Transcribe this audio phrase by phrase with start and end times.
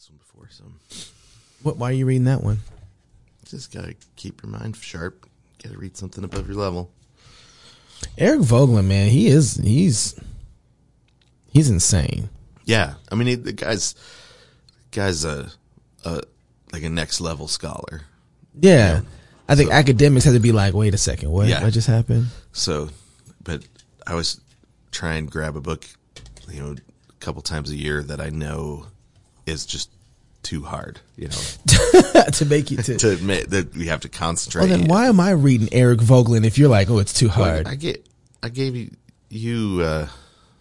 [0.00, 0.64] this one before, so
[1.62, 1.76] What?
[1.76, 2.60] Why are you reading that one?
[3.44, 5.28] just gotta keep your mind sharp.
[5.62, 6.90] Gotta read something above your level.
[8.16, 10.18] Eric Voegelin, man, he is he's
[11.52, 12.30] he's insane.
[12.64, 13.94] Yeah, I mean he, the guy's
[14.90, 15.50] guy's a,
[16.04, 16.22] a
[16.72, 18.02] like a next level scholar.
[18.58, 19.02] Yeah.
[19.48, 21.48] I think academics have to be like, wait a second, what?
[21.48, 21.62] Yeah.
[21.62, 22.28] What just happened?
[22.52, 22.88] So,
[23.42, 23.66] but
[24.06, 24.40] I always
[24.92, 25.84] try and grab a book,
[26.48, 28.86] you know, a couple times a year that I know
[29.50, 29.90] is just
[30.42, 32.96] too hard, you know, to make you to.
[32.96, 34.68] to admit that we have to concentrate.
[34.68, 37.66] well, then why am I reading Eric Voegelin if you're like, oh, it's too hard?
[37.68, 38.06] I get,
[38.42, 38.90] I gave you
[39.28, 40.08] you uh,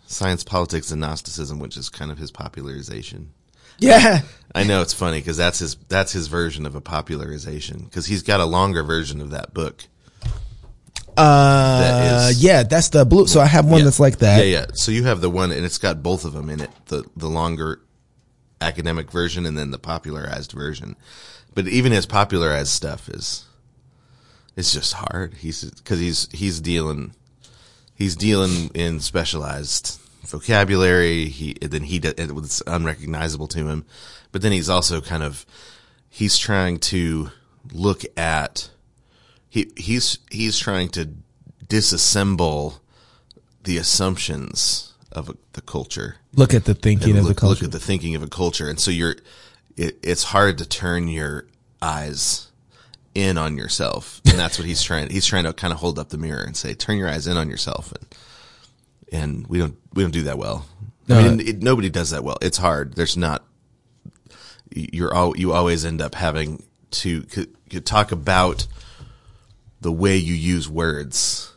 [0.05, 3.31] science, politics, and Gnosticism, which is kind of his popularization.
[3.77, 4.21] yeah.
[4.53, 8.23] I know it's funny because that's his that's his version of a popularization because he's
[8.23, 9.85] got a longer version of that book.
[11.17, 13.27] Uh, That is- yeah, that's the blue.
[13.27, 13.85] So I have one Yeah.
[13.85, 14.39] that's like that.
[14.39, 14.65] Yeah, yeah.
[14.73, 16.69] So you have the one, and it's got both of them in it.
[16.87, 17.81] The the longer
[18.61, 20.95] academic version, and then the popularized version.
[21.53, 23.45] But even his popularized stuff is
[24.55, 25.35] it's just hard.
[25.35, 27.13] He's because he's he's dealing
[27.95, 31.25] he's dealing in specialized vocabulary.
[31.25, 33.85] He then he it's unrecognizable to him.
[34.31, 35.45] But then he's also kind of
[36.09, 37.31] he's trying to
[37.71, 38.69] look at
[39.49, 41.09] he he's he's trying to
[41.67, 42.79] disassemble
[43.63, 44.88] the assumptions
[45.19, 46.15] of a, the culture.
[46.33, 47.65] Look at the thinking of look, the culture.
[47.65, 48.69] look at the thinking of a culture.
[48.69, 49.15] And so you're
[49.77, 51.47] it, it's hard to turn your
[51.81, 52.47] eyes
[53.13, 54.21] in on yourself.
[54.25, 56.55] And that's what he's trying he's trying to kind of hold up the mirror and
[56.55, 57.91] say turn your eyes in on yourself.
[57.91, 58.15] And
[59.11, 60.65] and we don't we don't do that well.
[61.07, 61.19] No.
[61.19, 62.37] i mean it, nobody does that well.
[62.41, 62.95] It's hard.
[62.95, 63.43] There's not
[64.71, 68.67] you're all you always end up having to c- c- talk about
[69.81, 71.48] the way you use words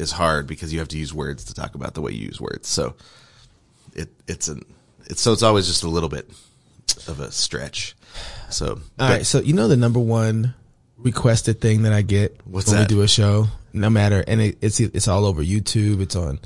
[0.00, 2.40] is hard because you have to use words to talk about the way you use
[2.40, 2.68] words.
[2.68, 2.94] So
[3.94, 4.64] it it's an
[5.06, 6.30] it's so it's always just a little bit
[7.06, 7.94] of a stretch.
[8.48, 10.54] So All right, so you know the number one
[10.98, 12.80] requested thing that I get when that?
[12.80, 16.00] we do a show, no matter, and it, it's it's all over YouTube.
[16.00, 16.38] It's on,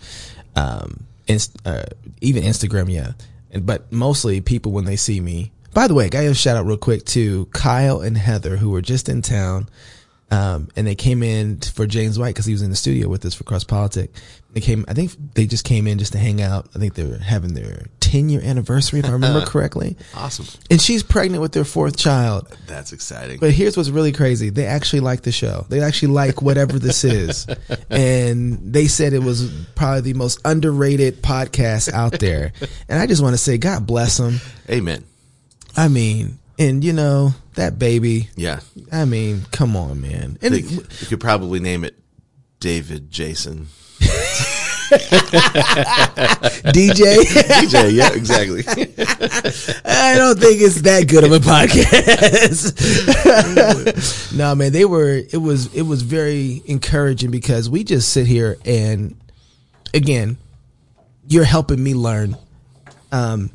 [0.56, 1.84] um, inst, uh,
[2.20, 3.12] even Instagram, yeah.
[3.50, 5.52] And but mostly people when they see me.
[5.72, 8.82] By the way, got to shout out real quick to Kyle and Heather who were
[8.82, 9.68] just in town.
[10.34, 13.24] Um, and they came in for James White because he was in the studio with
[13.24, 14.10] us for Cross Politic.
[14.52, 16.68] They came, I think they just came in just to hang out.
[16.74, 19.96] I think they were having their 10 year anniversary, if I remember correctly.
[20.14, 20.46] awesome.
[20.70, 22.56] And she's pregnant with their fourth child.
[22.66, 23.40] That's exciting.
[23.40, 24.50] But here's what's really crazy.
[24.50, 25.66] They actually like the show.
[25.68, 27.46] They actually like whatever this is.
[27.90, 32.52] And they said it was probably the most underrated podcast out there.
[32.88, 34.40] And I just want to say, God bless them.
[34.68, 35.04] Amen.
[35.76, 38.60] I mean, and you know, that baby, Yeah.
[38.92, 40.38] I mean, come on, man.
[40.42, 41.96] And They, you could probably name it
[42.60, 43.68] David Jason.
[46.72, 48.62] DJ, DJ, yeah, exactly.
[49.84, 52.74] I don't think it's that good of a podcast.
[54.36, 58.56] no, man, they were, it was, it was very encouraging because we just sit here
[58.64, 59.16] and
[59.92, 60.36] again,
[61.26, 62.36] you're helping me learn,
[63.10, 63.50] um,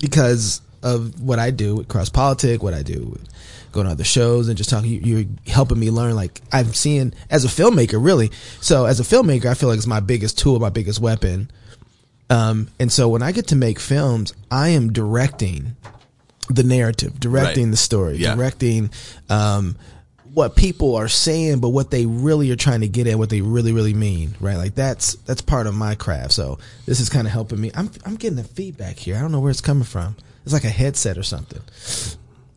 [0.00, 3.28] because of what I do with cross politic, what I do with
[3.72, 4.90] going to other shows and just talking.
[4.90, 6.14] you- You're helping me learn.
[6.16, 8.30] Like I'm seeing as a filmmaker, really.
[8.60, 11.50] So as a filmmaker, I feel like it's my biggest tool, my biggest weapon.
[12.28, 15.76] Um, and so when I get to make films, I am directing
[16.48, 17.70] the narrative, directing Right.
[17.70, 18.34] the story, Yeah.
[18.34, 18.90] directing,
[19.28, 19.76] um,
[20.32, 23.40] what people are saying, but what they really are trying to get at, what they
[23.40, 24.56] really, really mean, right?
[24.56, 26.32] Like that's, that's part of my craft.
[26.32, 27.72] So this is kind of helping me.
[27.74, 29.16] I'm, I'm getting the feedback here.
[29.16, 30.14] I don't know where it's coming from.
[30.44, 31.60] It's like a headset or something.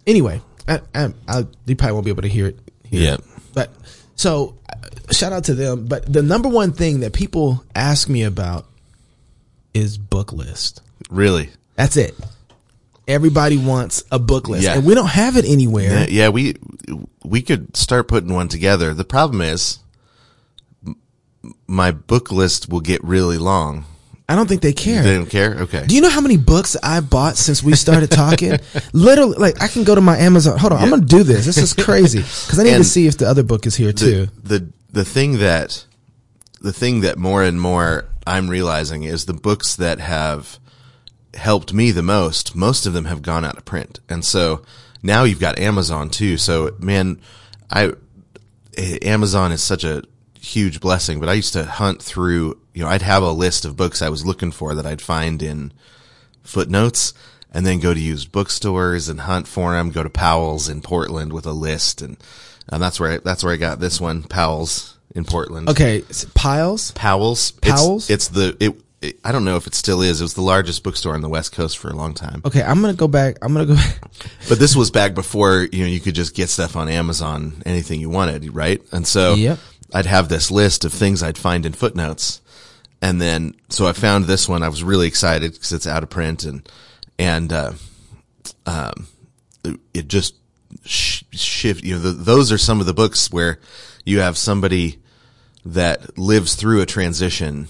[0.07, 2.59] Anyway, I, I, I, you probably won't be able to hear it.
[2.83, 3.01] Here.
[3.01, 3.17] Yeah.
[3.53, 3.71] But
[4.15, 5.85] so uh, shout out to them.
[5.87, 8.65] But the number one thing that people ask me about
[9.73, 10.81] is book list.
[11.09, 11.49] Really.
[11.75, 12.15] That's it.
[13.07, 14.75] Everybody wants a book list, Yeah.
[14.75, 15.91] and we don't have it anywhere.
[15.91, 16.55] Yeah, yeah, we
[17.25, 18.93] we could start putting one together.
[18.93, 19.79] The problem is
[20.87, 20.95] m-
[21.67, 23.83] my book list will get really long.
[24.29, 25.03] I don't think they care.
[25.03, 25.55] They don't care?
[25.61, 25.85] Okay.
[25.85, 28.57] Do you know how many books I bought since we started talking?
[28.93, 30.57] Literally, like I can go to my Amazon.
[30.57, 31.45] Hold on, I'm gonna do this.
[31.45, 34.27] This is crazy because I need to see if the other book is here too.
[34.43, 35.85] the, the the thing that
[36.61, 40.57] the thing that more and more I'm realizing is the books that have
[41.33, 43.99] helped me the most, most of them have gone out of print.
[44.07, 44.61] And so
[45.01, 46.37] now you've got Amazon too.
[46.37, 47.19] So man,
[47.69, 47.93] I
[48.77, 50.03] Amazon is such a
[50.39, 53.75] huge blessing, but I used to hunt through, you know, I'd have a list of
[53.77, 55.71] books I was looking for that I'd find in
[56.43, 57.13] footnotes
[57.51, 61.31] and then go to used bookstores and hunt for them, go to Powell's in Portland
[61.33, 62.01] with a list.
[62.01, 62.17] And,
[62.69, 65.69] and that's where, I, that's where I got this one, Powell's in Portland.
[65.69, 66.03] Okay,
[66.33, 66.91] Piles.
[66.91, 67.51] Powell's.
[67.51, 68.09] Powell's?
[68.09, 68.75] It's, it's the, it,
[69.23, 70.21] I don't know if it still is.
[70.21, 72.41] It was the largest bookstore on the West Coast for a long time.
[72.45, 73.37] Okay, I'm gonna go back.
[73.41, 73.75] I'm gonna go.
[73.75, 73.99] Back.
[74.49, 77.99] But this was back before you know you could just get stuff on Amazon, anything
[77.99, 78.81] you wanted, right?
[78.93, 79.59] And so Yep.
[79.93, 82.41] I'd have this list of things I'd find in footnotes,
[83.03, 84.63] and then so I found this one.
[84.63, 86.67] I was really excited because it's out of print and
[87.19, 87.73] and uh,
[88.65, 89.07] um,
[89.93, 90.35] it- just
[90.85, 91.83] sh- shift.
[91.83, 93.59] You know, the, those are some of the books where
[94.05, 94.99] you have somebody
[95.65, 97.67] that lives through a transition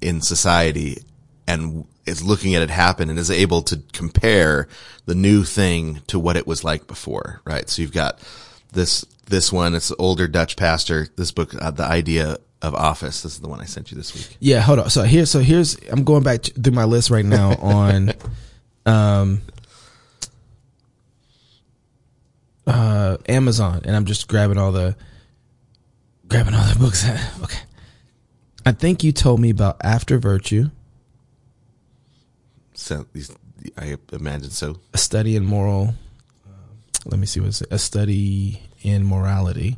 [0.00, 0.98] in society
[1.46, 4.66] and is looking at it happen and is able to compare
[5.06, 7.68] the new thing to what it was like before, right?
[7.68, 8.20] So you've got
[8.72, 13.22] this, this one, it's the older Dutch pastor, this book, uh, The Idea of Office.
[13.22, 14.36] This is the one I sent you this week.
[14.40, 14.90] Yeah, hold on.
[14.90, 15.76] So here, so here's.
[15.90, 18.12] I'm going back through my list right now on,
[18.86, 19.42] um,
[22.66, 24.96] uh, Amazon, and I'm just grabbing all the,
[26.28, 27.04] grabbing all the books.
[27.42, 27.60] okay.
[28.66, 30.70] I think you told me about After Virtue,
[32.72, 33.30] So these,
[33.76, 34.78] I imagine so.
[34.94, 35.94] a study in moral.
[37.04, 39.76] Let me see what's a study in morality.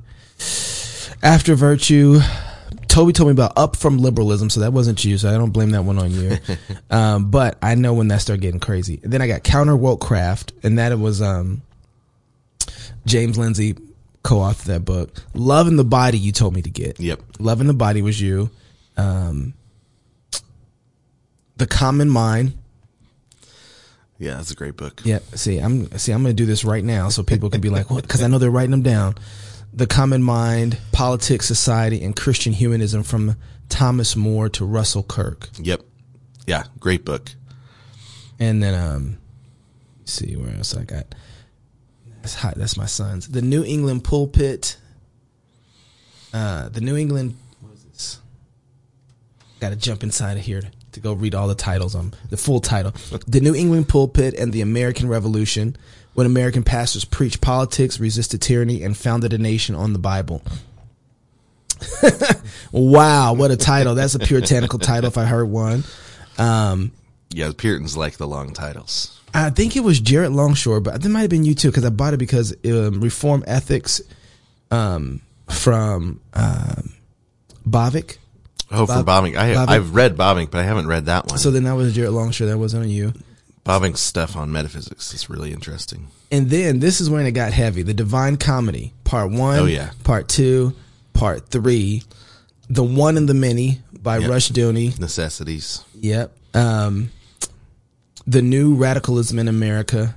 [1.22, 2.20] After Virtue,
[2.96, 5.72] Toby told me about Up from Liberalism, so that wasn't you, so I don't blame
[5.72, 6.38] that one on you.
[6.90, 9.00] um, but I know when that started getting crazy.
[9.02, 11.60] And then I got Counter Woke Craft, and that it was um,
[13.04, 13.76] James Lindsay
[14.22, 15.22] co-authored that book.
[15.34, 16.98] Love in the Body, you told me to get.
[16.98, 17.20] Yep.
[17.38, 18.48] Love in the Body was you.
[18.96, 19.52] Um,
[21.58, 22.56] the Common Mind.
[24.18, 25.02] Yeah, that's a great book.
[25.04, 25.18] Yeah.
[25.34, 26.12] See, I'm see.
[26.12, 28.28] I'm going to do this right now, so people can be like, "What?" Because I
[28.28, 29.16] know they're writing them down.
[29.76, 33.36] The Common Mind, Politics, Society, and Christian Humanism from
[33.68, 35.82] Thomas More to Russell Kirk, Yep.
[36.46, 37.30] Yeah, great book.
[38.38, 39.18] and then um,
[40.00, 41.14] let's see where else I got.
[42.22, 42.54] That's hot.
[42.56, 43.28] That's my son's.
[43.28, 44.76] The New England Pulpit.
[46.32, 47.36] Uh, the New England.
[47.60, 48.18] What is this?
[49.60, 52.36] Got to jump inside of here to, to go read all the titles on the
[52.36, 52.92] full title.
[53.26, 55.76] The New England Pulpit and the American Revolution.
[56.16, 60.40] When American pastors preached politics, resisted tyranny, and founded a nation on the Bible.
[62.72, 63.94] wow, what a title!
[63.94, 65.84] That's a puritanical title if I heard one.
[66.38, 66.92] Um,
[67.34, 69.20] Yeah, the Puritans like the long titles.
[69.34, 71.90] I think it was Jared Longshore, but that might have been you too because I
[71.90, 74.00] bought it because um, Reform Ethics
[74.70, 75.20] um,
[75.50, 76.94] from um,
[77.68, 78.16] Bavinck.
[78.70, 79.36] Oh, for Bob- Bavinck.
[79.36, 79.62] I.
[79.66, 81.36] I've read Bavinck, but I haven't read that one.
[81.36, 82.46] So then that was Jared Longshore.
[82.48, 83.12] That wasn't on you.
[83.66, 86.08] Bavinck's stuff on metaphysics is really interesting.
[86.30, 87.82] And then this is when it got heavy.
[87.82, 89.58] The Divine Comedy, Part One.
[89.58, 89.90] Oh, yeah.
[90.04, 90.74] Part Two,
[91.12, 92.02] Part Three,
[92.70, 94.30] The One and the Many by Yep.
[94.30, 94.98] Rushdoony.
[95.00, 95.84] Necessities.
[96.00, 96.32] Yep.
[96.54, 97.10] Um,
[98.26, 100.16] the New Radicalism in America.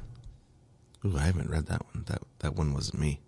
[1.05, 2.03] Ooh, I haven't read that one.
[2.07, 3.19] That that one wasn't me.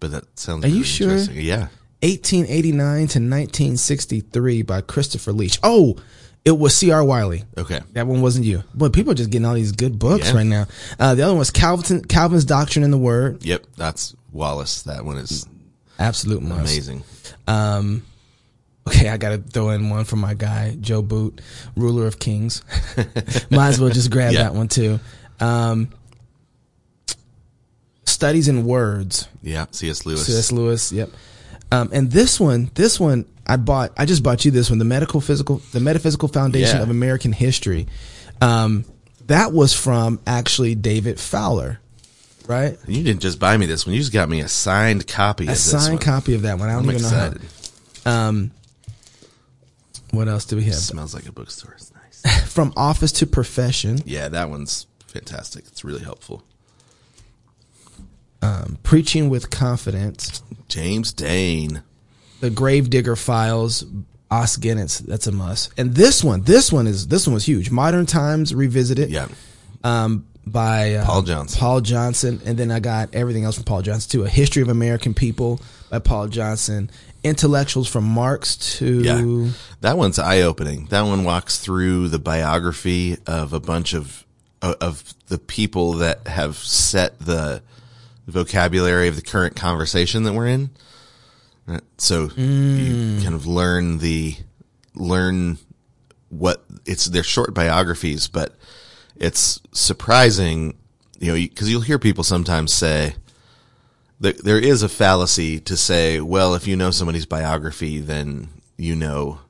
[0.00, 0.64] But that sounds.
[0.64, 1.16] Are you really sure?
[1.32, 1.68] Yeah.
[2.02, 2.78] 1889
[3.08, 5.58] to 1963 by Christopher Leach.
[5.62, 5.96] Oh,
[6.48, 7.04] it was C.R.
[7.04, 7.44] Wiley.
[7.58, 7.80] Okay.
[7.92, 8.64] That one wasn't you.
[8.74, 10.34] But people are just getting all these good books Yeah.
[10.36, 10.66] right now.
[10.98, 13.44] Uh, the other one was Calvin, Calvin's Doctrine in the Word.
[13.44, 13.64] Yep.
[13.76, 14.82] That's Wallace.
[14.82, 15.46] That one is
[15.98, 16.60] Absolute must.
[16.60, 17.04] amazing.
[17.46, 18.02] Um,
[18.86, 21.40] okay, I got to throw in one for my guy, Joe Boot,
[21.76, 22.62] Ruler of Kings.
[23.50, 24.44] Might as well just grab Yeah.
[24.44, 25.00] that one too.
[25.40, 25.90] Um,
[28.04, 29.28] Studies in Words.
[29.42, 29.66] Yeah.
[29.70, 30.06] C.S.
[30.06, 30.26] Lewis.
[30.26, 30.50] C.S.
[30.50, 30.90] Lewis.
[30.92, 31.10] Yep.
[31.70, 33.92] Um, and this one, this one, I bought.
[33.96, 34.78] I just bought you this one.
[34.78, 36.82] The medical physical, the metaphysical foundation Yeah.
[36.82, 37.86] of American history.
[38.40, 38.84] Um,
[39.26, 41.80] that was from actually David Fowler,
[42.46, 42.78] right?
[42.86, 43.94] You didn't just buy me this one.
[43.94, 46.68] You just got me a signed copy A signed copy of that one.
[46.68, 47.42] I don't I'm even excited.
[47.42, 47.48] know
[48.12, 48.28] how.
[48.28, 48.50] Um,
[50.12, 50.74] what else do we have?
[50.74, 51.74] It smells like a bookstore.
[51.76, 51.92] It's
[52.24, 52.50] nice.
[52.52, 55.66] From office to profession, yeah, that one's fantastic.
[55.66, 56.42] It's really helpful.
[58.40, 61.82] Um, preaching with confidence, James Daane.
[62.40, 63.84] the Gravedigger Files,
[64.30, 64.98] Os Guinness.
[65.00, 65.72] That's a must.
[65.76, 67.70] And this one, this one is this one was huge.
[67.70, 69.10] Modern Times Revisited.
[69.10, 69.28] Yeah.
[69.84, 71.58] um, by uh, Paul Johnson.
[71.60, 74.24] Paul Johnson, and then I got everything else from Paul Johnson too.
[74.24, 76.90] A History of American People by Paul Johnson.
[77.24, 79.50] Intellectuals from Marx to Yeah.
[79.82, 80.86] That one's eye opening.
[80.86, 84.24] That one walks through the biography of a bunch of
[84.62, 87.60] of the people that have set the
[88.32, 90.70] vocabulary of the current conversation that we're in.
[91.66, 91.82] Right?
[91.98, 93.22] So you mm.
[93.22, 94.36] kind of learn the
[94.94, 95.58] learn
[96.30, 98.54] what it's they're short biographies, but
[99.16, 100.76] it's surprising,
[101.18, 103.14] you know, because you'll hear people sometimes say,
[104.20, 108.96] that there is a fallacy to say, well, if you know somebody's biography, then you
[108.96, 109.40] know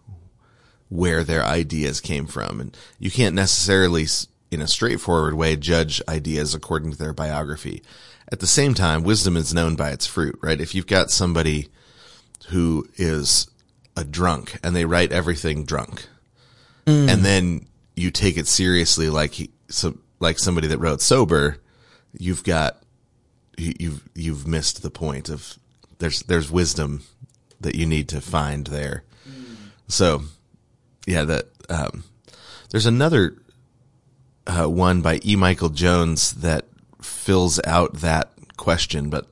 [0.89, 2.61] where their ideas came from.
[2.61, 4.07] And you can't necessarily,
[4.51, 7.83] in a straightforward way, judge ideas according to their biography.
[8.31, 10.61] At the same time, wisdom is known by its fruit, right?
[10.61, 11.69] If you've got somebody
[12.49, 13.49] who is
[13.97, 16.07] a drunk and they write everything drunk,
[16.87, 17.67] and then
[17.97, 21.59] you take it seriously, like he, so, like somebody that wrote sober,
[22.19, 22.83] you've got,
[23.59, 25.59] you- you've, you've missed the point of
[25.99, 27.03] there's, there's wisdom
[27.61, 29.05] that you need to find there.
[29.89, 30.23] So,
[31.07, 32.05] yeah, that, um,
[32.71, 33.37] there's another,
[34.47, 35.37] uh, one by E.
[35.37, 36.65] Michael Jones that
[37.01, 39.27] fills out that question, but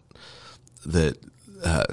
[0.85, 1.19] that,
[1.65, 1.85] uh,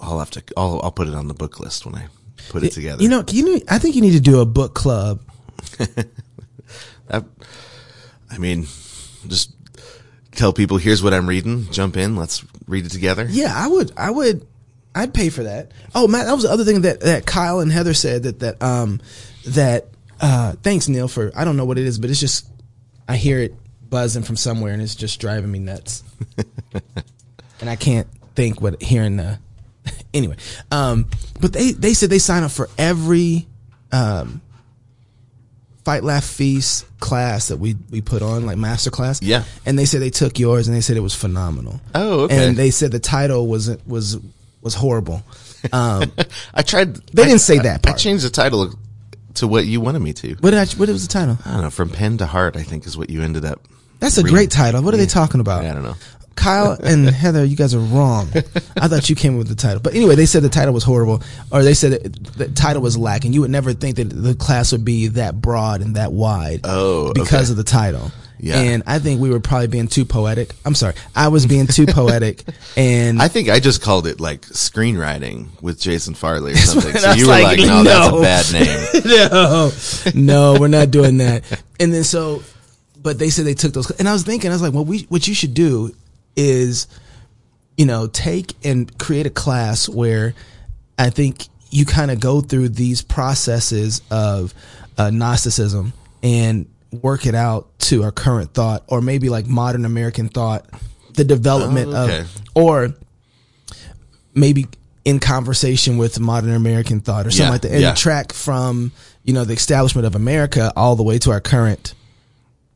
[0.00, 2.06] I'll have to, I'll, I'll put it on the book list when I
[2.48, 3.02] put it together.
[3.02, 5.20] You know, you know, I think you need to do a book club.
[7.10, 7.22] I,
[8.30, 8.66] I mean,
[9.26, 9.52] just
[10.32, 11.70] tell people, here's what I'm reading.
[11.70, 12.16] Jump in.
[12.16, 13.26] Let's read it together.
[13.28, 13.92] Yeah, I would.
[13.96, 14.46] I would.
[14.94, 15.72] I'd pay for that.
[15.94, 18.62] Oh, Matt, that was the other thing that that Kyle and Heather said that that
[18.62, 19.00] um
[19.46, 19.88] that
[20.20, 22.48] uh thanks Neil for I don't know what it is, but it's just
[23.08, 23.54] I hear it
[23.90, 26.02] buzzing from somewhere and it's just driving me nuts.
[27.60, 29.38] and I can't think what hearing the
[30.14, 30.36] anyway.
[30.70, 31.08] Um,
[31.40, 33.46] but they they said they sign up for every
[33.92, 34.40] um
[35.84, 39.44] fight laugh feast class that we we put on like master class Yeah.
[39.66, 42.46] and they said they took yours and they said it was phenomenal Oh, okay.
[42.48, 44.18] and they said the title was was
[44.62, 45.22] was horrible.
[45.72, 46.12] Um,
[46.52, 46.94] I tried.
[47.14, 48.74] They I- didn't say I- that I changed the title
[49.34, 50.34] to what you wanted me to.
[50.40, 51.38] what did I, what was the title?
[51.44, 51.70] I don't know.
[51.70, 53.66] From pen to heart, I think is what you ended up.
[54.00, 54.34] That's a reading.
[54.34, 54.82] great title.
[54.82, 55.64] What are they talking about?
[55.64, 55.96] I don't know.
[56.36, 58.28] Kyle and Heather, you guys are wrong.
[58.76, 60.84] I thought you came up with the title, but anyway, they said the title was
[60.84, 61.22] horrible,
[61.52, 63.32] or they said that the title was lacking.
[63.32, 66.60] You would never think that the class would be that broad and that wide.
[66.64, 67.50] Oh, because okay.
[67.52, 68.10] of the title.
[68.44, 68.60] Yeah.
[68.60, 70.54] and I think we were probably being too poetic.
[70.66, 72.44] I'm sorry, I was being too poetic,
[72.76, 76.94] and I think I just called it like screenwriting with Jason Farley or something.
[76.94, 78.20] So you were like, like, no, no.
[78.20, 80.12] that's a bad name.
[80.14, 81.42] no, no, we're not doing that.
[81.80, 82.42] And then so,
[83.02, 85.04] but they said they took those, and I was thinking, I was like, well, we,
[85.08, 85.94] what you should do
[86.36, 86.86] is,
[87.78, 90.34] you know, take and create a class where
[90.98, 94.52] I think you kind of go through these processes of
[94.98, 96.66] uh, Gnosticism and
[97.02, 100.66] work it out to our current thought, or maybe like modern American thought,
[101.14, 102.20] the development Oh, okay.
[102.20, 102.94] of, or
[104.34, 104.66] maybe
[105.04, 107.94] in conversation with modern American thought or something Yeah, like that, and yeah.
[107.94, 111.94] track from you know the establishment of America all the way to our current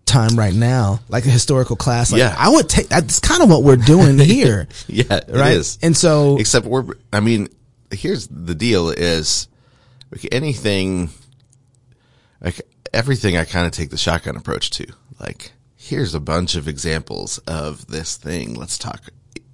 [0.06, 2.10] time right now, like a historical class.
[2.12, 2.34] Like, Yeah.
[2.38, 2.88] I would take.
[2.88, 5.78] That's kind of what we're doing here, Yeah, right?
[5.82, 7.48] And so, Except we're, I mean,
[7.90, 9.48] here's the deal is
[10.10, 11.10] like anything,
[12.40, 12.60] like
[12.92, 14.86] everything I kind of take the shotgun approach to.
[15.20, 18.54] Like, here's a bunch of examples of this thing.
[18.54, 19.02] Let's talk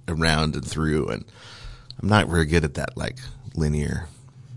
[0.07, 1.07] around and through.
[1.07, 1.25] And
[2.01, 3.17] I'm not very good at that, like
[3.55, 4.07] linear.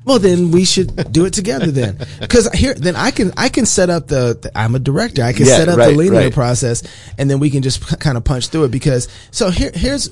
[0.04, 3.66] well, then we should do it together then, because here, then I can I can
[3.66, 4.38] set up the.
[4.40, 5.22] the- I'm a director.
[5.22, 6.32] I can Yeah, set up right, the linear right.
[6.32, 6.82] process,
[7.18, 8.70] and then we can just kind of punch through it.
[8.70, 10.10] Because so here here's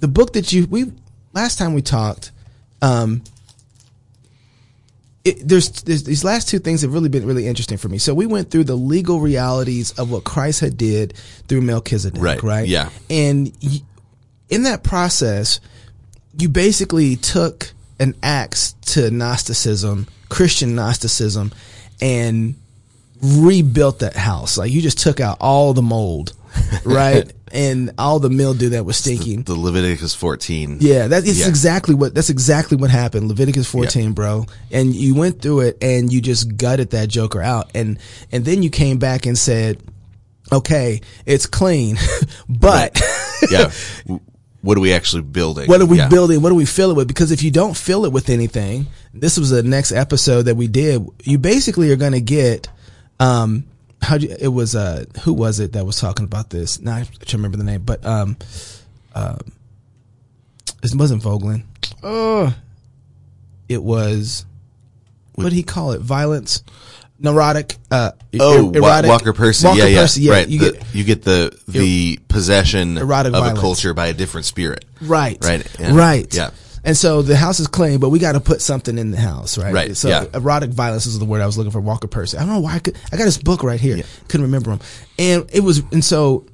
[0.00, 0.92] the book that you we
[1.32, 2.30] last time we talked.
[2.82, 3.22] Um,
[5.24, 7.98] it, there's, there's these last two things have really been really interesting for me.
[7.98, 11.14] So we went through the legal realities of what Christ had did
[11.48, 12.68] through Melchizedek, Right, right?
[12.68, 12.90] yeah.
[13.08, 13.80] And y-
[14.50, 15.60] in that process,
[16.38, 21.52] you basically took an axe to Gnosticism, Christian Gnosticism,
[22.00, 22.54] and
[23.22, 24.58] rebuilt that house.
[24.58, 26.34] Like you just took out all the mold,
[26.84, 27.32] right?
[27.52, 29.44] and all the mildew that was stinking.
[29.44, 30.78] The Leviticus 14.
[30.80, 31.48] Yeah, that is Yeah.
[31.48, 33.28] exactly what that's exactly what happened.
[33.28, 34.46] Leviticus 14, bro.
[34.72, 37.70] And you went through it and you just gutted that joker out.
[37.74, 37.98] And
[38.32, 39.78] and then you came back and said,
[40.50, 41.96] "Okay, it's clean."
[42.48, 43.00] but
[43.50, 43.70] yeah.
[44.60, 45.68] What are we actually building?
[45.68, 46.08] what are we Yeah.
[46.08, 46.40] building?
[46.40, 47.06] What do we fill it with?
[47.06, 50.68] Because if you don't fill it with anything, this was the next episode that we
[50.68, 51.06] did.
[51.22, 52.68] You basically are going to get
[53.20, 53.64] um
[54.04, 56.80] how you it was uh who was it that was talking about this?
[56.80, 58.36] Now I can't remember the name, but um
[59.14, 59.38] um
[60.82, 61.64] it wasn't Voegelin.
[62.02, 62.54] Oh,
[63.68, 64.44] it was
[65.34, 66.00] what did he call it?
[66.00, 66.62] Violence,
[67.18, 67.76] neurotic.
[67.90, 69.66] Uh, Oh, er- erotic- Walker Percy.
[69.66, 70.48] Walker yeah, yeah, Percy, right.
[70.48, 73.58] You the, get you get the the possession Erotic of violence.
[73.58, 74.84] a culture by a different spirit.
[75.00, 75.42] Right.
[75.42, 75.96] Right, yeah.
[75.96, 76.34] Right.
[76.34, 76.50] Yeah.
[76.84, 79.56] And so the house is clean, but we got to put something in the house,
[79.56, 79.72] right?
[79.72, 80.26] Right, So yeah.
[80.34, 81.80] erotic violence is the word I was looking for.
[81.80, 82.36] Walker Percy.
[82.36, 82.96] I don't know why I could.
[83.10, 84.02] I got his book right here.
[84.28, 84.80] Couldn't remember him.
[85.18, 85.78] And it was.
[85.92, 86.46] And so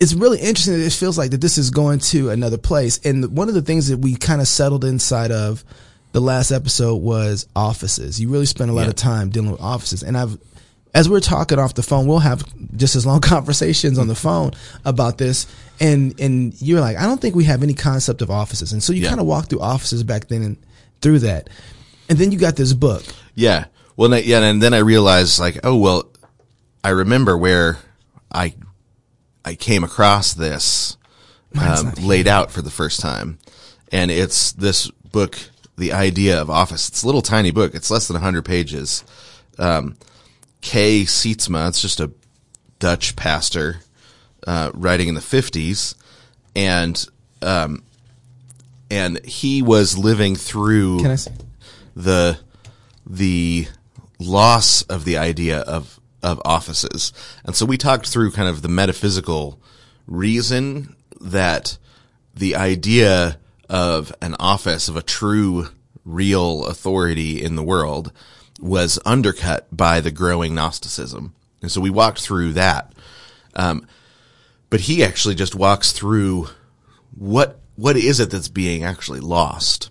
[0.00, 2.98] it's really interesting that it feels like that this is going to another place.
[3.04, 5.64] And one of the things that we kind of settled inside of
[6.12, 8.20] the last episode was offices.
[8.20, 8.88] You really spent a lot Yeah.
[8.88, 10.02] of time dealing with offices.
[10.02, 10.38] And I've,
[10.94, 12.44] as we're talking off the phone, we'll have
[12.76, 14.52] just as long conversations on the phone
[14.84, 15.46] about this.
[15.80, 18.72] And, and you're like, I don't think we have any concept of offices.
[18.72, 19.08] And so you Yeah.
[19.10, 20.56] kind of walk through offices back then and
[21.00, 21.48] through that.
[22.08, 23.04] And then you got this book.
[23.34, 23.66] Yeah.
[23.96, 26.08] Well, yeah, and then I realized like, oh well,
[26.84, 27.78] I remember where
[28.32, 28.54] I
[29.44, 30.96] I came across this
[31.60, 33.38] um, laid out for the first time,
[33.90, 35.36] and it's this book,
[35.76, 36.88] The Idea of Office.
[36.88, 37.74] It's a little tiny book.
[37.74, 39.02] It's less than hundred pages,
[39.58, 39.96] um,
[40.60, 41.02] K.
[41.02, 41.68] Sietsma.
[41.68, 42.10] It's just a
[42.78, 43.76] Dutch pastor
[44.46, 45.94] uh, writing in the fifties,
[46.54, 47.06] and
[47.42, 47.82] um,
[48.90, 51.16] and he was living through Can I
[51.94, 52.38] the
[53.06, 53.66] the
[54.18, 57.12] loss of the idea of of offices.
[57.44, 59.60] And so we talked through kind of the metaphysical
[60.06, 61.78] reason that
[62.34, 63.38] the idea
[63.68, 65.68] of an office of a true
[66.04, 68.12] real authority in the world
[68.58, 71.34] was undercut by the growing Gnosticism.
[71.62, 72.92] And so we walked through that.
[73.54, 73.86] Um,
[74.70, 76.48] but he actually just walks through
[77.16, 79.90] what what is it that's being actually lost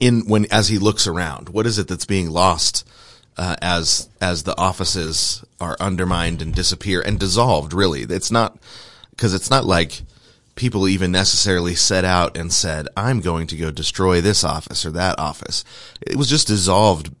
[0.00, 1.48] in when as he looks around.
[1.48, 2.88] What is it that's being lost
[3.36, 7.72] uh, as as the offices are undermined and disappear and dissolved?
[7.72, 8.58] Really, it's not
[9.10, 10.02] because it's not like
[10.56, 14.90] people even necessarily set out and said, "I'm going to go destroy this office or
[14.92, 15.64] that office."
[16.00, 17.14] It was just dissolved.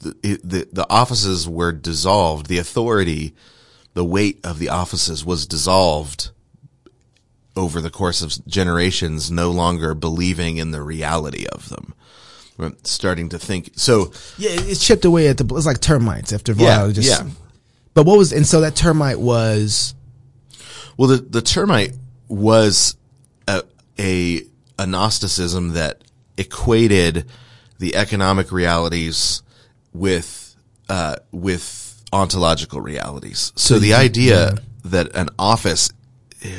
[0.00, 2.46] The, the, the offices were dissolved.
[2.46, 3.34] The authority,
[3.94, 6.30] the weight of the offices was dissolved
[7.56, 11.94] over the course of generations, no longer believing in the reality of them.
[12.56, 13.72] We're starting to think.
[13.76, 15.54] So, Yeah, it chipped away at the.
[15.54, 16.90] It's like termites after a Yeah, while.
[16.90, 17.28] it just, yeah.
[17.94, 19.94] But what was and so that termite was
[20.96, 21.92] well, the, the termite
[22.28, 22.96] was
[23.48, 23.62] a,
[23.98, 24.42] a,
[24.78, 26.02] a Gnosticism that
[26.36, 27.24] equated
[27.78, 29.42] the economic realities
[29.92, 30.56] with,
[30.88, 33.52] uh, with ontological realities.
[33.56, 35.90] So the idea that an office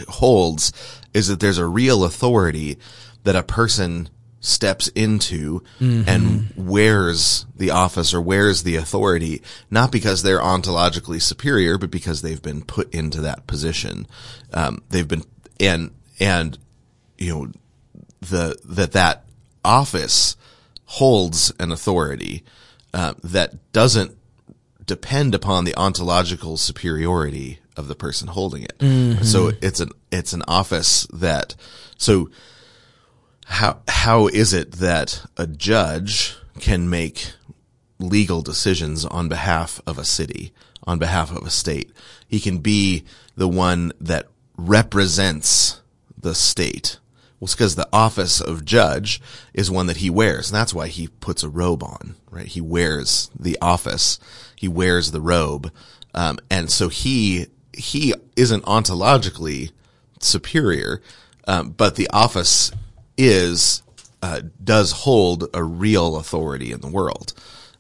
[0.08, 0.72] holds
[1.14, 2.78] is that there's a real authority
[3.24, 4.10] that a person
[4.40, 5.64] steps into
[6.08, 12.22] and wears the office or wears the authority, not because they're ontologically superior, but because
[12.22, 14.08] they've been put into that position.
[14.52, 15.24] Um, they've been,
[15.60, 16.58] and, and,
[17.20, 17.52] you know,
[18.22, 19.26] the, that that
[19.64, 20.36] office
[20.86, 22.44] holds an authority,
[22.94, 24.18] uh, that doesn't
[24.86, 28.76] depend upon the ontological superiority of the person holding it.
[29.26, 31.56] So it's an it's an office that
[31.98, 32.30] so
[33.46, 37.32] how how is it that a judge can make
[38.00, 41.92] legal decisions on behalf of a city, on behalf of a state?
[42.28, 43.04] He can be
[43.36, 44.28] the one that
[44.58, 45.82] represents
[46.20, 46.98] the state.
[47.42, 49.20] Well, it's because the office of judge
[49.52, 52.46] is one that he wears, and that's why he puts a robe on, right?
[52.46, 54.20] He wears the office,
[54.56, 55.74] he wears the robe,
[56.14, 59.72] um, and so he he isn't ontologically
[60.20, 61.02] superior,
[61.48, 62.72] um, but the office
[63.18, 63.82] is
[64.22, 67.34] uh, does hold a real authority in the world,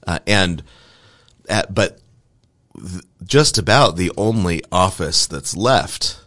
[0.07, 0.63] uh, and
[1.47, 1.99] at, but
[3.23, 6.19] just about the only office that's left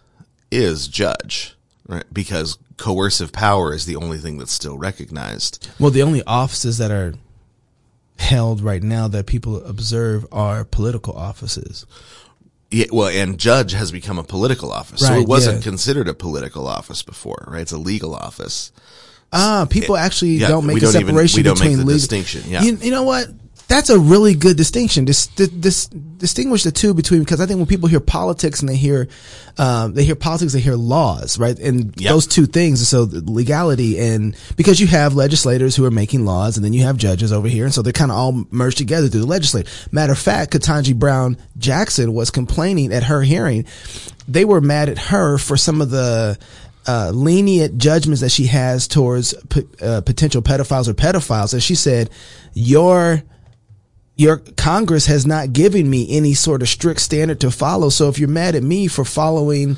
[0.52, 1.56] is judge,
[1.88, 2.04] right?
[2.12, 5.68] Because coercive power is the only thing that's still recognized.
[5.78, 7.14] well the only offices that are
[8.18, 11.86] held right now that people observe are political offices.
[12.70, 15.62] Yeah, well, and judge has become a political office, so it wasn't yeah.
[15.62, 17.62] considered a political office before, right?
[17.62, 18.72] It's a legal office.
[19.32, 21.98] Ah, people actually yeah, don't make a even- separation we don't make between the legal-
[21.98, 22.62] distinction, yeah.
[22.62, 23.28] you, you know what?
[23.66, 25.06] That's a really good distinction.
[25.06, 28.68] Dis, dis, dis- distinguish the two between because I think when people hear politics and
[28.68, 29.08] they hear
[29.56, 31.58] um, they hear politics, they hear laws, right?
[31.58, 32.10] And Yep.
[32.10, 32.86] those two things.
[32.86, 36.82] So the legality and because you have legislators who are making laws, and then you
[36.82, 39.70] have judges over here, and so they're kind of all merged together through the legislature.
[39.90, 43.64] Matter of fact, Ketanji Brown Jackson was complaining at her hearing.
[44.28, 46.38] They were mad at her for some of the
[46.86, 51.74] uh, lenient judgments that she has towards p- uh, potential pedophiles or pedophiles, and she
[51.74, 52.10] said,
[52.52, 53.22] "Your
[54.16, 57.88] your Congress has not given me any sort of strict standard to follow.
[57.88, 59.76] So if you're mad at me for following."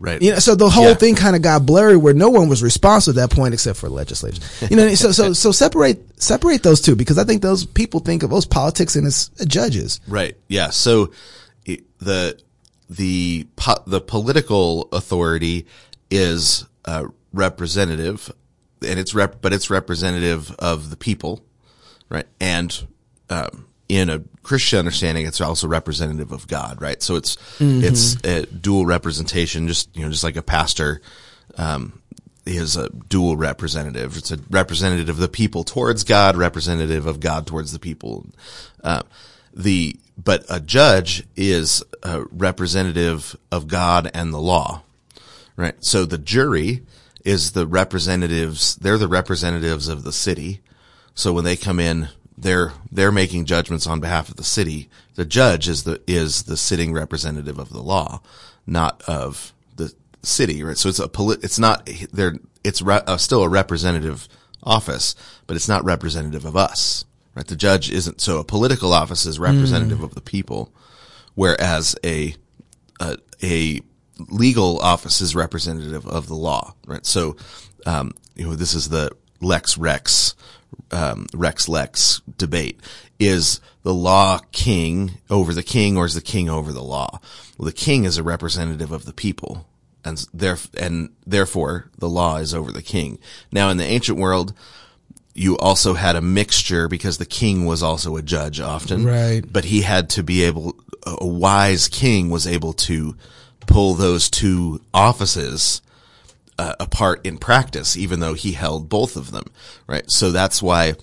[0.00, 0.20] Right.
[0.20, 0.94] You know, so the whole Yeah.
[0.94, 3.88] thing kind of got blurry where no one was responsible at that point except for
[3.88, 4.40] legislators.
[4.68, 8.22] You know, so so so separate separate those two because I think those people think
[8.22, 10.00] of those politics and as judges.
[10.06, 10.36] Right.
[10.48, 10.70] Yeah.
[10.70, 11.10] So
[12.00, 12.36] the
[12.90, 15.66] the po- the political authority
[16.10, 18.30] is uh, representative,
[18.86, 21.42] and it's rep, but it's representative of the people,
[22.10, 22.26] right?
[22.40, 22.86] And
[23.30, 27.02] um, in a Christian understanding, it's also representative of God, right?
[27.02, 27.36] So it's
[27.84, 31.00] it's a dual representation, just you know, just like a pastor.
[31.56, 32.00] Um,
[32.46, 34.18] is a dual representative.
[34.18, 38.26] It's a representative of the people towards God, representative of God towards the people.
[38.82, 39.02] Uh,
[39.54, 44.82] the but a judge is a representative of God and the law,
[45.56, 45.74] right?
[45.80, 46.82] So the jury
[47.24, 48.76] is the representatives.
[48.76, 50.60] They're the representatives of the city.
[51.14, 54.88] So when they come in, they're they're making judgments on behalf of the city.
[55.14, 58.20] The judge is the is the sitting representative of the law,
[58.66, 59.92] not of the
[60.22, 60.76] city, right?
[60.76, 61.44] So it's a polit.
[61.44, 64.28] It's not they're it's re- uh, still a representative
[64.62, 65.14] office,
[65.46, 67.46] but it's not representative of us, right?
[67.46, 70.72] The judge isn't so a political office is representative of the people,
[71.34, 72.34] whereas a,
[73.00, 73.80] a a
[74.30, 77.04] legal office is representative of the law, right?
[77.04, 77.36] So,
[77.86, 80.34] um, you know, this is the lex rex,
[80.90, 82.80] um, rex lex debate.
[83.18, 87.20] Is the law king over the king, or is the king over the law?
[87.56, 89.66] Well, the king is a representative of the people,
[90.04, 93.18] and there and therefore the law is over the king.
[93.52, 94.52] Now, in the ancient world,
[95.34, 99.04] you also had a mixture because the king was also a judge often.
[99.04, 99.42] Right.
[99.50, 103.16] But he had to be able, a wise king was able to
[103.66, 105.82] pull those two offices
[106.58, 109.44] uh, apart in practice, even though he held both of them.
[109.86, 110.04] Right.
[110.08, 110.94] So that's why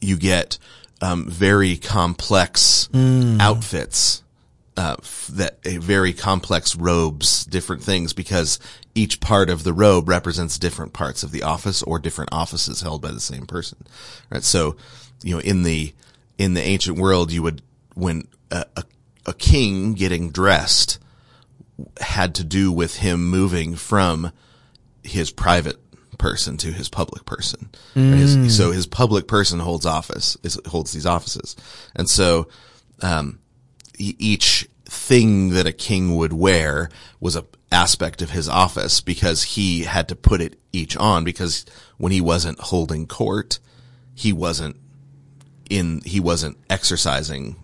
[0.00, 0.58] you get,
[1.00, 2.88] um, very complex
[3.40, 4.22] outfits
[4.76, 4.96] uh,
[5.30, 8.58] that a very complex robes, different things, because
[8.94, 13.02] each part of the robe represents different parts of the office or different offices held
[13.02, 13.78] by the same person.
[14.30, 14.42] Right.
[14.42, 14.76] So,
[15.22, 15.92] you know, in the,
[16.38, 17.62] in the ancient world, you would,
[17.94, 18.84] when a, a,
[19.26, 20.98] a king getting dressed
[22.00, 24.30] had to do with him moving from
[25.02, 25.76] his private
[26.18, 27.68] person to his public person.
[27.94, 28.02] Right?
[28.14, 31.56] His- so his public person holds office, is, holds these offices.
[31.94, 32.48] And so,
[33.02, 33.40] um,
[33.98, 36.88] each thing that a king would wear
[37.20, 41.64] was a aspect of his office because he had to put it each on because
[41.96, 43.58] when he wasn't holding court,
[44.14, 44.76] he wasn't
[45.68, 47.56] in, he wasn't exercising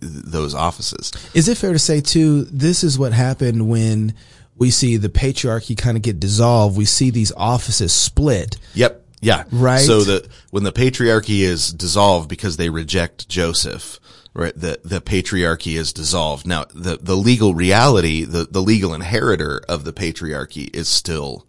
[0.00, 1.12] those offices.
[1.34, 2.44] Is it fair to say too?
[2.44, 4.14] This is what happened when
[4.56, 6.76] we see the patriarchy kind of get dissolved.
[6.76, 8.56] We see these offices split.
[8.74, 9.02] Yep.
[9.20, 9.44] Yeah.
[9.50, 9.80] Right.
[9.80, 13.98] So the when the patriarchy is dissolved because they reject Joseph,
[14.34, 14.54] right?
[14.54, 16.46] The the patriarchy is dissolved.
[16.46, 21.46] Now the the legal reality, the the legal inheritor of the patriarchy is still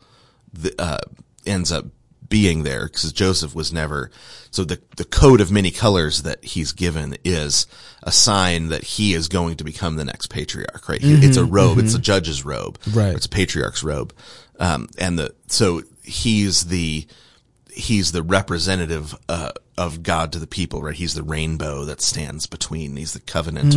[0.52, 1.00] the uh
[1.46, 1.86] ends up
[2.30, 4.12] being there because Joseph was never
[4.52, 7.68] so the the coat of many colors that he's given is
[8.04, 11.02] a sign that he is going to become the next patriarch, right?
[11.02, 12.78] He- It's a robe, it's a judge's robe.
[12.94, 13.16] Right.
[13.16, 14.14] It's a patriarch's robe.
[14.60, 17.06] Um and the so he's the
[17.72, 20.96] he's the representative uh, of God to the people, right?
[20.96, 22.96] He's the rainbow that stands between.
[22.98, 23.74] He's the covenantal.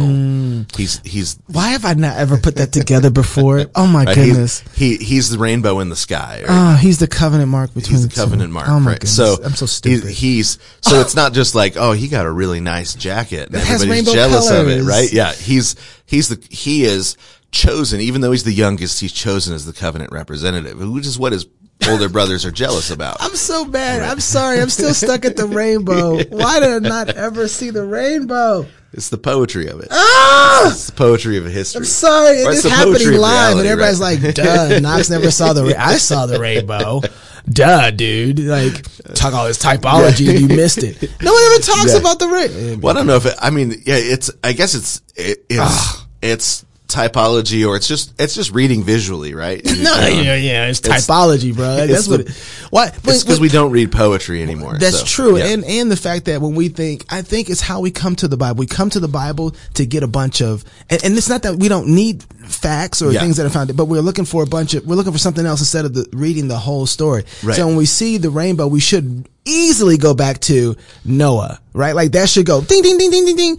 [0.64, 0.76] Mm.
[0.76, 3.66] He's he's Why have I not ever put that together before?
[3.74, 4.14] Oh my right?
[4.14, 4.60] goodness.
[4.74, 6.42] He's, he he's the rainbow in the sky.
[6.46, 6.46] Right?
[6.48, 8.20] Oh, he's the covenant mark between he's the the two.
[8.22, 9.00] covenant mark, Oh my right?
[9.00, 9.14] goodness.
[9.16, 10.10] So I'm so he's- stupid.
[10.10, 13.82] He's, so it's not just like oh he got a really nice jacket and has
[13.82, 15.12] everybody's jealous of it, right?
[15.12, 17.16] Yeah, he's he's the he is
[17.52, 19.00] chosen even though he's the youngest.
[19.00, 21.46] He's chosen as the covenant representative, which is what his
[21.88, 23.16] older brothers are jealous about.
[23.20, 24.02] I'm so bad.
[24.02, 24.60] I'm sorry.
[24.60, 26.22] I'm still stuck at the rainbow.
[26.28, 28.66] Why did I not ever see the rainbow?
[28.92, 29.88] It's the poetry of it.
[29.92, 30.68] Ah!
[30.72, 31.78] It's the poetry of history.
[31.78, 32.38] I'm sorry.
[32.38, 34.20] It's it's happening live, and everybody's right?
[34.20, 35.62] like, "Duh, Knox never saw the.
[35.64, 37.00] Ra- I saw the rainbow.
[37.48, 38.40] Duh, dude.
[38.40, 38.82] Like,
[39.14, 41.02] talk all this typology, and you missed it.
[41.22, 42.00] No one ever talks Yeah.
[42.00, 42.84] about the rainbow.
[42.86, 45.60] Well, I don't know if it, I mean, yeah, it's, I guess it's, it, it's,
[45.60, 46.06] Ah.
[46.20, 49.62] it's typology or it's just, it's just reading visually, right?
[49.80, 50.66] No, Um, yeah, yeah.
[50.66, 51.76] It's it's- typology, bro.
[51.78, 52.20] It's That's what.
[52.20, 52.28] It,
[52.70, 52.86] why?
[53.04, 54.76] It's because we don't read poetry anymore.
[54.78, 55.46] That's so, true, yeah.
[55.46, 58.28] and and the fact that when we think, I think it's how we come to
[58.28, 58.58] the Bible.
[58.58, 61.56] We come to the Bible to get a bunch of, and, and it's not that
[61.56, 63.20] we don't need facts or Yeah.
[63.20, 65.46] things that are found, but we're looking for a bunch of, we're looking for something
[65.46, 67.24] else instead of the, reading the whole story.
[67.42, 67.56] Right.
[67.56, 71.94] So when we see the rainbow, we should easily go back to Noah, right?
[71.94, 73.58] Like that should go ding, ding, ding, ding, ding, ding.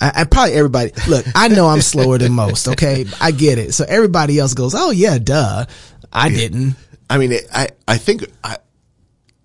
[0.00, 1.26] I, I probably everybody look.
[1.34, 2.68] I know I'm slower than most.
[2.68, 3.74] Okay, I get it.
[3.74, 5.66] So everybody else goes, oh yeah, duh.
[6.12, 6.76] I didn't.
[7.10, 8.58] I mean, it, I, I think, I,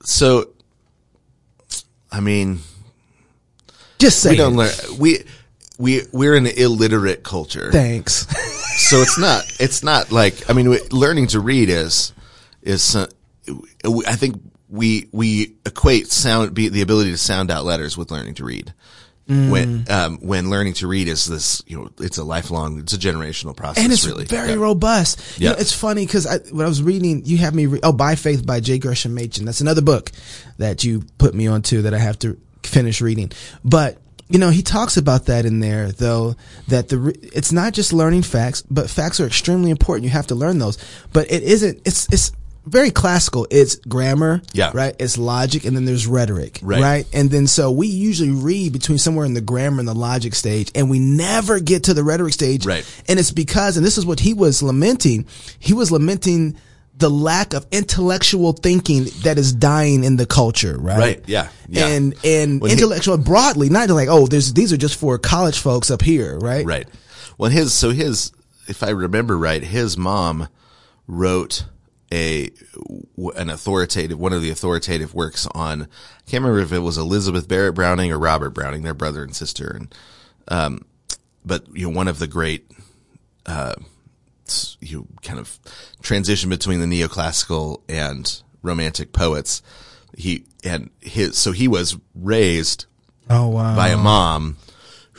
[0.03, 0.49] so,
[2.11, 2.59] I mean,
[3.97, 5.23] Just say we don't learn, we,
[5.77, 7.71] we, we're in an illiterate culture.
[7.71, 8.27] Thanks.
[8.79, 12.13] so it's not it's not like I mean learning to read is
[12.61, 13.07] is uh,
[14.07, 18.35] I think we we equate sound be the ability to sound out letters with learning
[18.35, 18.73] to read.
[19.29, 22.97] When um, when learning to read is this you know it's a lifelong it's a
[22.97, 24.55] generational process and it's really very Yeah.
[24.55, 25.19] robust.
[25.37, 25.51] You Yeah.
[25.51, 28.15] know, it's funny because I, when I was reading, you have me re- oh, by
[28.15, 28.79] faith by J.
[28.79, 29.45] Gresham Machen.
[29.45, 30.11] That's another book
[30.57, 33.31] that you put me onto that I have to finish reading.
[33.63, 33.99] But
[34.31, 36.35] you know, he talks about that in there though
[36.67, 40.05] that the re- it's not just learning facts, but facts are extremely important.
[40.05, 40.77] You have to learn those,
[41.13, 41.81] but it isn't.
[41.85, 42.31] It's it's
[42.69, 43.47] very classical.
[43.49, 44.71] It's grammar, Yeah.
[44.73, 44.95] right.
[44.99, 46.81] It's logic, and then there's rhetoric, Right.
[46.81, 47.05] right.
[47.13, 50.71] And then so we usually read between somewhere in the grammar and the logic stage,
[50.75, 52.85] and we never get to the rhetoric stage, Right.
[53.07, 55.25] and it's because, and this is what he was lamenting,
[55.59, 56.55] he was lamenting
[56.97, 60.97] the lack of intellectual thinking that is dying in the culture, right?
[60.97, 61.87] Right, yeah, yeah.
[61.87, 65.59] And, and When he- intellectual broadly, not like, oh, there's, these are just for college
[65.59, 66.65] folks up here, right?
[66.65, 66.87] right
[67.37, 68.33] well his so his
[68.67, 70.49] if I remember right his mom
[71.07, 71.63] wrote
[72.13, 72.49] a
[73.35, 75.83] an authoritative one of the authoritative works on.
[75.83, 75.85] I
[76.29, 79.67] can't remember if it was Elizabeth Barrett Browning or Robert Browning, their brother and sister,
[79.67, 79.95] and
[80.47, 80.85] um,
[81.45, 82.69] but you know one of the great
[83.45, 83.75] uh,
[84.79, 85.59] you kind of
[86.01, 89.61] transition between the neoclassical and romantic poets.
[90.17, 92.85] He and his so he was raised
[93.29, 93.75] Oh wow.
[93.75, 94.57] by a mom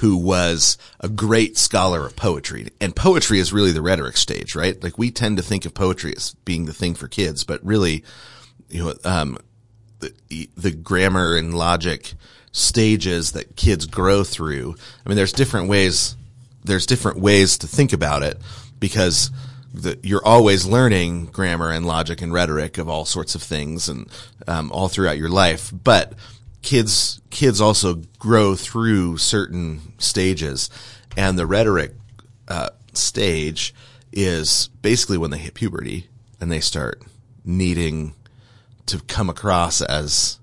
[0.00, 2.68] who was a great scholar of poetry.
[2.80, 4.82] And poetry is really the rhetoric stage, right?
[4.82, 8.02] Like we tend to think of poetry as being the thing for kids, but really,
[8.70, 9.36] you know, um,
[9.98, 12.14] the, the grammar and logic
[12.50, 14.74] stages that kids grow through.
[15.04, 16.16] I mean, there's different ways,
[16.64, 18.38] there's different ways to think about it
[18.78, 19.30] because
[19.74, 24.10] the, you're always learning grammar and logic and rhetoric of all sorts of things and,
[24.48, 25.70] um, all throughout your life.
[25.72, 26.14] But,
[26.62, 30.70] kids kids also grow through certain stages,
[31.16, 31.94] and the rhetoric
[32.48, 33.74] uh, stage
[34.12, 36.08] is basically when they hit puberty
[36.40, 37.00] and they start
[37.44, 38.14] needing
[38.86, 40.38] to come across as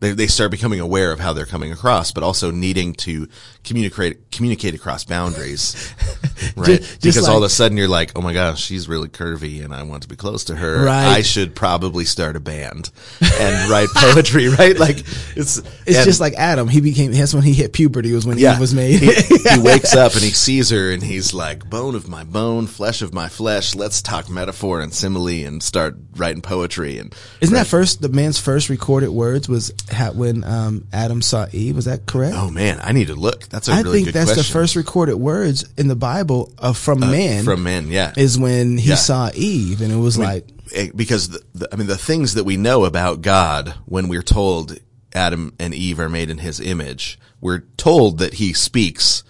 [0.00, 3.28] they, they start becoming aware of how they're coming across, but also needing to
[3.66, 5.74] communicate communicate across boundaries,
[6.56, 6.66] right?
[6.80, 9.64] Just- just because all of a sudden you're like, oh my gosh, she's really curvy,
[9.64, 10.84] and I want to be close to her.
[10.84, 11.06] Right.
[11.06, 14.78] I should probably start a band and write poetry, right?
[14.78, 14.98] Like
[15.36, 16.68] it's It's and- just like Adam.
[16.68, 17.12] He became.
[17.12, 18.12] That's when he hit puberty.
[18.12, 19.00] Was when Eve was made.
[19.00, 22.66] he, he wakes up and he sees her and he's like, bone of my bone,
[22.66, 23.74] flesh of my flesh.
[23.74, 26.98] Let's talk metaphor and simile and start writing poetry.
[26.98, 29.72] And Isn't that first the man's first recorded words was
[30.14, 31.76] when um, Adam saw Eve?
[31.76, 32.36] Was that correct?
[32.36, 33.48] oh man, I need to look.
[33.56, 34.42] That's a I really think that's question.
[34.42, 37.42] the first recorded words in the Bible uh, from man.
[37.42, 38.96] from man, Yeah, is when he Yeah.
[38.96, 42.44] saw Eve, and it was like, Eh, because the, the, I mean the things that
[42.44, 44.76] we know about God when we're told
[45.14, 49.24] Adam and Eve are made in His image, we're told that He speaks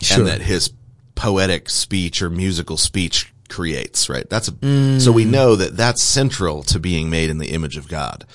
[0.00, 0.18] Sure.
[0.18, 0.70] and that His
[1.16, 4.08] poetic speech or musical speech creates.
[4.08, 4.30] Right.
[4.30, 7.88] That's a, so we know that that's central to being made in the image of
[7.88, 8.26] God.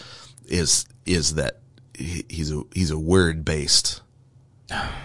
[0.47, 1.59] Is is that
[1.97, 4.01] he's a he's a word based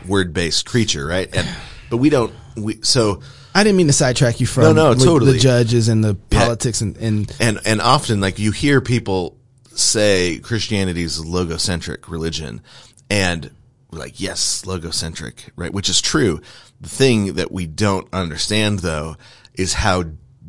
[0.07, 1.35] word based creature, right?
[1.35, 1.49] And
[1.91, 3.21] but we don't we so.
[3.55, 5.33] I didn't mean to sidetrack you from No, no, the- totally.
[5.33, 6.45] the judges and the Yeah.
[6.45, 9.39] politics and, and and and often like you hear people
[9.75, 12.61] say Christianity is a logocentric religion,
[13.09, 13.51] and
[13.91, 15.73] we're like yes, logocentric, right?
[15.73, 16.41] Which is true.
[16.81, 19.17] The thing that we don't understand though
[19.55, 20.05] is how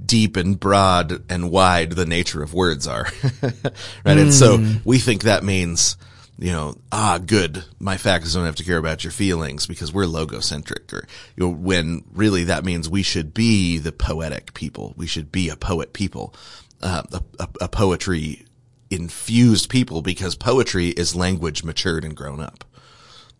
[0.06, 3.08] deep and broad and wide the nature of words are,
[3.42, 4.18] right?
[4.18, 4.76] And so hmm.
[4.84, 5.98] we think that means.
[6.40, 7.64] You know, ah, good.
[7.80, 11.50] My faculties don't have to care about your feelings because we're logocentric, or you know,
[11.52, 14.94] when really that means we should be the poetic people.
[14.96, 16.36] We should be a poet people
[16.82, 18.46] uh, a, a, a poetry
[18.90, 22.64] infused people because poetry is language matured and grown up,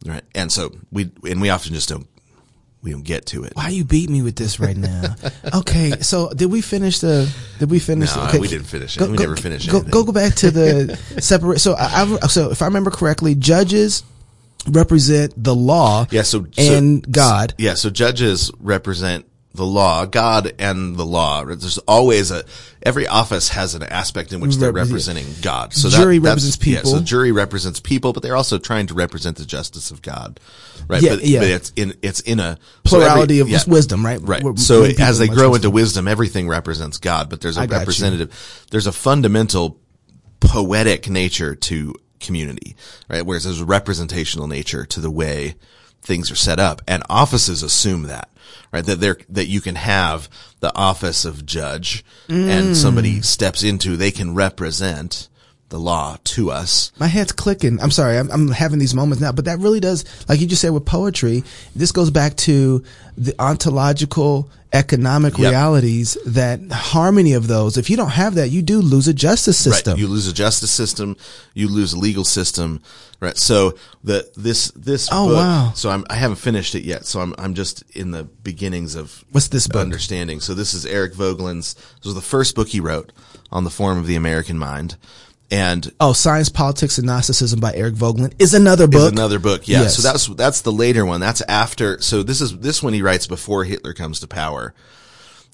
[0.06, 0.24] right?
[0.36, 2.08] And so we and we often just don't
[2.88, 3.52] we don't get to it.
[3.54, 5.14] why you beat me with this right now?
[5.54, 7.30] okay, so did we finish the?
[7.60, 8.16] Did we finish?
[8.16, 8.40] No, okay.
[8.40, 9.10] we didn't finish it.
[9.10, 9.92] we never finished Go, anything.
[9.92, 11.60] go go back to the separate.
[11.60, 14.04] So I, I so if I remember correctly, judges
[14.70, 16.08] represent the law.
[16.12, 17.56] Yeah, so, so and God.
[17.58, 19.26] Yeah, so judges represent
[19.58, 21.44] the law, God and the law.
[21.44, 22.46] There's always a
[22.82, 25.74] every office has an aspect in which they're Rep- representing God.
[25.74, 29.38] So Jury that, represents Yeah, so jury represents people, but they're also trying to represent
[29.38, 30.40] the justice of God,
[30.88, 31.02] right?
[31.02, 31.40] Yeah, but, yeah.
[31.40, 33.60] but it's in it's in a so every- Plurality of yeah.
[33.68, 34.22] wisdom, right?
[34.22, 34.42] Right.
[34.42, 37.66] We're- so people as they grow into wisdom, everything represents God, but there's a I
[37.66, 39.80] representative, there's a fundamental
[40.40, 42.76] poetic nature to community,
[43.10, 43.26] right?
[43.26, 45.56] Whereas there's a representational nature to the way
[46.02, 46.82] things are set up.
[46.88, 48.30] And offices assume that,
[48.72, 48.86] right?
[48.86, 50.30] That they're, that you can have
[50.60, 52.48] the office of judge Mm.
[52.50, 55.30] and somebody steps into, they can represent
[55.70, 56.92] the law to us.
[56.98, 57.82] My head's clicking.
[57.82, 58.18] I'm sorry.
[58.18, 60.86] I'm, I'm having these moments now, but that really does, like you just said with
[60.86, 61.44] poetry,
[61.76, 62.84] this goes back to
[63.18, 63.36] the
[63.78, 65.50] ontological economic Yep.
[65.50, 67.78] realities that harmony of those.
[67.78, 69.94] If you don't have that, you do lose a justice system.
[69.94, 70.00] Right.
[70.00, 71.16] You lose a justice system,
[71.54, 72.82] you lose a legal system,
[73.20, 73.38] right?
[73.38, 75.72] So the this this Oh, book, wow.
[75.76, 77.06] So I'm I haven't finished it yet.
[77.06, 79.82] So I'm I'm just in the beginnings of What's this book?
[79.82, 80.40] understanding.
[80.42, 81.74] So this is Eric Voegelin's.
[81.74, 83.12] This was the first book he wrote
[83.52, 84.98] on the form of the American mind,
[85.50, 89.02] and oh, Science, Politics, and Gnosticism by Eric Voegelin is another book.
[89.02, 89.68] is another book.
[89.68, 89.84] Yeah.
[89.84, 89.96] Yes.
[89.96, 91.20] So that's that's the later one.
[91.22, 92.02] That's after.
[92.02, 94.74] So this is this one he writes before Hitler comes to power.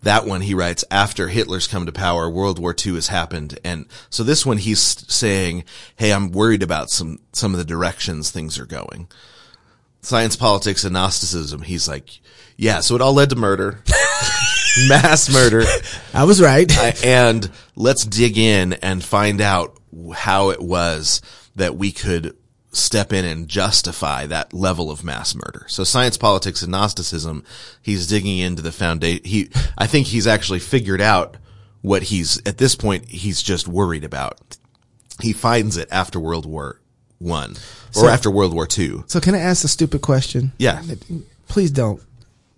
[0.01, 2.29] That one he writes after Hitler's come to power.
[2.29, 5.63] World War II has happened, and so this one he's saying,
[5.95, 9.07] "Hey, I'm worried about some some of the directions things are going."
[10.01, 11.61] Science, politics, and Gnosticism.
[11.61, 12.19] He's like,
[12.57, 13.81] "Yeah." So it all led to murder,
[14.89, 15.63] mass murder.
[16.13, 16.69] I was right.
[16.77, 19.77] I- and let's dig in and find out
[20.15, 21.21] how it was
[21.55, 22.35] that we could
[22.71, 25.65] step in and justify that level of mass murder.
[25.67, 27.43] So science, politics, and Gnosticism,
[27.81, 29.23] he's digging into the foundation.
[29.23, 31.37] He, I think he's actually figured out
[31.81, 34.57] what he's at this point he's just worried about.
[35.21, 36.79] He finds it after World War
[37.19, 37.55] One or
[37.91, 39.03] So- after World War Two.
[39.07, 40.51] So can I ask a stupid question?
[40.57, 40.81] Yeah.
[41.47, 42.01] Please don't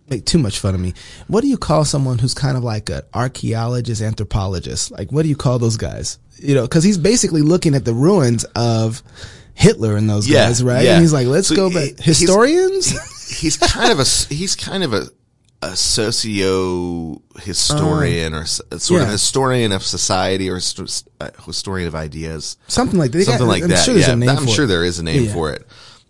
[0.07, 0.93] make too much fun of me.
[1.27, 4.91] What do you call someone who's kind of like an archaeologist, anthropologist?
[4.91, 6.19] Like, what do you call those guys?
[6.37, 9.01] You know, because he's basically looking at the ruins of
[9.53, 10.83] Hitler and those Yeah, guys, right?
[10.83, 10.93] yeah.
[10.93, 11.97] And he's like, let's So go back.
[11.99, 12.91] he's- Historians?
[13.39, 15.07] He's kind of a he's kind of a
[15.61, 20.57] a socio historian or s- sort of historian of society or
[21.19, 22.57] uh, historian of ideas.
[22.67, 23.17] Something like that.
[23.19, 23.65] They got- Something like that.
[23.65, 23.83] I'm that.
[23.85, 24.67] Sure there's yeah, a name I'm sure it.
[24.67, 25.33] there is a name Yeah.
[25.33, 25.65] for it.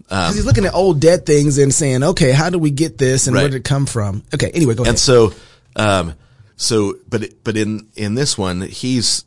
[0.09, 3.25] 'Cause he's looking at old dead things and saying, okay, how do we get this
[3.27, 4.21] and where did it come from?
[4.33, 4.91] Okay, anyway, go ahead.
[4.91, 5.33] And so,
[5.75, 6.13] um,
[6.57, 9.23] so, but, it- but in, in this one, he's,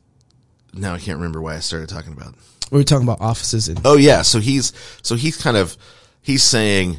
[0.74, 2.34] now I can't remember why I started talking about.
[2.70, 4.22] we were talking about offices and Oh yeah.
[4.22, 5.76] So he's, so he's kind of,
[6.22, 6.98] he's saying,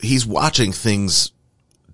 [0.00, 1.32] he's watching things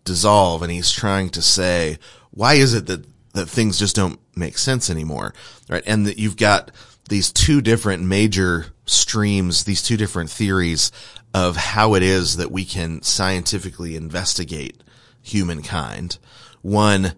[0.04, 1.98] dissolve and he's trying to say,
[2.30, 5.34] why is it that, that things just don't make sense anymore?
[5.68, 5.82] Right.
[5.86, 6.70] And that you've got
[7.08, 10.90] these two different major streams, these two different theories
[11.34, 14.82] of how it is that we can scientifically investigate
[15.22, 16.18] humankind.
[16.60, 17.12] One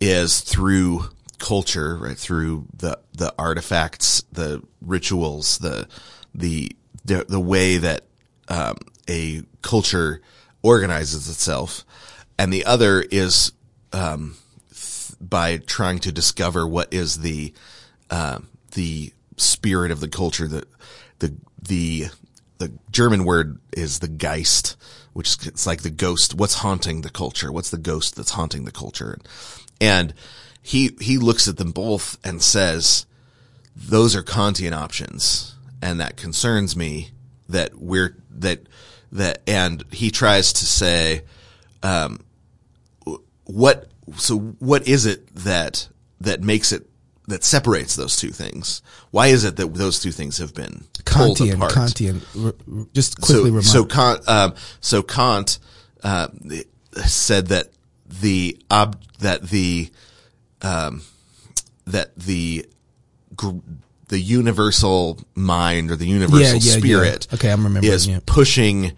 [0.00, 1.04] is through
[1.40, 2.16] culture, right?
[2.16, 5.88] Through the, the artifacts, the rituals, the,
[6.32, 6.70] the,
[7.04, 8.04] the, the way that,
[8.46, 8.76] um,
[9.08, 10.20] a culture
[10.62, 11.84] organizes itself.
[12.38, 13.52] And the other is,
[13.92, 14.36] um,
[14.68, 17.52] th- by trying to discover what is the,
[18.10, 20.64] um, the spirit of the culture, the,
[21.18, 22.06] the, the,
[22.58, 24.76] the German word is the Geist,
[25.14, 26.34] which is it's like the ghost.
[26.34, 27.50] What's haunting the culture?
[27.50, 29.18] What's the ghost that's haunting the culture?
[29.80, 30.14] And
[30.70, 33.04] he he looks at them both and says,
[33.74, 37.10] "Those are Kantian options," and that concerns me.
[37.48, 38.60] That we're that
[39.10, 41.22] that, and he tries to say,
[41.82, 42.20] um,
[43.46, 45.88] what so what is it that
[46.20, 46.88] that makes it
[47.26, 48.80] that separates those two things?
[49.10, 51.72] Why is it that those two things have been pulled Kantian, apart?
[51.72, 52.44] Kantian.
[52.44, 53.66] R- r- Just quickly so, remind.
[53.66, 55.58] so Kant, um, so Kant
[56.04, 56.28] uh,
[57.06, 57.70] said that
[58.20, 59.90] the ob, that the
[60.62, 61.02] um,
[61.86, 62.66] that the
[63.34, 63.58] gr-
[64.08, 66.78] the universal mind or the universal Yeah, yeah, yeah.
[66.78, 68.20] spirit Okay, I'm remembering, is yeah.
[68.26, 68.92] pushing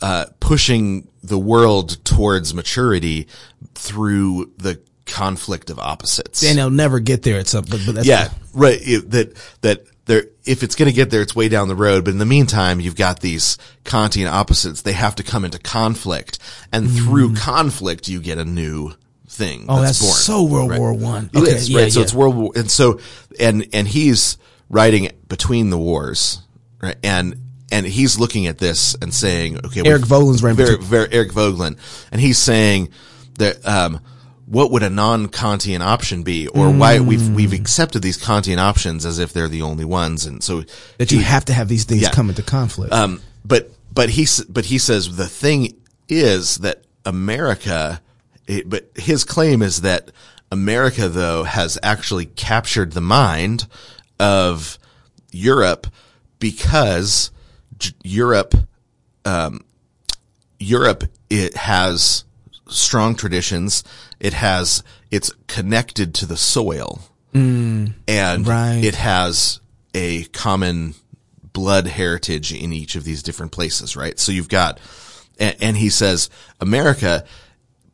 [0.00, 3.26] uh, pushing the world towards maturity
[3.74, 8.06] through the conflict of opposites and they'll never get there at some, but, but that's
[8.06, 8.78] yeah, right.
[8.80, 12.04] It, that that there, if it's going to get there, it's way down the road.
[12.04, 14.82] But in the meantime, you've got these Kantian opposites.
[14.82, 16.38] They have to come into conflict,
[16.72, 18.92] and through conflict, you get a new
[19.34, 19.62] thing.
[19.62, 19.66] Mm.
[19.68, 20.12] Oh, that's born.
[20.14, 21.28] so World War One.
[21.34, 21.92] Okay, is, yeah, right.
[21.92, 23.00] So it's World War, and so
[23.38, 24.38] and and he's
[24.70, 26.40] writing between the wars,
[26.82, 26.96] right?
[27.02, 27.36] And
[27.72, 31.32] and he's looking at this and saying, okay, Eric we've- Voegelin's writing very, very Eric
[31.32, 31.76] Voegelin,
[32.12, 32.90] and he's saying
[33.38, 34.00] that um,
[34.46, 37.34] what would a non-Kantian option be, or why we've Mm.
[37.34, 40.62] we've accepted these Kantian options as if they're the only ones, and so
[40.98, 42.10] that you have to have these things Yeah.
[42.10, 42.92] come into conflict.
[42.92, 45.74] um, but but he but he says the thing
[46.08, 48.00] is that America,
[48.46, 50.10] it, but his claim is that
[50.50, 53.66] America though has actually captured the mind
[54.20, 54.78] of
[55.30, 55.86] Europe
[56.38, 57.30] because
[57.78, 58.54] J- Europe,
[59.24, 59.60] um,
[60.58, 62.24] Europe it has
[62.68, 63.82] strong traditions.
[64.20, 67.00] It has it's connected to the soil,
[67.32, 67.94] and
[68.46, 68.80] Right.
[68.84, 69.60] it has
[69.92, 70.94] a common
[71.52, 74.18] blood heritage in each of these different places, right?
[74.18, 74.80] So you've got,
[75.38, 76.30] and, and he says,
[76.60, 77.24] America,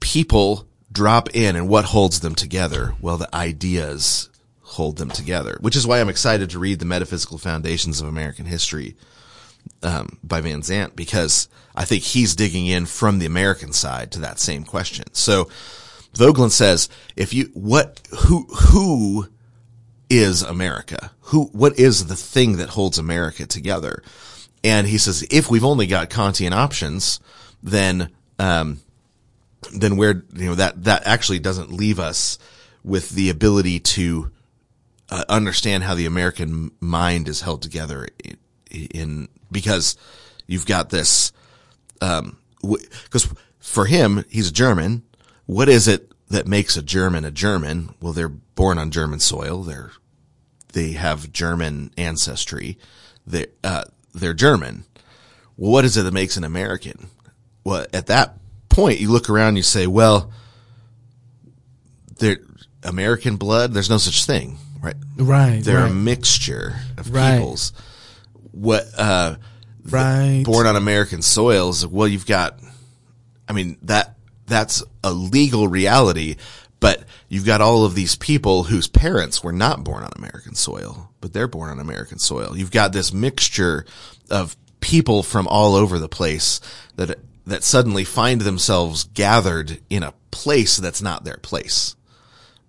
[0.01, 2.95] people drop in and what holds them together?
[3.01, 4.29] Well, the ideas
[4.63, 8.47] hold them together, which is why I'm excited to read the metaphysical foundations of American
[8.47, 8.97] history,
[9.83, 14.21] um, by Van Zant, because I think he's digging in from the American side to
[14.21, 15.07] that same question.
[15.13, 15.49] So
[16.15, 19.29] Voegelin says, if you, what, who, who
[20.09, 21.13] is America?
[21.21, 24.03] Who, what is the thing that holds America together?
[24.65, 27.21] And he says, if we've only got Kantian options,
[27.63, 28.81] then, um,
[29.73, 32.39] then where, you know, that, that actually doesn't leave us
[32.83, 34.31] with the ability to
[35.11, 38.39] uh, understand how the American mind is held together in,
[38.71, 39.97] in because
[40.47, 41.33] you've got this,
[42.01, 45.03] um, because for him, he's a German.
[45.47, 47.95] What is it that makes a German a German?
[48.01, 49.63] Well, they're born on German soil.
[49.63, 49.91] They're,
[50.73, 52.79] they have German ancestry.
[53.27, 53.85] They, uh,
[54.15, 54.85] they're German.
[55.57, 57.09] Well, what is it that makes an American?
[57.65, 58.39] Well, at that
[58.71, 60.33] point, you look around and you say, well,
[62.19, 62.39] they're
[62.83, 63.73] American blood.
[63.75, 64.97] There's no such thing, right?
[65.19, 65.63] right.
[65.63, 65.91] They're right.
[65.91, 67.37] a mixture of Right.
[67.39, 67.73] peoples.
[68.53, 69.37] What, uh,
[69.85, 70.43] right.
[70.45, 72.59] born on American soils, well, you've got,
[73.49, 74.17] I mean, that,
[74.47, 76.37] that's a legal reality,
[76.81, 81.11] But you've got all of these people whose parents were not born on American soil,
[81.21, 82.57] but they're born on American soil.
[82.57, 83.85] You've got this mixture
[84.31, 86.59] of people from all over the place
[86.97, 91.97] that that suddenly find themselves gathered in a place that's not their place.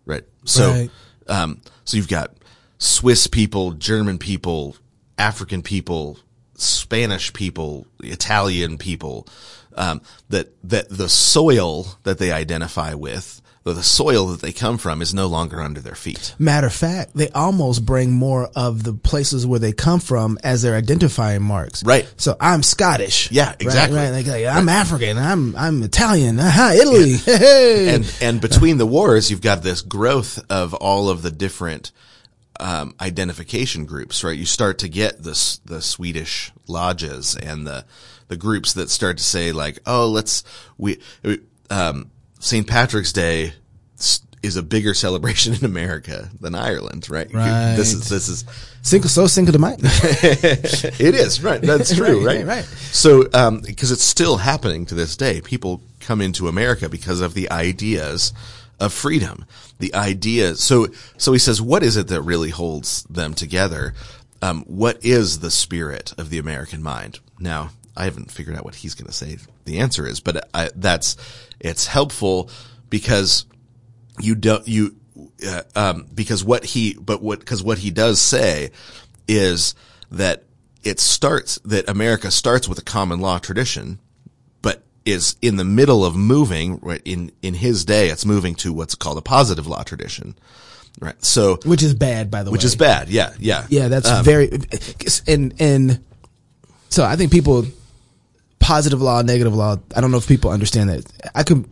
[0.06, 0.24] Right.
[0.46, 0.90] So Right.
[1.28, 2.36] um so you've got
[2.78, 4.76] Swiss people, German people,
[5.18, 6.18] African people,
[6.56, 9.28] Spanish people, Italian people,
[9.76, 14.78] um, that, that the soil that they identify with, or the soil that they come
[14.78, 16.34] from is no longer under their feet.
[16.40, 20.64] Matter of fact, they almost bring more of the places where they come from as
[20.64, 21.84] their identifying marks.
[21.84, 22.12] Right.
[22.18, 23.32] So I'm Scottish.
[23.32, 23.98] Yeah, exactly.
[23.98, 25.18] Right, Like, like, I'm African.
[25.18, 26.40] I'm I'm Italian.
[26.40, 27.18] Uh-huh, Italy.
[27.42, 27.96] Hey.
[27.96, 31.92] And, and between the wars, you've got this growth of all of the different,
[32.60, 34.38] um, identification groups, right?
[34.38, 37.86] You start to get this, the Swedish lodges and the,
[38.28, 40.44] the groups that start to say like, oh, let's,
[40.78, 41.00] we,
[41.70, 42.12] um,
[42.42, 42.66] St.
[42.68, 43.54] Patrick's Day
[44.44, 47.32] is a bigger celebration in America than Ireland, right?
[47.32, 47.76] Right.
[47.76, 48.44] This is, this is,
[48.82, 49.78] Cinco so Cinco de Mayo.
[49.82, 51.62] it is right.
[51.62, 52.48] That's true, Right, right?
[52.48, 52.66] right.
[52.66, 57.36] So, um, because it's still happening to this day, people come into America because of
[57.36, 58.34] the ideas
[58.80, 59.46] of freedom.
[59.78, 60.56] The idea.
[60.56, 60.88] So,
[61.18, 63.94] so he says, what is it that really holds them together?
[64.42, 67.20] Um, what is the spirit of the American mind?
[67.40, 69.38] Now, I haven't figured out what he's going to say.
[69.72, 71.16] The answer is, but I, that's
[71.60, 72.50] it's helpful
[72.90, 73.46] because
[74.20, 74.96] you don't you
[75.48, 78.72] uh, um because what he but what because what he does say
[79.28, 79.74] is
[80.12, 80.44] that
[80.84, 84.00] it starts that America starts with a common law tradition
[84.62, 88.74] but is in the middle of moving right in in his day it's moving to
[88.74, 90.36] what's called a positive law tradition
[91.00, 92.54] right so Which is bad, by the way.
[92.56, 94.50] which is bad yeah yeah Yeah, that's Um, very
[95.28, 96.04] and and
[96.90, 97.66] so I think people
[98.62, 99.76] positive law, negative law.
[99.96, 101.12] I don't know if people understand that.
[101.36, 101.66] I could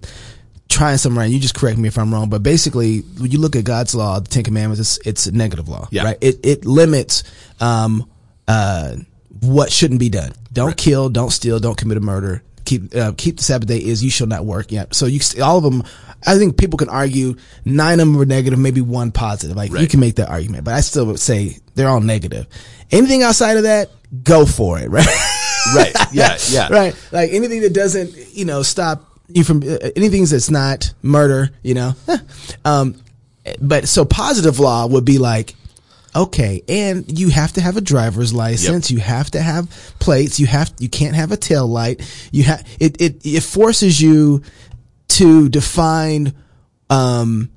[0.68, 1.32] try and summarize.
[1.32, 4.20] You just correct me if I'm wrong, but basically, when you look at God's law,
[4.20, 6.04] the Ten Commandments, it's, it's a negative law, Yeah.
[6.04, 6.18] right?
[6.20, 7.24] It it limits
[7.62, 8.10] um
[8.48, 8.96] uh
[9.42, 10.34] what shouldn't be done.
[10.52, 12.44] Don't kill, don't steal, don't commit a murder.
[12.66, 14.72] Keep uh, keep the Sabbath day is you shall not work.
[14.72, 15.84] Yeah, so you all of them.
[16.28, 19.56] I think people can argue nine of them were negative, maybe one positive.
[19.56, 22.46] Like you can make that argument, but I still would say they're all negative.
[22.92, 23.90] Anything outside of that,
[24.24, 25.06] go for it, right?
[25.76, 26.96] right yeah yeah right.
[27.12, 31.74] Like anything that doesn't, you know, stop you from uh, anything that's not murder, you
[31.74, 31.94] know.
[32.66, 32.96] um,
[33.62, 35.56] but so positive law would be like,
[36.16, 38.92] okay, and you have to have a driver's license.
[38.92, 40.40] You have to have plates.
[40.40, 42.02] You have you can't have a tail light.
[42.32, 43.02] You have it.
[43.02, 44.44] It it forces you
[45.10, 46.34] to define.
[46.90, 47.52] Um,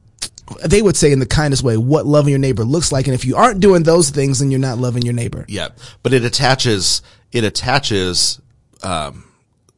[0.64, 3.24] they would say in the kindest way what loving your neighbor looks like, and if
[3.24, 5.44] you aren't doing those things, then you're not loving your neighbor.
[5.48, 5.68] Yeah,
[6.02, 8.40] but it attaches it attaches
[8.82, 9.24] um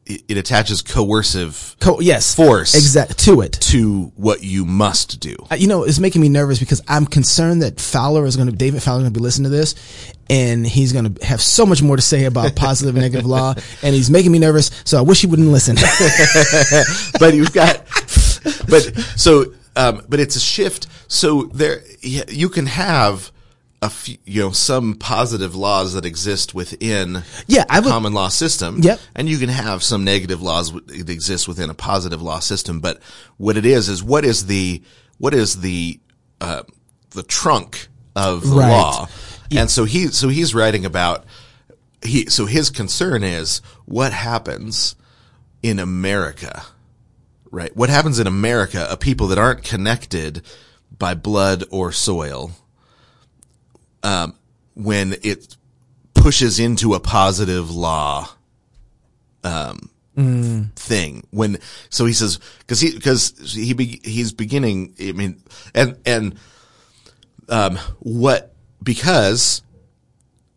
[0.05, 2.75] it, it attaches coercive Co- yes, Force.
[2.75, 3.53] exact to it.
[3.53, 5.35] to what you must do.
[5.51, 8.55] Uh, you know, it's making me nervous because I'm concerned that Fowler is going to,
[8.55, 9.75] David Fowler is going to be listening to this
[10.29, 13.55] and he's going to have so much more to say about positive and negative law
[13.81, 14.69] and he's making me nervous.
[14.85, 15.75] So I wish he wouldn't listen.
[17.19, 17.83] but you've got
[18.69, 18.83] but
[19.15, 20.87] so um but it's a shift.
[21.07, 23.31] So there you can have
[23.81, 28.29] a few, you know some positive laws that exist within Yeah, I would- common law
[28.29, 28.79] system.
[28.81, 28.99] Yep.
[29.15, 32.79] and you can have some negative laws that exist within a positive law system.
[32.79, 32.99] But
[33.37, 34.81] what it is is what is the
[35.17, 35.99] what is the
[36.41, 36.63] uh
[37.11, 38.69] the trunk of the Right.
[38.71, 39.07] law?
[39.51, 41.25] And so he so he's writing about
[42.03, 44.95] he so his concern is what happens
[45.61, 46.63] in America,
[47.51, 47.75] right?
[47.75, 50.41] What happens in America, a people that aren't connected
[50.97, 52.51] by blood or soil,
[54.03, 54.35] um,
[54.75, 55.55] when it
[56.13, 58.29] pushes into a positive law,
[59.43, 59.89] um,
[60.75, 61.27] thing.
[61.31, 61.57] When,
[61.89, 65.43] so he says, cause he, cause he, be, he's beginning, I mean,
[65.73, 66.39] and, and,
[67.49, 69.61] um, what, because,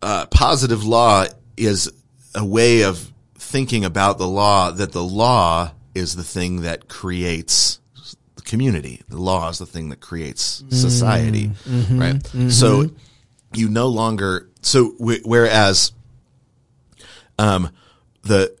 [0.01, 1.25] uh, positive law
[1.57, 1.91] is
[2.33, 7.79] a way of thinking about the law that the law is the thing that creates
[8.35, 9.01] the community.
[9.09, 11.79] The law is the thing that creates society, mm-hmm.
[11.81, 11.99] Mm-hmm.
[11.99, 12.15] right?
[12.15, 12.49] Mm-hmm.
[12.49, 12.89] So
[13.53, 15.91] you no longer, so wh- whereas,
[17.37, 17.69] um,
[18.23, 18.55] the,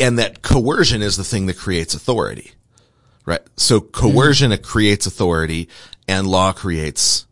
[0.00, 2.52] and that coercion is the thing that creates authority,
[3.26, 3.42] right?
[3.56, 5.68] So coercion it creates authority
[6.08, 7.26] and law creates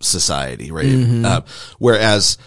[0.00, 0.86] society, right?
[1.24, 1.40] Uh,
[1.78, 2.38] whereas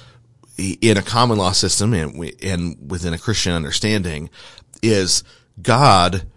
[0.57, 4.30] in a common law system and, we, and within a Christian understanding
[4.82, 5.23] is
[5.62, 6.28] God,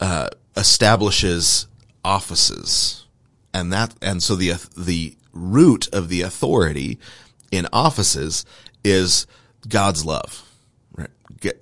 [0.00, 1.66] uh, establishes
[2.04, 3.04] offices
[3.54, 6.98] and that, and so the, the root of the authority
[7.50, 8.44] in offices
[8.82, 9.26] is
[9.68, 10.50] God's love,
[10.96, 11.10] right?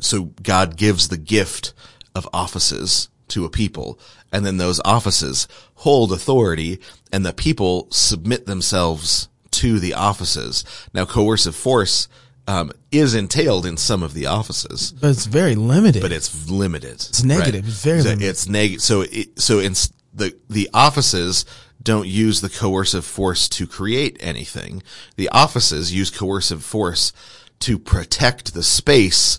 [0.01, 1.75] So God gives the gift
[2.15, 3.99] of offices to a people
[4.33, 5.47] and then those offices
[5.77, 6.81] hold authority
[7.13, 10.65] and the people submit themselves to the offices.
[10.95, 12.09] Now coercive force
[12.49, 16.03] um, is entailed in some of the offices, But it's very limited.
[16.03, 16.95] but it's limited.
[16.95, 17.67] It's negative.
[17.69, 18.29] It's very so limited.
[18.29, 18.83] It's negative.
[18.83, 19.75] So it, so in
[20.13, 21.45] the the offices
[21.83, 24.83] don't use the coercive force to create anything.
[25.17, 27.13] The offices use coercive force
[27.61, 29.39] to protect the space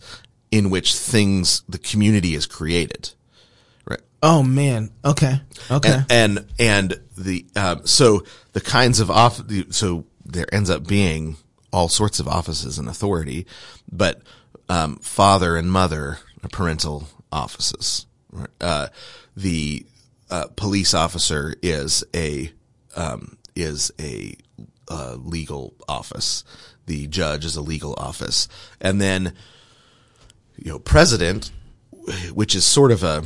[0.51, 3.11] in which things the community is created.
[3.85, 4.01] Right.
[4.21, 4.91] oh man.
[5.03, 5.41] Okay.
[5.69, 6.01] Okay.
[6.09, 8.23] And and, and the um, so
[8.53, 11.35] the kinds of off the- so there ends up being
[11.74, 13.45] all sorts of offices and authority,
[13.91, 14.21] but
[14.69, 18.05] um, father and mother are parental offices.
[18.61, 18.88] Uh,
[19.36, 19.86] the
[20.30, 22.51] uh, police officer is a
[22.95, 24.36] um, is a
[24.88, 26.43] uh, legal office.
[26.86, 28.47] The judge is a legal office,
[28.80, 29.34] and then
[30.57, 31.51] you know president,
[32.34, 33.24] which is sort of a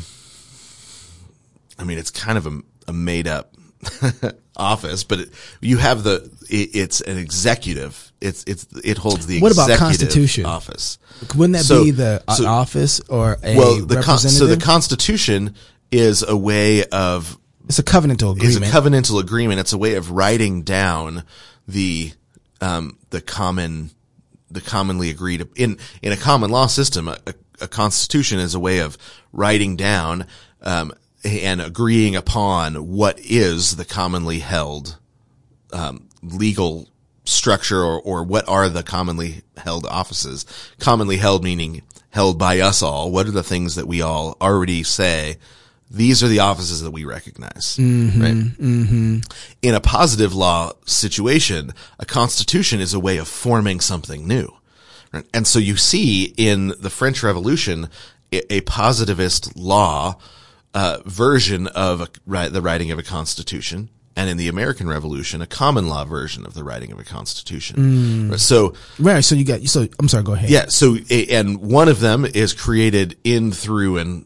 [1.79, 3.55] I mean, it's kind of a, a made up
[4.57, 5.29] office, but it,
[5.61, 8.06] you have the, it, it's an executive.
[8.19, 10.45] It's, it's, it holds the What about Constitution?
[10.45, 10.97] office.
[11.35, 14.57] Wouldn't that So- be the uh, so- office or a Well, the con- so the
[14.57, 15.53] Constitution
[15.91, 17.37] is a way of,
[17.67, 18.65] it's a covenantal agreement.
[18.65, 19.59] a covenantal agreement.
[19.59, 21.23] It's a way of writing down
[21.67, 22.11] the,
[22.59, 23.91] um, the common,
[24.49, 28.59] the commonly agreed in, in a common law system, a, a, a constitution is a
[28.59, 28.97] way of
[29.31, 30.25] writing down,
[30.63, 30.91] um,
[31.23, 34.97] and agreeing upon what is the commonly held,
[35.73, 36.87] um, legal
[37.27, 40.45] structure or, or what are the commonly held offices?
[40.79, 43.11] Commonly held meaning held by us all.
[43.11, 45.37] What are the things that we all already say?
[45.89, 48.51] These are the offices that we recognize, right?
[49.61, 54.53] In a positive law situation, a constitution is a way of forming something new.
[55.13, 55.25] Right?
[55.33, 57.89] And so you see in the French Revolution
[58.33, 60.17] a, a positivist law
[60.73, 65.43] uh, version of a, right, the writing of a constitution, and in the American Revolution,
[65.43, 68.31] a common law version of the writing of a constitution.
[68.31, 68.39] Right?
[68.39, 69.23] So right.
[69.23, 70.49] So you got, so I'm sorry, go ahead.
[70.49, 70.97] yeah, so
[71.29, 74.25] and one of them is created in through and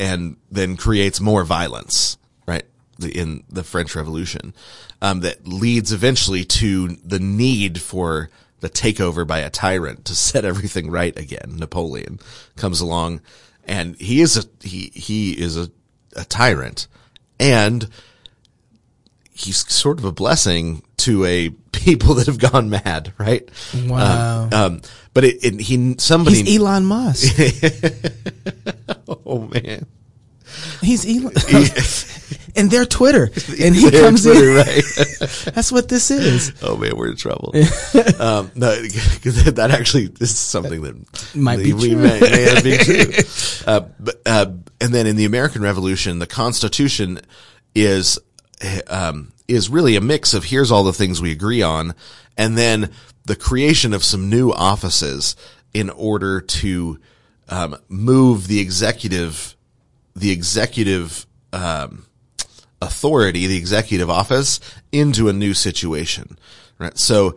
[0.00, 2.16] and then creates more violence,
[2.46, 2.64] right?
[2.98, 4.54] The, in the French Revolution,
[5.02, 8.30] um, that leads eventually to the need for
[8.60, 11.56] the takeover by a tyrant to set everything right again.
[11.56, 12.20] Napoleon
[12.56, 13.20] comes along,
[13.66, 15.70] and he is a he he is a,
[16.16, 16.88] a tyrant,
[17.38, 17.90] and
[19.36, 23.48] he's sort of a blessing to a people that have gone mad, right?
[23.86, 24.44] Wow.
[24.44, 24.80] Um, um,
[25.12, 27.38] but it, it, he somebody He's Elon Musk.
[29.08, 29.86] oh man,
[30.80, 31.32] He's Elon.
[32.56, 33.24] and they're Twitter.
[33.62, 34.56] And he Their comes Twitter, in.
[34.56, 34.84] right?
[35.54, 36.52] That's what this is.
[36.62, 37.52] Oh man, we're in trouble.
[38.18, 41.96] um, no, that actually this is something that Might be we true.
[42.02, 43.12] May, may have been true.
[43.66, 44.46] Uh, but, uh,
[44.80, 47.20] and then in the American Revolution, the Constitution
[47.74, 48.18] is
[48.88, 51.94] um, is really a mix of here's all the things we agree on,
[52.36, 52.90] and then
[53.24, 55.36] the creation of some new offices
[55.74, 56.98] in order to
[57.48, 59.54] um, move the executive
[60.14, 62.06] the executive um,
[62.80, 66.38] authority, the executive office, into a new situation.
[66.78, 66.96] Right.
[66.96, 67.36] So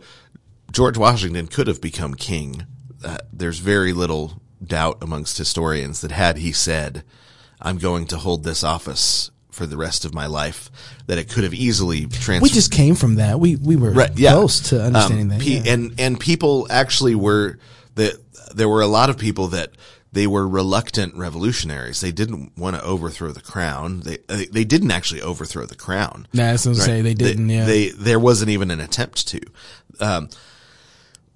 [0.72, 2.64] George Washington could have become king.
[3.04, 7.04] Uh, there's very little doubt amongst historians that had he said,
[7.60, 10.70] "I'm going to hold this office for the rest of my life,"
[11.06, 12.42] that it could have easily transferred.
[12.42, 13.38] We just came from that.
[13.40, 14.32] We we were Right, yeah.
[14.32, 15.40] close to understanding Um, that.
[15.40, 15.72] pe- yeah.
[15.72, 17.58] And and people actually were
[17.96, 18.14] that
[18.54, 19.70] there were a lot of people that
[20.12, 22.00] they were reluctant revolutionaries.
[22.00, 24.00] They didn't want to overthrow the crown.
[24.00, 26.26] They they, they didn't actually overthrow the crown.
[26.32, 26.84] Nah, that's what I'm Right.
[26.86, 27.04] saying.
[27.04, 27.46] They didn't.
[27.46, 27.64] They, yeah.
[27.64, 29.40] they there wasn't even an attempt to.
[30.00, 30.28] Um,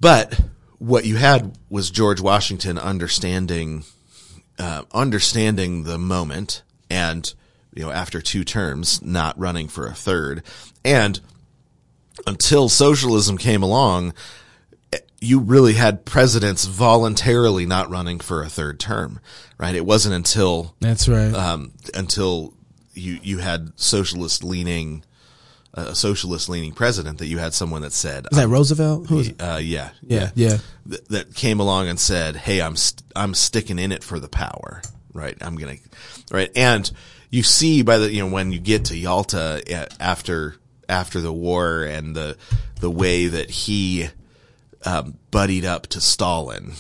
[0.01, 0.41] but
[0.79, 3.85] what you had was George Washington understanding
[4.59, 7.33] uh, understanding the moment and
[7.75, 10.43] you know after two terms not running for a third
[10.85, 11.21] and
[12.27, 14.13] until socialism came along
[15.21, 19.19] you really had presidents voluntarily not running for a third term
[19.59, 21.33] right it wasn't until That's right.
[21.35, 22.55] um, until
[22.93, 25.03] you you had socialist leaning
[25.77, 29.09] a socialist leaning president that you had someone that said Is that Roosevelt?
[29.09, 29.43] Who was it?
[29.43, 30.59] uh, yeah Yeah, yeah.
[30.89, 34.29] Th- that came along and said, "Hey, I'm st- I'm sticking in it for the
[34.29, 35.37] power, right?
[35.41, 35.75] I'm gonna,
[36.31, 36.89] right." And
[37.31, 40.57] you see by the you know when you get to Yalta uh, after
[40.89, 42.37] after the war and the
[42.81, 44.09] the way that he
[44.85, 46.73] um, buddied up to Stalin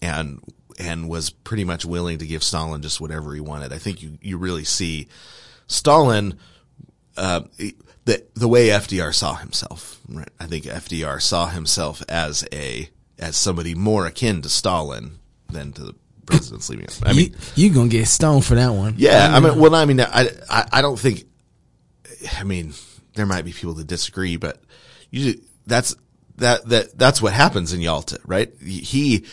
[0.00, 0.40] and
[0.78, 3.72] and was pretty much willing to give Stalin just whatever he wanted.
[3.72, 5.08] I think you you really see
[5.66, 6.38] Stalin
[7.16, 7.42] uh,
[8.04, 10.00] the the way FDR saw himself.
[10.08, 10.28] Right?
[10.38, 12.88] I think FDR saw himself as a
[13.18, 15.18] as somebody more akin to Stalin
[15.48, 15.94] than to the
[16.30, 16.88] president's leaving.
[17.04, 18.94] I you, mean, you gonna get stoned for that one.
[18.96, 21.24] yeah, I mean, well, I mean, I, I, I don't think.
[22.38, 22.74] I mean,
[23.14, 24.60] there might be people that disagree, but
[25.10, 25.94] you that's
[26.36, 28.52] that that that's what happens in Yalta, right?
[28.60, 29.24] He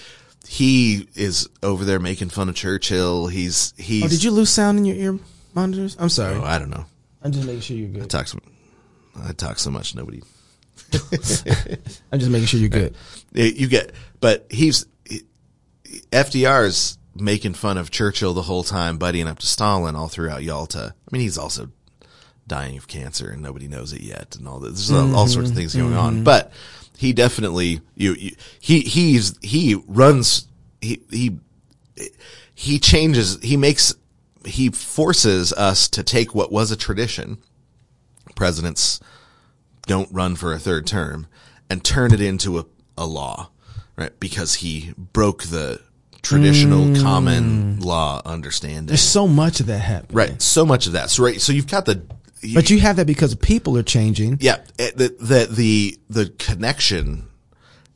[0.47, 3.27] he is over there making fun of Churchill.
[3.27, 4.05] He's he's.
[4.05, 5.19] Oh, did you lose sound in your ear
[5.53, 5.97] monitors?
[5.99, 6.35] I'm sorry.
[6.35, 6.85] Oh, I don't know.
[7.21, 8.09] I'm just making sure you're good.
[8.09, 8.39] talk so,
[9.21, 10.21] I talk so much nobody.
[12.11, 12.95] I'm just making sure you're good.
[13.33, 14.87] You get, but he's he,
[16.11, 20.93] FDR's making fun of Churchill the whole time, buddying up to Stalin all throughout Yalta.
[20.95, 21.69] I mean, he's also
[22.47, 24.87] dying of cancer and nobody knows it yet, and all this.
[24.87, 26.23] There's all- all sorts of things going on, mm-hmm.
[26.23, 26.51] but
[26.97, 30.47] he definitely you, you he he's he runs
[30.81, 31.37] he he
[32.55, 33.93] he changes he makes
[34.45, 37.37] he forces us to take what was a tradition
[38.35, 38.99] presidents
[39.87, 41.27] don't run for a third term
[41.69, 42.65] and turn it into a,
[42.97, 43.49] a law,
[43.97, 44.17] right?
[44.19, 45.81] Because he broke the
[46.21, 47.01] traditional mm.
[47.01, 48.85] common law understanding.
[48.85, 50.15] There's so much of that happening.
[50.15, 50.41] Right.
[50.41, 51.09] So much of that.
[51.09, 51.41] So right.
[51.41, 52.01] So you've got the,
[52.53, 54.37] But you have that because people are changing.
[54.41, 57.27] yeah, the, the, the, the connection,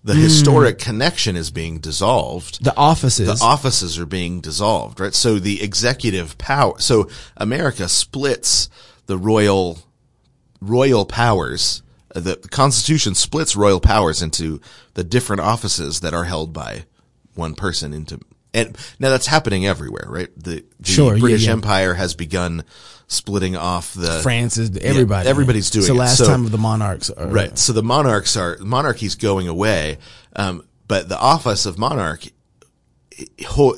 [0.04, 0.22] the mm.
[0.22, 2.64] historic connection is being dissolved.
[2.64, 3.40] The offices.
[3.40, 5.14] The offices are being dissolved, right?
[5.14, 8.70] So the executive power, so America splits
[9.06, 9.80] the royal,
[10.60, 11.84] royal powers.
[12.14, 14.60] The, the Constitution splits royal powers into
[14.96, 16.86] the different offices that are held by
[17.36, 18.20] one person into,
[18.54, 20.30] and now that's happening everywhere, right?
[20.36, 21.54] The, the Sure, British yeah.
[21.54, 22.64] Empire has begun
[23.08, 25.28] splitting off the Francis, everybody.
[25.30, 25.98] everybody's doing It's the it.
[25.98, 27.10] last So- time of the monarchs.
[27.10, 27.58] Are, Right.
[27.58, 29.98] So the monarchs are monarchy's going away,
[30.36, 32.28] um, but the office of monarch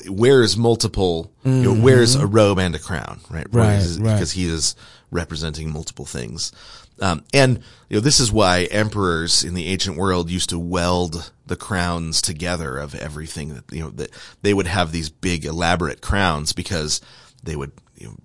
[0.10, 3.46] wears multiple, you know, wears a robe and a crown, right?
[3.48, 3.58] Mm-hmm.
[3.58, 4.14] Right, Because- right.
[4.14, 4.76] Because he is
[5.12, 6.52] representing multiple things.
[7.00, 11.32] Um, and you know, this is why emperors in the ancient world used to weld
[11.46, 16.02] the crowns together of everything that, you know, that they would have these big elaborate
[16.02, 17.02] crowns because
[17.44, 18.16] they would, you know,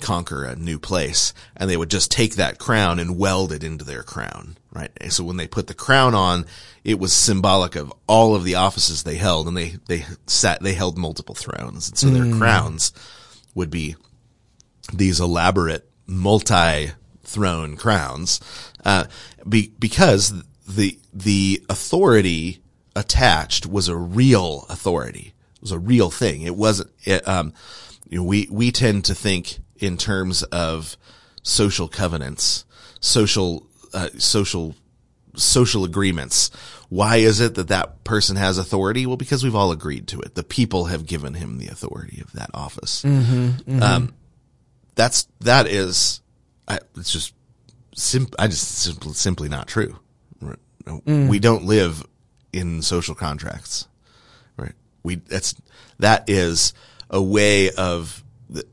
[0.00, 3.84] conquer a new place and they would just take that crown and weld it into
[3.84, 4.90] their crown, right?
[5.00, 6.44] And so when they put the crown on,
[6.82, 10.74] it was symbolic of all of the offices they held and they, they sat, they
[10.74, 11.88] held multiple thrones.
[11.88, 12.92] And so their crowns
[13.54, 13.96] would be
[14.92, 16.90] these elaborate multi
[17.34, 18.40] throne crowns,
[18.84, 19.04] uh,
[19.48, 20.32] be, because
[20.68, 22.60] the, the authority
[22.96, 25.34] attached was a real authority.
[25.56, 26.42] It was a real thing.
[26.42, 27.52] It wasn't, it, um,
[28.08, 30.96] you know, we, we tend to think in terms of
[31.42, 32.64] social covenants,
[33.00, 34.74] social, uh, social,
[35.36, 36.50] social agreements.
[36.88, 39.06] Why is it that that person has authority?
[39.06, 40.34] Well, because we've all agreed to it.
[40.36, 43.04] The people have given him the authority of that office.
[43.82, 44.14] Um,
[44.94, 46.20] that's, that is,
[46.68, 47.34] I, it's just,
[47.94, 49.98] sim- I just simply, simply not true.
[50.40, 50.58] Right?
[51.06, 52.06] We don't live
[52.52, 53.88] in social contracts
[54.56, 54.72] right?
[55.02, 55.54] We that's
[55.98, 56.74] that is
[57.10, 58.22] a way of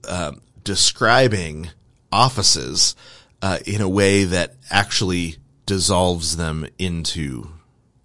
[0.08, 1.70] um, describing
[2.12, 2.96] offices
[3.42, 7.50] uh, in a way that actually dissolves them into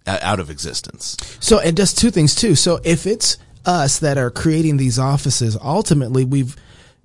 [0.05, 1.17] uh, out of existence.
[1.39, 2.55] So it does two things too.
[2.55, 6.55] So if it's us that are creating these offices, ultimately we've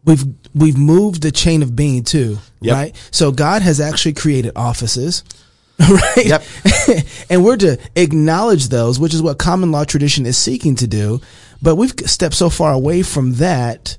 [0.04, 0.24] we've
[0.54, 2.74] we've moved the chain of being too, Yep.
[2.74, 3.08] right?
[3.10, 5.24] So God has actually created offices.
[5.78, 6.26] Right.
[6.26, 6.44] Yep.
[7.30, 11.20] and we're to acknowledge those, which is what common law tradition is seeking to do.
[11.60, 13.98] But we've stepped so far away from that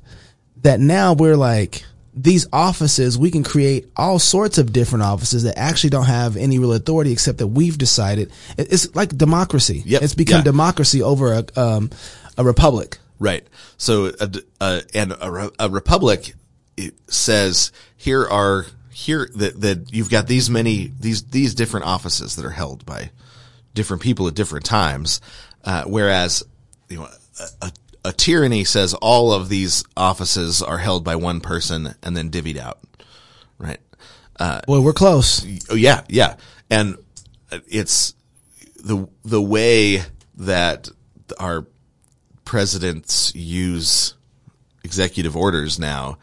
[0.62, 1.84] that now we're like
[2.14, 6.58] these offices, we can create all sorts of different offices that actually don't have any
[6.60, 8.32] real authority except that we've decided.
[8.58, 9.84] It's like democracy.
[9.86, 10.04] Yep.
[10.04, 10.43] It's become Yeah.
[10.43, 11.89] democracy over a, um,
[12.38, 12.99] a republic.
[13.24, 13.47] Right.
[13.78, 14.11] So,
[14.59, 16.34] and a, a republic
[16.76, 22.36] it says here are here that that you've got these many these these different offices
[22.36, 23.11] that are held by
[23.74, 25.21] different people at different times,
[25.63, 26.43] uh, whereas
[26.89, 27.07] you know
[27.39, 27.71] a, a,
[28.09, 32.57] a tyranny says all of these offices are held by one person and then divvied
[32.57, 32.80] out.
[33.57, 33.80] Right.
[34.67, 35.45] Boy, we're close.
[35.69, 36.36] Oh yeah, yeah,
[36.69, 36.97] and
[37.69, 38.15] it's
[38.84, 40.01] the the way
[40.36, 40.89] that
[41.39, 41.65] our
[42.46, 44.16] presidents use
[44.84, 46.18] executive orders now.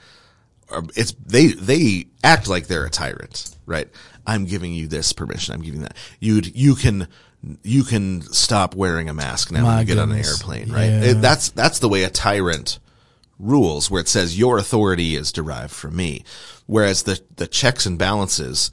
[0.70, 3.88] Um, it's they they act like they're a tyrant, right?
[4.26, 5.54] I'm giving you this permission.
[5.54, 5.96] I'm giving that.
[6.20, 7.08] You you can
[7.62, 10.90] you can stop wearing a mask now My when you get on an airplane, right?
[10.90, 11.00] Yeah.
[11.02, 12.78] It- that's that's the way a tyrant
[13.38, 16.24] rules where it says your authority is derived from me.
[16.66, 18.70] Whereas the, the checks and balances,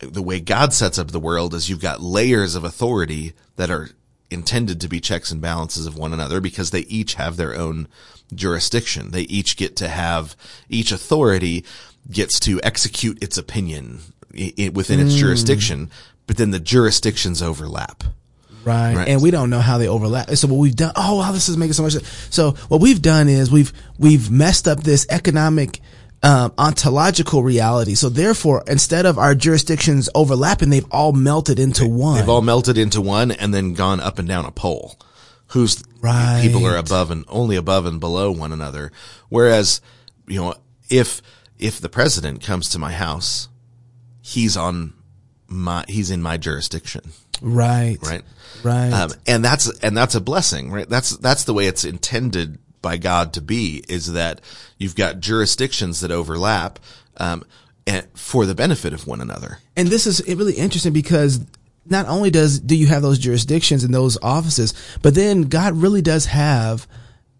[0.00, 3.90] the way God sets up the world is you've got layers of authority that are
[4.30, 7.88] intended to be checks and balances of one another because they each have their own
[8.34, 9.10] jurisdiction.
[9.10, 10.36] They each get to have,
[10.68, 11.64] each authority
[12.10, 14.00] gets to execute its opinion
[14.32, 15.18] within its mm.
[15.18, 15.90] jurisdiction,
[16.26, 18.04] but then the jurisdictions overlap.
[18.64, 18.94] Right.
[18.96, 19.08] Right.
[19.08, 20.30] And we don't know how they overlap.
[20.30, 22.28] So what we've done, oh wow, this is making so much sense.
[22.30, 25.80] So what we've done is we've we've messed up this economic
[26.22, 27.94] um, ontological reality.
[27.94, 32.16] So therefore, instead of our jurisdictions overlapping, they've all melted into one.
[32.18, 34.98] They've all melted into one and then gone up and down a pole.
[35.52, 36.40] Who's Right.
[36.42, 38.92] people are above and only above and below one another.
[39.28, 39.80] Whereas,
[40.26, 40.54] you know,
[40.90, 41.22] if
[41.58, 43.48] if the president comes to my house,
[44.20, 44.92] he's on
[45.48, 47.98] my he's in my jurisdiction, right.
[48.02, 48.22] right?
[48.62, 48.92] Right.
[48.92, 50.88] Um, and that's and that's a blessing, right?
[50.88, 53.82] That's that's the way it's intended by God to be.
[53.88, 54.40] Is that
[54.78, 56.78] you've got jurisdictions that overlap,
[57.16, 57.44] um,
[57.86, 59.58] and for the benefit of one another.
[59.76, 61.40] and this is really interesting because
[61.90, 66.02] not only does do you have those jurisdictions and those offices, but then God really
[66.02, 66.86] does have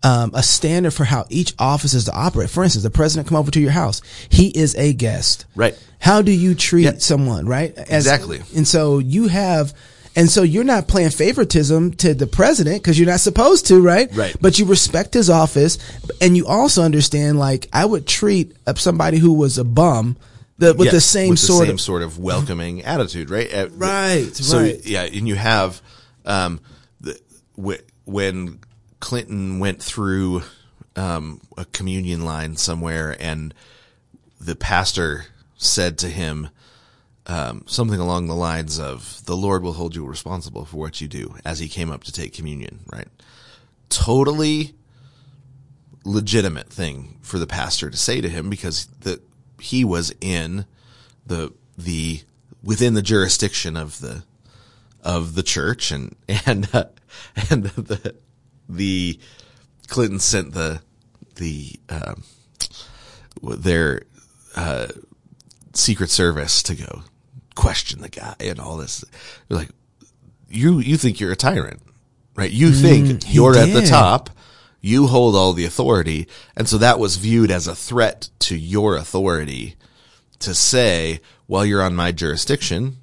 [0.02, 2.48] um, a standard for how each office is to operate.
[2.50, 5.44] For instance, the president come over to your house; he is a guest.
[5.54, 5.76] Right.
[6.00, 6.98] How do you treat Yeah.
[6.98, 7.46] someone?
[7.46, 7.76] Right.
[7.76, 8.40] As- Exactly.
[8.56, 9.74] And so you have.
[10.18, 14.08] And so you're not playing favoritism to the president because you're not supposed to, right?
[14.14, 14.36] Right.
[14.40, 15.78] But you respect his office,
[16.20, 20.16] and you also understand, like I would treat somebody who was a bum
[20.58, 23.48] the, with Yeah, the same with sort same of sort of welcoming attitude, right?
[23.54, 24.84] Uh, Right, So right.
[24.84, 25.80] yeah, and you have
[26.24, 26.58] um,
[27.00, 27.16] the,
[27.56, 28.58] wh- when
[28.98, 30.42] Clinton went through
[30.96, 33.54] um, a communion line somewhere, and
[34.40, 36.48] the pastor said to him
[37.28, 41.08] um, something along the lines of, "The Lord will hold you responsible for what you
[41.08, 42.80] do," as he came up to take communion.
[42.92, 43.08] Right?
[43.88, 44.74] Totally
[46.04, 49.20] legitimate thing for the pastor to say to him because the
[49.60, 50.64] he was in
[51.26, 52.22] the the
[52.62, 54.24] within the jurisdiction of the
[55.02, 56.16] of the church and
[56.46, 56.84] and uh,
[57.50, 58.14] and the
[58.68, 59.18] the
[59.86, 60.80] Clinton sent the
[61.36, 62.24] the um,
[63.42, 64.02] their
[64.56, 64.88] uh,
[65.74, 67.02] secret service to go
[67.58, 69.04] question the guy and all this.
[69.48, 69.70] They're like
[70.48, 71.82] you you think you're a tyrant
[72.38, 72.52] right?
[72.52, 74.30] You think mm, he you're at the top.
[74.80, 76.28] You hold all the authority.
[76.56, 79.74] And so that was viewed as a threat to your authority
[80.38, 82.96] to say well you're on my jurisdiction.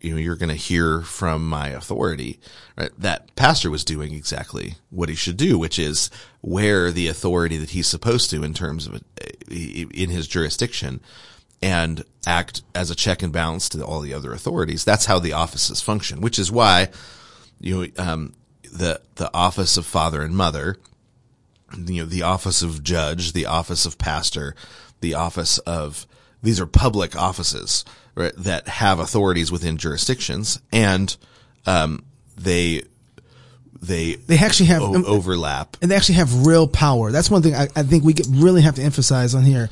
[0.00, 2.40] You know you're going to hear from my authority.
[2.76, 2.90] Right?
[2.98, 6.10] That pastor was doing exactly what he should do which is
[6.42, 8.98] wear the authority that he's supposed to in terms of uh,
[9.48, 11.00] it in his jurisdiction
[11.62, 15.32] and act as a check and balance to all the other authorities that's how the
[15.32, 16.88] offices function which is why
[17.60, 20.76] you know um, the the office of father and mother
[21.86, 24.54] you know the office of judge the office of pastor
[25.00, 26.06] the office of
[26.42, 27.84] these are public offices
[28.14, 31.16] right, that have authorities within jurisdictions and
[31.66, 32.04] um,
[32.36, 32.82] they
[33.82, 37.10] they they actually have o- overlap and they actually have real power.
[37.10, 39.68] That's one thing I, I think we really have to emphasize on here.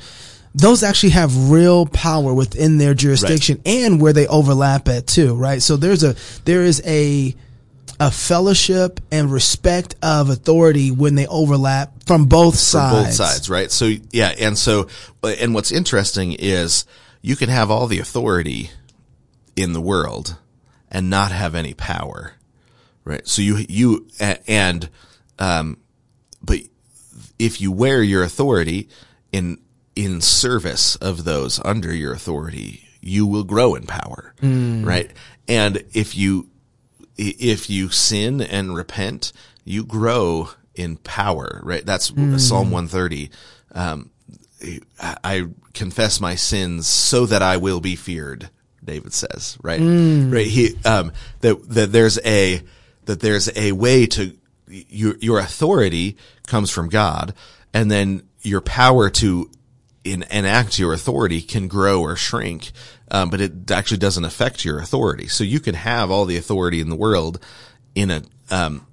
[0.53, 5.61] Those actually have real power within their jurisdiction and where they overlap at too, right?
[5.61, 7.35] So there's a there is a
[8.01, 13.05] a fellowship and respect of authority when they overlap from both from sides.
[13.05, 13.71] both sides, right?
[13.71, 14.87] So yeah, and so
[15.23, 16.85] and what's interesting is
[17.21, 18.71] you can have all the authority
[19.55, 20.35] in the world
[20.89, 22.33] and not have any power,
[23.05, 23.25] right?
[23.27, 24.89] So you you and
[25.39, 25.77] um,
[26.41, 26.59] but
[27.39, 28.89] if you wear your authority
[29.31, 29.59] in
[29.95, 34.33] in service of those under your authority, you will grow in power,
[34.85, 35.11] right?
[35.47, 36.49] And if you
[37.17, 39.33] if you sin and repent,
[39.63, 41.85] you grow in power, right?
[41.85, 43.29] That's Psalm 130.
[43.73, 44.09] Um,
[44.99, 48.49] I, confess my sins so that I will be feared,
[48.83, 49.79] David says, right?
[50.31, 50.47] Right.
[50.47, 52.61] He, um, that, that there's a,
[53.05, 54.35] that there's a way to,
[54.67, 56.17] your, your authority
[56.47, 57.33] comes from God
[57.73, 59.49] and then your power to
[60.03, 62.71] in, enact your authority can grow or shrink,
[63.11, 65.27] um, but it actually doesn't affect your authority.
[65.27, 67.39] So you can have all the authority in the world
[67.95, 68.85] in a, um,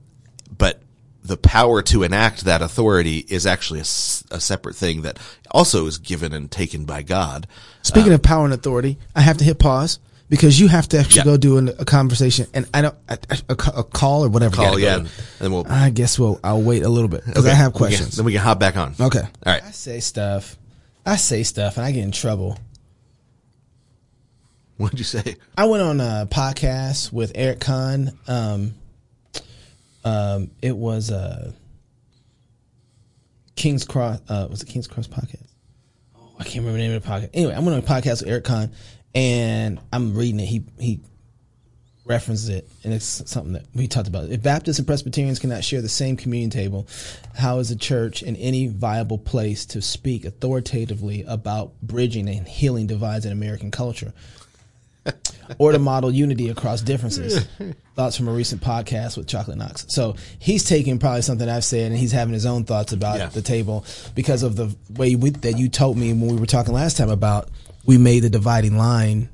[0.57, 0.81] but
[1.25, 5.19] the power to enact that authority is actually a separate thing that
[5.51, 7.47] also is given and taken by God.
[7.83, 9.99] Speaking of power and authority, I have to hit pause
[10.31, 11.25] because you have to actually Yeah.
[11.25, 14.57] go do an, a conversation, and I don't a, a, a call or whatever.
[14.57, 15.67] Call, yeah, and then we'll.
[15.67, 18.17] I guess we'll I'll wait a little bit because I have we can- questions.
[18.17, 18.95] then we can hop back on.
[19.01, 19.21] Okay.
[19.21, 19.63] All right.
[19.65, 20.57] I say stuff.
[21.09, 22.59] I say stuff and I get in trouble.
[24.77, 25.37] What'd you say?
[25.57, 28.13] I went on a podcast with Eric Kahn.
[28.29, 28.75] Um,
[30.05, 31.53] um, it was uh,
[33.57, 34.21] King's Cross.
[34.29, 35.49] Uh, was it King's Cross podcast?
[36.15, 37.31] Oh, I can't remember the name of the podcast.
[37.33, 38.71] Anyway, I went on a podcast with Eric Kahn,
[39.15, 40.47] and I'm reading it.
[40.47, 41.01] He he
[42.09, 44.31] references it, and it's something that we talked about.
[44.31, 46.89] If Baptists and Presbyterians cannot share the same communion table,
[47.37, 52.87] how is the church in any viable place to speak authoritatively about bridging and healing
[52.87, 54.13] divides in American culture?
[55.59, 57.47] or to model unity across differences.
[57.95, 59.87] thoughts from a recent podcast with Chocolate Knox.
[59.89, 63.27] So he's taking probably something I've said and he's having his own thoughts about Yeah.
[63.27, 63.85] the table
[64.15, 67.11] because of the way we, that you told me when we were talking last time
[67.11, 67.49] about
[67.87, 69.31] we made the dividing line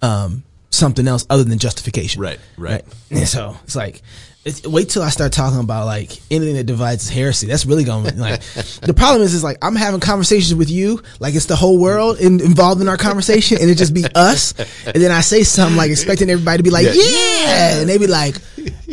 [0.00, 2.20] um, something else other than justification.
[2.22, 2.84] Right, right.
[3.10, 4.02] And so it's like,
[4.44, 7.46] it's, wait till I start talking about like anything that divides is heresy.
[7.46, 8.40] That's really going to like.
[8.82, 12.18] the problem is, is like I'm having conversations with you, like it's the whole world
[12.18, 14.54] in, involved in our conversation, and it just be us.
[14.86, 16.92] And then I say something like expecting everybody to be like, Yeah.
[16.94, 18.36] yeah, and they be like,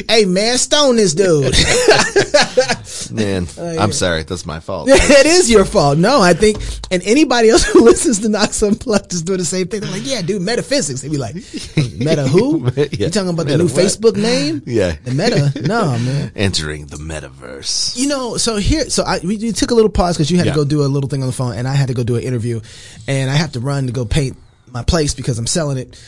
[0.10, 1.54] hey man, stone this dude.
[3.12, 4.24] Man, I'm sorry.
[4.24, 4.90] That's my fault.
[4.92, 5.98] it is your fault.
[5.98, 6.58] No, I think,
[6.92, 9.82] and anybody else who listens to Knox Unplugged is doing the same thing.
[9.82, 11.02] They're like, yeah, dude, metaphysics.
[11.02, 12.70] They be like, meta who?
[12.76, 12.86] Yeah.
[12.92, 13.74] You talking about the new what?
[13.74, 14.62] Facebook name?
[14.66, 14.96] Yeah.
[15.04, 15.52] The meta?
[15.68, 16.32] No, man.
[16.36, 17.96] Entering the metaverse.
[17.98, 20.48] You know, so here, so I we, we took a little pause because you had
[20.48, 20.54] Yeah.
[20.54, 22.16] to go do a little thing on the phone, and I had to go do
[22.16, 22.60] an interview,
[23.08, 24.38] and I have to run to go paint
[24.68, 26.02] my place because I'm selling it.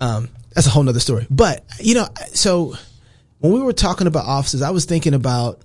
[0.00, 1.26] Um, that's a whole nother story.
[1.30, 2.74] But you know, so
[3.38, 5.60] when we were talking about offices, I was thinking about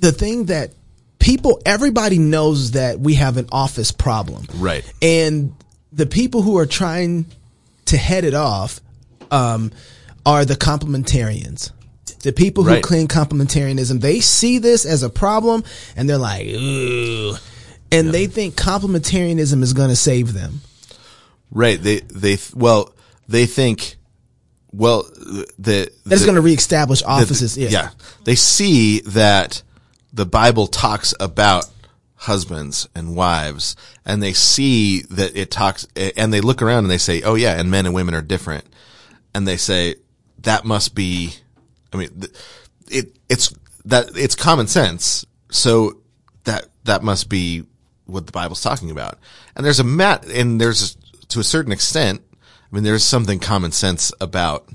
[0.00, 0.72] the thing that
[1.18, 4.84] people, everybody knows that we have an office problem, Right.
[5.02, 5.54] and
[5.92, 7.26] the people who are trying
[7.86, 8.80] to head it off
[9.30, 9.72] um,
[10.24, 11.70] are the complementarians.
[12.22, 12.82] The people who Right.
[12.82, 15.62] claim complementarianism, they see this as a problem
[15.96, 17.36] and they're like, ooh.
[17.92, 20.60] And they think complementarianism is going to save them.
[21.52, 21.80] Right.
[21.80, 22.90] They they well
[23.28, 23.96] they think
[24.72, 25.02] well
[25.58, 27.56] the That's going to reestablish the- offices.
[27.56, 27.68] yeah.
[27.70, 27.90] yeah.
[28.24, 29.62] They see that
[30.12, 31.68] the Bible talks about
[32.14, 36.98] husbands and wives and they see that it talks and they look around and they
[36.98, 38.64] say, "Oh yeah, and men and women are different."
[39.34, 39.96] And they say
[40.40, 41.34] that must be
[41.92, 42.10] I mean
[42.90, 43.54] it it's
[43.84, 45.24] that it's common sense.
[45.50, 46.00] So
[46.44, 47.64] that that must be
[48.06, 49.18] what the Bible's talking about.
[49.54, 50.96] And there's a mat and there's
[51.28, 52.22] to a certain extent,
[52.70, 54.68] I mean there's something common sense about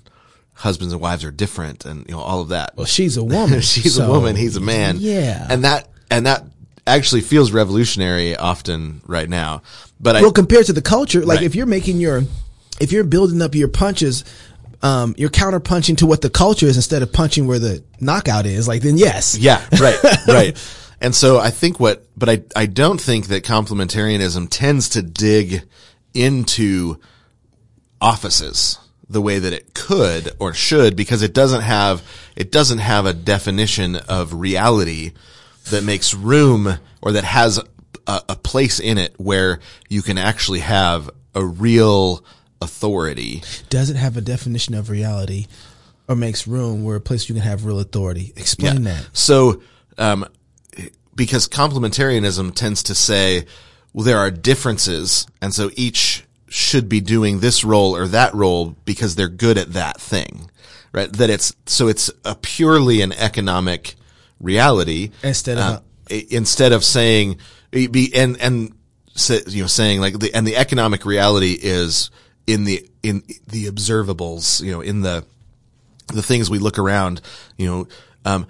[0.53, 2.75] husbands and wives are different and you know all of that.
[2.75, 3.61] Well, she's a woman.
[3.61, 4.97] She's so- a woman, he's a man.
[4.99, 5.45] Yeah.
[5.49, 6.45] And that and that
[6.87, 9.61] actually feels revolutionary often right now.
[9.99, 11.45] But I well, compared to the culture, like Right.
[11.45, 12.23] if you're making your,
[12.79, 14.25] if you're building up your punches,
[14.81, 18.47] um, you're counter punching to what the culture is instead of punching where the knockout
[18.47, 18.67] is.
[18.67, 19.95] Like then yes, Yeah, right,
[20.27, 20.75] right.
[20.99, 25.61] And so I think what, but I, I don't think that complementarianism tends to dig
[26.15, 26.99] into
[28.01, 32.01] offices the way that it could or should because it doesn't have,
[32.35, 35.11] it doesn't have a definition of reality
[35.69, 37.59] that makes room or that has
[38.07, 42.23] a, a place in it where you can actually have a real
[42.61, 43.43] authority.
[43.69, 45.47] doesn't have a definition of reality,
[46.07, 48.33] or makes room where a place you can have real authority?
[48.35, 49.09] Explain that.
[49.13, 49.61] So,
[49.97, 50.25] um,
[51.15, 53.45] because complementarianism tends to say,
[53.93, 58.75] well, there are differences, and so each should be doing this role or that role
[58.85, 60.49] because they're good at that thing,
[60.91, 61.11] right?
[61.13, 63.95] That it's so it's a purely an economic
[64.39, 65.79] reality Instead of uh,
[66.29, 67.37] instead of saying
[67.71, 68.73] be and and
[69.47, 72.11] you know saying like the and the economic reality is
[72.47, 75.25] in the in the observables, you know, in the
[76.07, 77.21] the things we look around,
[77.57, 77.87] you know,
[78.25, 78.47] um,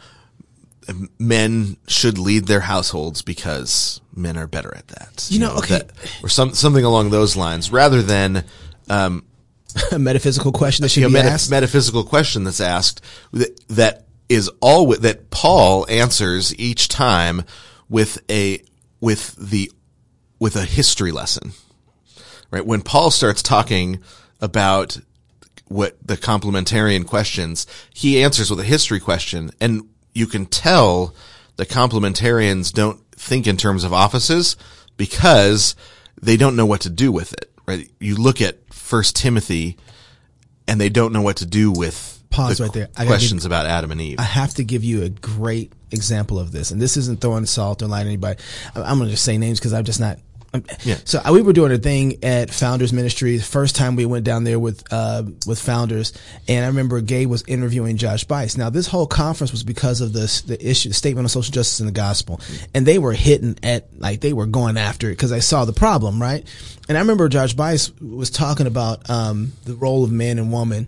[1.19, 5.27] men should lead their households because men are better at that.
[5.29, 5.79] You know, okay.
[5.79, 5.91] that-
[6.23, 8.43] or some something along those lines, rather than
[8.89, 9.23] um,
[9.91, 11.51] a metaphysical question that should you know, be meta- asked.
[11.51, 17.43] metaphysical question that's asked that, that is all that Paul answers each time
[17.89, 18.63] with a
[18.99, 19.71] with the
[20.39, 21.51] with a history lesson.
[22.49, 24.01] Right when Paul starts talking
[24.41, 24.99] about
[25.67, 31.16] what the complementarian questions, he answers with a history question, and you can tell
[31.55, 34.55] the complementarians don't think in terms of offices
[34.97, 35.76] because
[36.22, 37.51] they don't know what to do with it.
[37.66, 37.89] Right?
[37.99, 39.78] You look at First Timothy,
[40.68, 42.89] and they don't know what to do with Pause the right there.
[42.97, 44.20] I questions about Adam and Eve.
[44.20, 47.82] I have to give you a great example of this, and this isn't throwing salt
[47.82, 48.39] or lying to anybody.
[48.76, 50.20] I'm going to just say names because I'm just not.
[50.84, 50.97] Yeah.
[51.06, 53.38] So uh, we were doing a thing at Founders Ministry.
[53.39, 56.14] First time we went down there with uh, with Founders,
[56.47, 58.58] and I remember Gabe was interviewing Josh Buice.
[58.58, 61.86] Now this whole conference was because of this the issue statement on social justice in
[61.86, 62.41] the gospel,
[62.74, 65.74] and they were hitting at like they were going after it because I saw the
[65.74, 66.45] problem right.
[66.89, 70.88] And I remember Josh Buice was talking about um, the role of man and woman.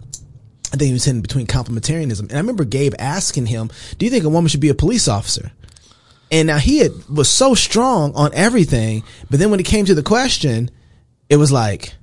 [0.74, 2.22] I think he was hitting between complementarianism.
[2.22, 5.07] And I remember Gabe asking him, do you think a woman should be a police
[5.07, 5.51] officer?
[6.34, 9.93] And now he had, was so strong on everything, but then when it came to
[9.93, 10.71] the question,
[11.29, 11.93] it was like,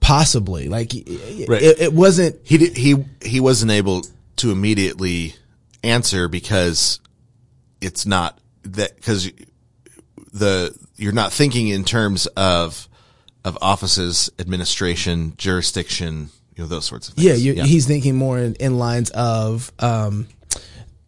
[0.00, 0.68] possibly.
[0.68, 1.62] Like, it, Right.
[1.62, 4.04] it, it wasn't, he did, he he wasn't able
[4.36, 5.34] to immediately
[5.82, 7.00] answer because
[7.80, 9.30] it's not that because
[10.32, 12.88] the you're not thinking in terms of
[13.44, 17.26] of offices, administration, jurisdiction, you know, those sorts of things.
[17.26, 20.28] Yeah, you he's thinking more in, in lines of um,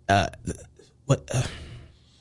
[0.09, 0.29] uh,
[1.09, 1.43] what uh,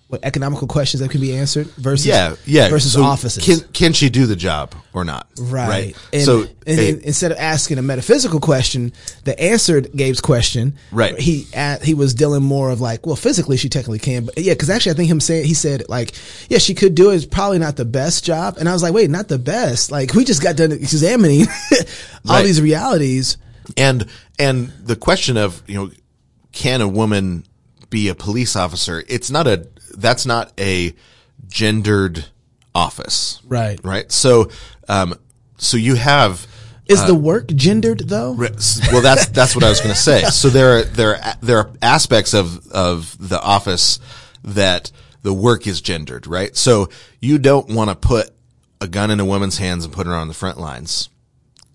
[0.09, 2.69] what economical questions that can be answered versus yeah, yeah.
[2.69, 3.43] versus So offices.
[3.43, 5.27] Can can she do the job or not?
[5.37, 5.67] Right.
[5.67, 5.97] right?
[6.13, 8.93] And, so and, hey, and instead of asking a metaphysical question,
[9.25, 11.19] the answered Gabe's question, Right.
[11.19, 11.45] He
[11.83, 14.93] he was dealing more of like, well, physically she technically can, but yeah, because actually
[14.93, 16.13] I think him saying he said like,
[16.49, 17.15] yeah, she could do it.
[17.17, 19.91] It's probably not the best job, and I was like, wait, not the best.
[19.91, 21.41] Like we just got done examining
[22.29, 22.45] all Right.
[22.45, 23.35] these realities.
[23.75, 24.05] and
[24.39, 25.91] and the question of you know
[26.53, 27.43] can a woman
[27.89, 29.67] be a police officer it's not a
[29.97, 30.93] that's not a
[31.47, 32.25] gendered
[32.75, 33.79] office Right.
[33.83, 34.49] right so
[34.87, 35.15] um
[35.57, 36.45] so you have
[36.87, 38.31] Is the work gendered though?
[38.33, 41.57] well that's that's what i was going to say so there are there are there
[41.59, 43.99] are aspects of of the office
[44.43, 44.91] that
[45.23, 46.89] the work is gendered right so
[47.21, 48.29] you don't want to put
[48.79, 51.09] a gun in a woman's hands and put her on the front lines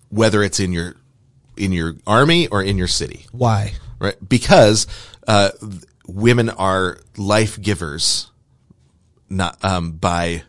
[0.09, 0.95] whether it's in your
[1.57, 3.73] in your army or in your city Why?
[3.99, 4.15] right?
[4.27, 4.87] Because
[5.27, 5.49] uh,
[6.07, 8.31] women are life givers,
[9.29, 10.43] not um, by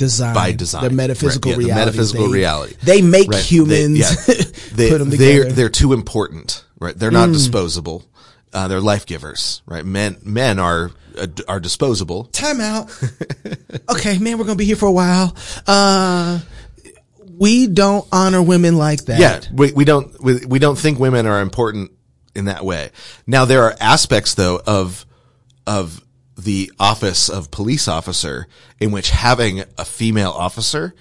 [0.00, 1.90] Design by design, the metaphysical Right, yeah, the reality.
[1.90, 2.74] metaphysical reality.
[2.82, 3.42] They make Right.
[3.42, 4.26] humans.
[4.26, 4.44] They, yeah.
[4.72, 5.44] they, put them they're.
[5.44, 5.54] Mm.
[5.54, 6.98] they're too important, right?
[6.98, 8.06] They're not disposable.
[8.50, 9.84] Uh, they're life givers, right?
[9.84, 12.24] Men men are uh, are disposable.
[12.24, 12.90] Time out.
[13.90, 15.36] okay, man, we're gonna be here for a while.
[15.66, 16.40] Uh,
[17.36, 19.20] we don't honor women like that.
[19.20, 21.90] Yeah, we, we don't we, we don't think women are important
[22.34, 22.90] in that way.
[23.26, 25.06] Now there are aspects though of
[25.66, 26.04] of
[26.36, 28.46] the office of police officer
[28.78, 30.94] in which having a female officer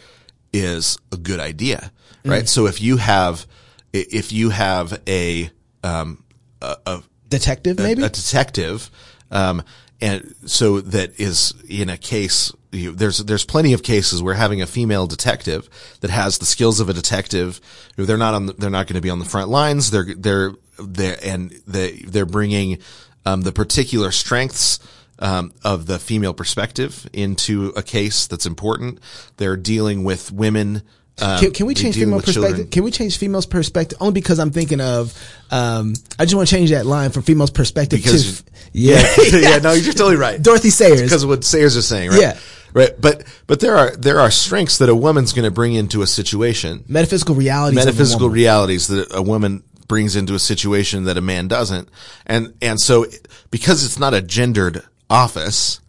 [0.52, 1.92] is a good idea,
[2.26, 2.48] right?
[2.48, 3.46] So if you have
[3.94, 5.50] if you have a
[5.84, 6.24] um
[6.62, 8.04] a, a detective, maybe.
[8.04, 8.90] a detective,
[9.32, 9.64] um,
[10.02, 12.54] and so that is in a case.
[12.72, 15.68] You, there's there's plenty of cases where having a female detective
[16.02, 17.60] that has the skills of a detective,
[17.96, 19.90] they're not on the, they're not going to be on the front lines.
[19.90, 22.78] They're they're they're and they they're bringing
[23.26, 24.80] um, the particular strengths.
[25.22, 29.00] Um, of the female perspective into a case that's important.
[29.36, 30.82] They're dealing with women.
[31.22, 32.44] Um, can, can we change female perspective?
[32.44, 32.68] children.
[32.70, 33.98] Can we change female's perspective?
[34.00, 35.14] Only because I'm thinking of.
[35.52, 38.52] Um, I just want to change that line from female's perspective Because to.
[38.72, 40.42] Yeah, yeah, no, you're totally right.
[40.42, 41.02] Dorothy Sayers.
[41.02, 42.22] because of what Sayers is saying, right?
[42.22, 42.40] Yeah.
[42.74, 42.92] Right.
[43.00, 46.08] But but there are there are strengths that a woman's going to bring into a
[46.08, 47.76] situation, metaphysical realities.
[47.76, 51.90] metaphysical realities that a woman brings into a situation that a man doesn't,
[52.26, 53.06] and and so
[53.52, 55.80] because it's not a gendered office,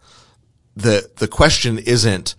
[0.75, 2.35] the the question isn't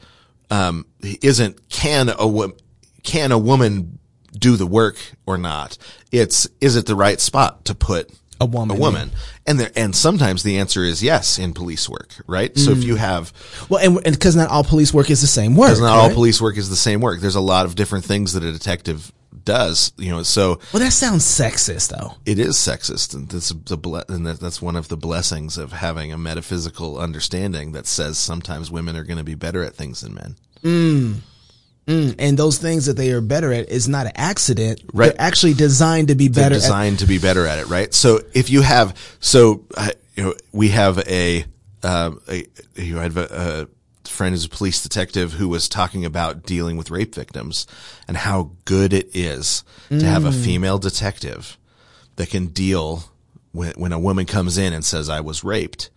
[0.51, 2.57] um isn't can a wo-
[3.03, 3.99] can a woman
[4.33, 5.79] do the work or not?
[6.11, 8.11] It's is it the right spot to put
[8.41, 9.11] A woman, A woman,
[9.47, 12.57] and there and sometimes the answer is yes in police work, right?
[12.59, 12.79] So Mm.
[12.79, 13.33] if you have
[13.69, 15.69] Well, and because not all police work is the same work.
[15.69, 16.15] because not all right?
[16.15, 17.21] police work is the same work.
[17.21, 19.13] There's a lot of different things that a detective
[19.45, 20.23] does, you know.
[20.25, 22.15] So Well, that sounds sexist, though.
[22.27, 26.13] it is sexist, and that's the ble- and that's one of the blessings of having
[26.13, 30.15] a metaphysical understanding that says sometimes women are going to be better at things than
[30.15, 31.23] men.
[31.87, 34.81] And those things that they are better at is not an accident.
[34.93, 35.07] Right.
[35.07, 36.55] They're actually designed to be They're better.
[36.55, 37.93] at, designed to be better at it, right?
[37.93, 41.45] So if you have, so uh, you know, we have a,
[41.83, 43.69] um, a you have a,
[44.05, 47.67] a friend who's a police detective who was talking about dealing with rape victims
[48.07, 51.59] and how good it is to have a female detective
[52.17, 53.05] that can deal
[53.53, 55.91] when when a woman comes in and says I was raped,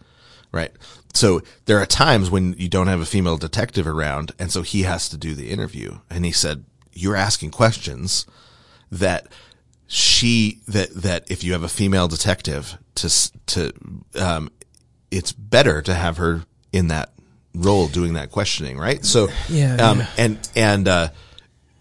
[0.51, 0.71] right?
[1.15, 4.83] So there are times when you don't have a female detective around, and so he
[4.83, 5.99] has to do the interview.
[6.09, 8.25] And he said, "You're asking questions
[8.91, 9.27] that
[9.87, 13.71] she that that if you have a female detective to to
[14.19, 14.51] um,
[15.11, 17.11] it's better to have her in that
[17.53, 19.03] role doing that questioning, right?
[19.05, 20.07] So Yeah, um, yeah.
[20.17, 21.09] and and uh,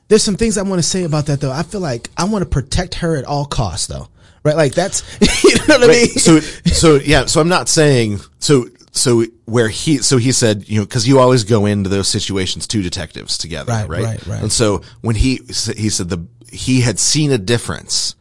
[0.08, 1.52] There's some things I want to say about that, though.
[1.52, 4.08] I feel like I want to protect her at all costs, though.
[4.44, 4.56] Right?
[4.56, 5.02] Like that's,
[5.44, 6.08] you know what I mean?
[6.08, 7.24] So, so yeah.
[7.26, 8.68] So I'm not saying so.
[8.96, 12.66] So where he, so he said, you know, because you always go into those situations
[12.66, 14.42] two detectives together, Right, right, right, right.
[14.42, 15.40] And so when he
[15.76, 18.14] he said the he had seen a difference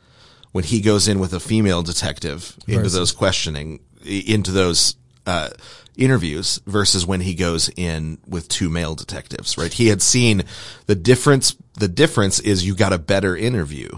[0.52, 4.96] when he goes in with a female detective into Versus- those questioning into those
[5.26, 5.50] uh,
[5.96, 9.72] interviews versus when he goes in with two male detectives, right?
[9.72, 10.44] He had seen
[10.88, 11.56] the difference.
[11.76, 13.90] The difference is you got a better interview.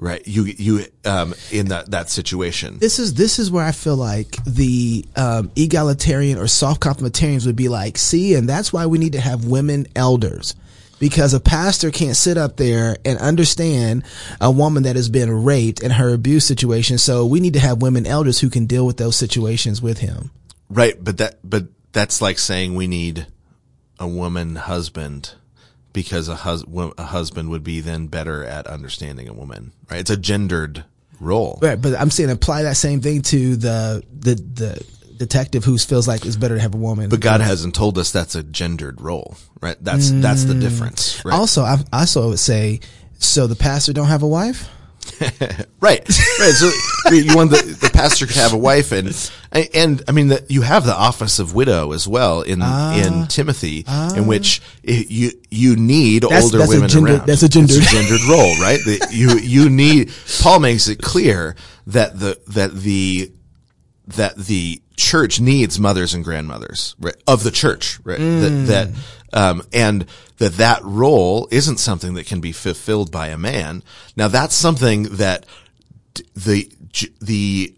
[0.00, 2.78] Right, you you um in that that situation.
[2.78, 7.56] this is this is where I feel like the um, egalitarian or soft complementarians would
[7.56, 10.54] be like, see, and that's why we need to have women elders.
[11.00, 14.04] Because a pastor can't sit up there and understand
[14.40, 16.98] a woman that has been raped and her abuse situation.
[16.98, 20.30] So we need to have women elders who can deal with those situations with him.
[20.68, 23.26] Right, but that but that's like saying we need
[23.98, 25.34] a woman husband
[25.92, 26.64] because a, hus-
[26.98, 30.00] a husband would be then better at understanding a woman, right?
[30.00, 30.84] It's a gendered
[31.20, 31.58] role.
[31.60, 34.86] Right, but I'm saying apply that same thing to the the the
[35.16, 37.08] detective who feels like it's better to have a woman.
[37.08, 39.76] But God hasn't told us that's a gendered role, right?
[39.80, 41.34] That's that's the difference, right?
[41.34, 42.80] also, I also would say,
[43.18, 44.68] so the pastor don't have a wife.
[45.80, 46.00] Right,
[46.40, 46.52] right.
[46.54, 46.70] So
[47.12, 49.14] you want the, the pastor could have a wife, and
[49.72, 52.96] and I mean that you have the office of widow as well in Ah.
[52.96, 53.84] in Timothy,
[54.16, 57.26] in which i- you you need That's- older that's women gendered- around.
[57.28, 58.80] that's a gendered- It's a gendered role, right?
[58.84, 60.10] The, you you need.
[60.42, 61.54] Paul makes it clear
[61.86, 63.30] that the that the
[64.08, 68.18] that the church needs mothers and grandmothers right, of the church, right?
[68.18, 68.88] That, that,
[69.32, 70.04] um, and
[70.36, 73.82] that that role isn't something that can be fulfilled by a man.
[74.16, 75.46] Now that's something that
[76.34, 76.70] the,
[77.20, 77.74] the,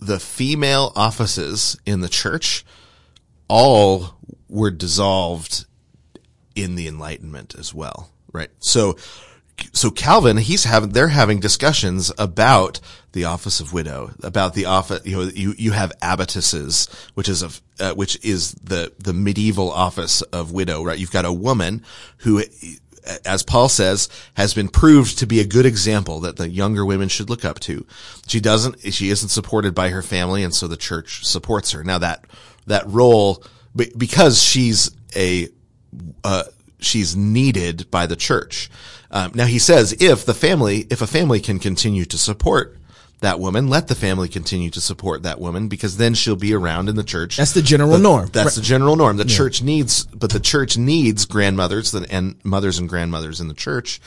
[0.00, 2.64] the female offices in the church
[3.48, 4.16] all
[4.48, 5.64] were dissolved
[6.54, 8.50] in the Enlightenment as well, right?
[8.58, 8.96] So,
[9.72, 12.80] so Calvin, he's having, they're having discussions about
[13.12, 17.42] the office of widow, about the office, you know, you, you have abbotesses, which is
[17.42, 17.50] a,
[17.82, 20.98] uh, which is the, the medieval office of widow, right?
[20.98, 21.84] You've got a woman
[22.18, 22.42] who,
[23.24, 27.08] as Paul says, has been proved to be a good example that the younger women
[27.08, 27.86] should look up to.
[28.26, 31.84] She doesn't, she isn't supported by her family, and so the church supports her.
[31.84, 32.24] Now that,
[32.66, 33.44] that role,
[33.74, 35.48] because she's a,
[36.24, 36.44] uh,
[36.78, 38.70] she's needed by the church.
[39.12, 42.78] Um, now he says if the family, if a family can continue to support
[43.20, 46.88] that woman, let the family continue to support that woman because then she'll be around
[46.88, 47.36] in the church.
[47.36, 48.30] That's the general But norm.
[48.32, 49.16] That's the general norm.
[49.16, 53.54] The church needs, but the church needs grandmothers and- and mothers and grandmothers in the
[53.54, 54.00] church.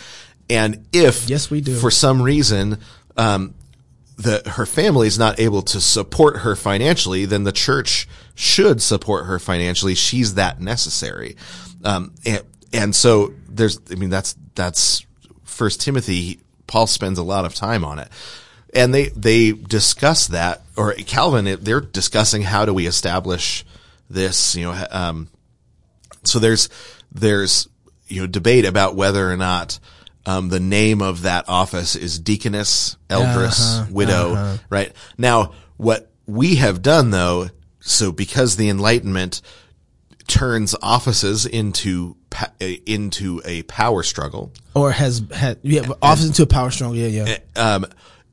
[0.50, 1.76] And if Yes, we do.
[1.76, 2.78] for some reason,
[3.16, 3.54] um,
[4.18, 9.26] the her family is not able to support her financially, then the church should support
[9.28, 9.96] her financially.
[9.96, 11.36] She's that necessary.
[11.84, 12.12] Um,
[12.84, 15.06] and, so there's, I mean, that's, that's
[15.44, 16.40] first Timothy.
[16.68, 18.10] Paul spends a lot of time on it
[18.74, 23.64] and they, they discuss that or Calvin, they're discussing how do we establish
[24.10, 25.30] this, you know, um,
[26.24, 26.70] so there's
[27.12, 27.70] there's
[28.08, 29.80] you know debate about whether or not
[30.26, 34.58] um, the name of that office is deaconess, eldress, Uh-huh, widow.
[34.70, 37.50] Right now, what we have done though,
[37.80, 39.42] so because the Enlightenment
[40.28, 46.48] turns offices into pa- into a power struggle, or has had yeah, office into a
[46.48, 46.96] power struggle.
[46.96, 47.38] Yeah, yeah.
[47.56, 47.86] um,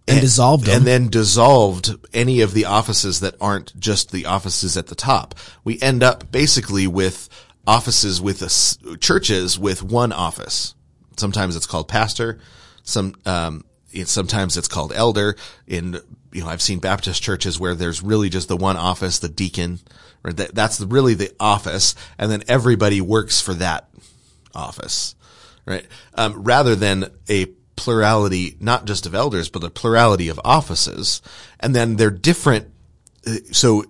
[0.09, 0.79] And dissolved them.
[0.79, 5.35] and then dissolved any of the offices that aren't just the offices at the top.
[5.65, 7.29] We end up basically with
[7.67, 10.75] offices with a churches with one office.
[11.17, 12.41] Sometimes it's called pastor.
[12.83, 13.65] Some, um,
[14.07, 15.37] sometimes it's called elder.
[15.69, 16.01] In,
[16.33, 19.81] you know, I've seen Baptist churches where there's really just the one office, the deacon,
[20.23, 20.37] right?
[20.37, 21.95] That, that's really the office.
[22.19, 23.89] And then everybody works for that
[24.55, 25.15] office,
[25.67, 25.87] right?
[26.15, 31.23] Um, rather than a plurality, not just of elders, but a plurality of offices.
[31.61, 32.69] And then they're different.
[33.27, 33.85] uh, So,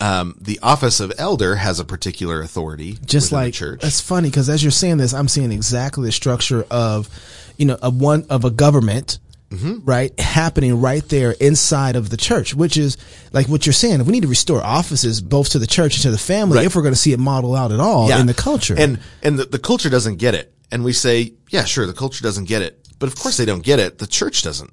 [0.00, 3.80] um, the office of elder has a particular authority just like church.
[3.82, 7.08] that's funny because as you're saying this, I'm seeing exactly the structure of,
[7.56, 9.18] you know, of one of a government,
[9.50, 9.84] Mm-hmm.
[9.86, 12.98] right, happening right there inside of the church, which is
[13.32, 14.00] like what you're saying.
[14.00, 16.66] If we need to restore offices both to the church and to the family Right.
[16.66, 18.74] if we're going to see it model out at all in the culture.
[18.78, 20.52] And and the, the culture doesn't get it.
[20.70, 22.86] And we say, yeah, sure, the culture doesn't get it.
[22.98, 23.96] But of course they don't get it.
[23.98, 24.70] The church doesn't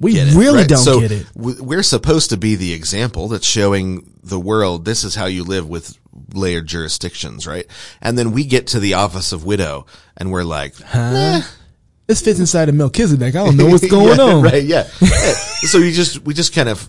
[0.00, 0.68] we it, really right?
[0.68, 1.26] don't So get it.
[1.36, 5.68] We're supposed to be the example that's showing the world this is how you live
[5.68, 5.98] with
[6.32, 7.66] layered jurisdictions, right?
[8.00, 9.84] And then we get to the office of widow
[10.16, 11.42] and we're like, "Eh,
[12.06, 13.34] This fits inside of Melchizedek.
[13.34, 14.42] I don't know what's going Yeah, on.
[14.42, 14.62] Right.
[14.64, 14.88] Yeah.
[15.00, 15.32] Yeah.
[15.70, 16.88] so we just, we just kind of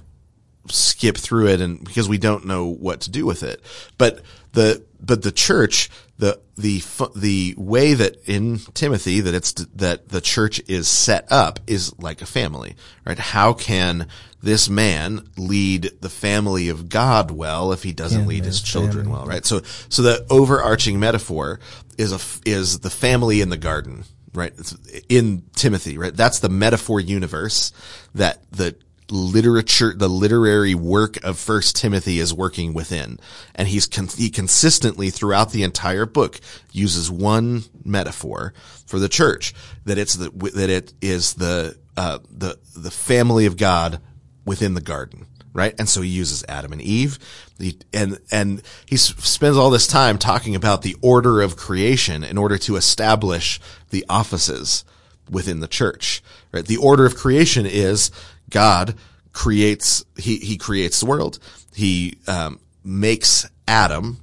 [0.70, 3.62] skip through it and because we don't know what to do with it.
[3.98, 4.22] But
[4.54, 6.82] the, but the church, the, the,
[7.16, 12.22] the way that in Timothy that it's, that the church is set up is like
[12.22, 12.76] a family,
[13.06, 13.20] right?
[13.20, 14.08] How can
[14.42, 19.06] this man lead the family of God well if he doesn't Yeah, lead his children
[19.06, 19.12] family.
[19.12, 19.46] well, right?
[19.46, 21.60] So, so the overarching metaphor
[21.98, 22.20] is a
[22.50, 24.04] is the family in the garden,
[24.36, 24.54] right?
[24.58, 24.76] It's
[25.10, 26.16] in Timothy, right?
[26.16, 27.72] That's the metaphor universe
[28.14, 28.76] that the
[29.10, 33.20] literature, the literary work of First Timothy is working within,
[33.54, 36.40] and he's con- he consistently throughout the entire book
[36.72, 38.54] uses one metaphor
[38.86, 39.54] for the church
[39.86, 44.02] that it's the that it is the uh, the the family of God
[44.46, 45.74] within the garden right?
[45.80, 47.18] And so he uses Adam and Eve,
[47.58, 52.38] he, and and he spends all this time talking about the order of creation in
[52.38, 53.60] order to establish
[53.90, 54.84] the offices
[55.32, 56.22] within the church.
[56.52, 56.66] Right?
[56.66, 58.12] The order of creation is
[58.50, 58.96] God
[59.32, 61.40] creates he he creates the world.
[61.74, 64.20] He um, makes Adam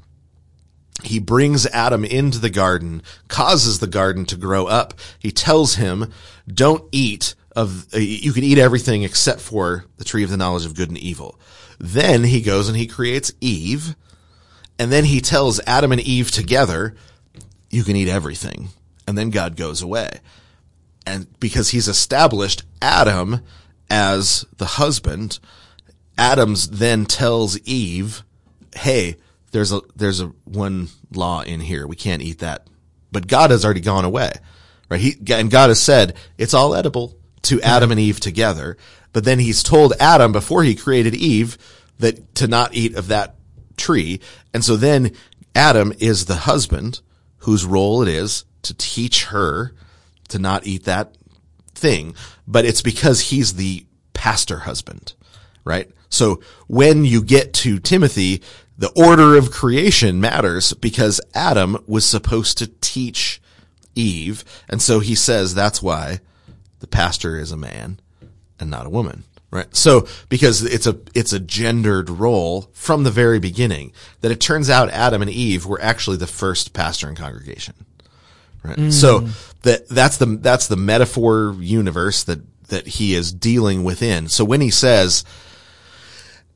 [1.03, 4.95] he brings Adam into the garden, causes the garden to grow up.
[5.19, 6.13] He tells him,
[6.47, 10.65] don't eat of, uh, you can eat everything except for the tree of the knowledge
[10.65, 11.39] of good and evil.
[11.79, 13.97] Then he goes and he creates Eve.
[14.79, 16.95] And then he tells Adam and Eve together,
[17.70, 18.69] you can eat everything.
[19.07, 20.20] And then God goes away.
[21.07, 23.43] And because he's established Adam
[23.91, 25.39] as the husband,
[26.16, 28.23] Adams then tells Eve,
[28.74, 29.16] Hey,
[29.51, 31.87] there's a there's a one law in here.
[31.87, 32.66] We can't eat that.
[33.11, 34.33] But God has already gone away.
[34.89, 35.01] Right?
[35.01, 38.77] He and God has said it's all edible to Adam and Eve together.
[39.12, 41.59] But then he's told Adam before he created Eve
[41.98, 43.36] that to not eat of that
[43.77, 44.20] tree.
[44.55, 45.12] And so then
[45.55, 47.01] Adam is the husband
[47.39, 49.74] whose role it is to teach her
[50.28, 51.16] to not eat that
[51.74, 52.14] thing.
[52.47, 55.14] But it's because he's the pastor husband,
[55.64, 55.90] right?
[56.09, 58.43] So when you get to Timothy,
[58.78, 63.40] the order of creation matters because Adam was supposed to teach
[63.94, 64.44] Eve.
[64.69, 66.20] And so he says that's why
[66.83, 67.99] the pastor is a man
[68.61, 69.25] and not a woman.
[69.51, 69.75] Right.
[69.75, 73.93] So because it's a, it's a gendered role from the very beginning
[74.23, 77.75] that it turns out Adam and Eve were actually the first pastor and congregation.
[78.63, 78.79] Right.
[78.79, 78.93] Mm.
[78.93, 79.29] So
[79.63, 84.29] that, that's the, that's the metaphor universe that, that he is dealing within.
[84.29, 85.23] So when he says,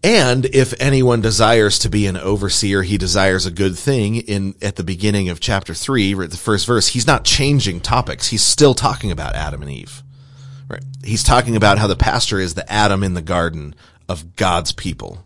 [0.03, 4.77] and if anyone desires to be an overseer, he desires a good thing in, at
[4.77, 8.29] the beginning of chapter three, the first verse, he's not changing topics.
[8.29, 10.03] He's still talking about Adam and Eve.
[10.69, 10.83] Right.
[11.05, 13.75] He's talking about how the pastor is the Adam in the garden
[14.09, 15.25] of God's people.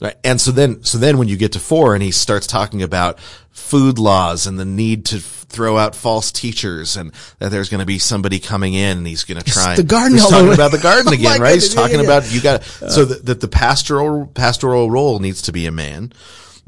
[0.00, 0.16] Right.
[0.24, 3.20] And so then, so then when you get to four and he starts talking about
[3.50, 7.86] food laws and the need to throw out false teachers and that there's going to
[7.86, 9.76] be somebody coming in and he's going to try.
[9.76, 10.12] the garden.
[10.12, 11.54] He's talking about the garden again, oh right?
[11.54, 12.16] He's talking yeah, yeah.
[12.18, 16.12] about you got so that, that the pastoral pastoral role needs to be a man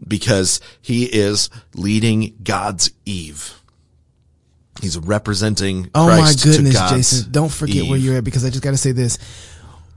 [0.06, 3.61] because he is leading God's Eve.
[4.82, 5.90] He's representing.
[5.94, 7.32] Oh Christ my goodness, Jason!
[7.32, 7.88] Don't forget Eve.
[7.88, 9.16] where you're at because I just got to say this.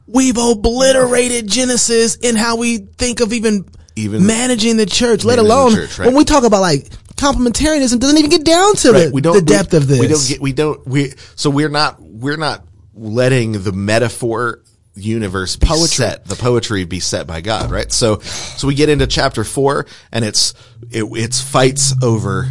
[0.08, 5.74] We've obliterated Genesis in how we think of even even managing the church, let alone
[5.74, 6.06] church, right.
[6.06, 9.06] when we talk about like complementarianism doesn't even get down to right.
[9.06, 10.00] the, we don't, the depth we, of this.
[10.00, 14.62] We don't get, we don't, we, so we're not, we're not letting the metaphor
[14.96, 15.88] universe be poetry.
[15.88, 17.92] set, the poetry be set by God, right?
[17.92, 20.54] So, so we get into chapter four and it's,
[20.92, 22.48] it, it's fights over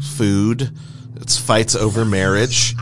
[0.00, 0.70] food.
[1.20, 2.74] It's fights over marriage.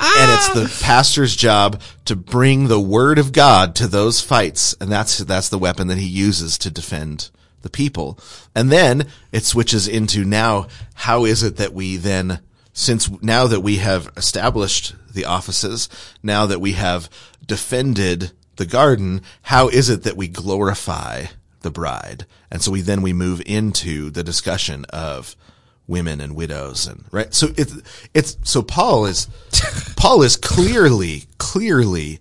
[0.00, 0.54] Ah, and it's ah.
[0.54, 4.74] the pastor's job to bring the word of God to those fights.
[4.80, 7.30] And that's, that's the weapon that he uses to defend
[7.62, 8.18] the people.
[8.54, 12.40] And then it switches into now, how is it that we then,
[12.72, 15.88] since now that we have established the offices,
[16.22, 17.10] now that we have
[17.44, 21.26] defended the garden, how is it that we glorify
[21.62, 22.26] the bride?
[22.50, 25.34] And so we then we move into the discussion of
[25.88, 27.34] women and widows and right.
[27.34, 27.74] So it's,
[28.14, 29.26] it's, so Paul is,
[29.96, 32.20] Paul is clearly, clearly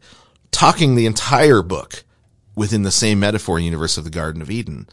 [0.52, 2.04] talking the entire book
[2.56, 4.88] within the same metaphor universe of the Garden of Eden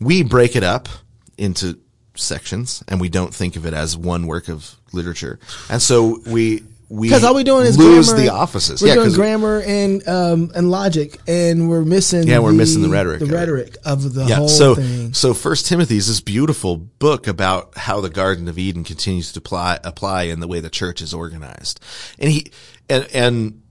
[0.00, 0.88] we break it up
[1.36, 1.78] into
[2.14, 5.38] sections and we don't think of it as one work of literature.
[5.70, 8.80] And so we, we because all we're doing is lose grammar, the offices.
[8.80, 12.26] We're yeah, doing grammar and um, and logic, and we're missing.
[12.26, 13.20] Yeah, we're the, missing the rhetoric.
[13.20, 15.12] The rhetoric of the yeah, whole so, thing.
[15.12, 19.38] So First Timothy is this beautiful book about how the Garden of Eden continues to
[19.38, 21.78] apply apply in the way the church is organized,
[22.18, 22.50] and he
[22.88, 23.62] and and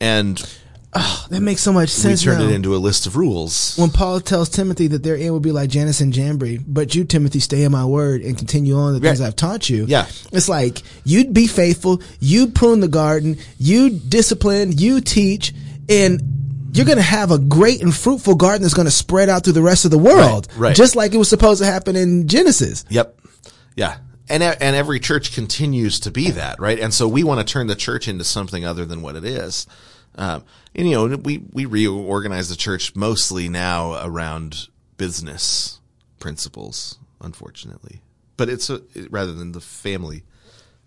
[0.00, 0.58] and
[0.94, 2.24] Oh, that makes so much sense.
[2.24, 2.48] We turn now.
[2.48, 3.76] it into a list of rules.
[3.76, 7.04] When Paul tells Timothy that their end will be like Jannes and Jambres, but you,
[7.04, 9.84] Timothy, stay in my word and continue on the things I've taught you.
[9.86, 10.06] Yeah.
[10.32, 15.52] It's like, you'd be faithful, you prune the garden, you discipline, you teach,
[15.90, 16.22] and
[16.72, 19.52] you're going to have a great and fruitful garden that's going to spread out through
[19.54, 20.48] the rest of the world.
[20.52, 20.76] Right, right.
[20.76, 22.86] Just like it was supposed to happen in Genesis.
[22.88, 23.20] Yep.
[23.76, 23.98] Yeah.
[24.30, 26.78] And, and every church continues to be that, right?
[26.78, 29.66] And so we want to turn the church into something other than what it is.
[30.18, 35.80] Um, and you know, we, we reorganize the church mostly now around business
[36.18, 38.00] principles, unfortunately,
[38.36, 40.24] but it's a, rather than the family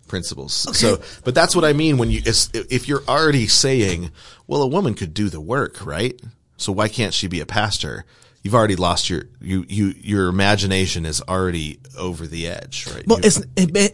[0.06, 0.66] principles.
[0.68, 0.76] Okay.
[0.76, 4.10] So, but that's what I mean when you, if you're already saying,
[4.46, 6.20] well, a woman could do the work, right?
[6.58, 8.04] So why can't she be a pastor?
[8.42, 13.06] You've already lost your, you, you, your imagination is already over the edge, right?
[13.06, 13.40] Well, you, it's,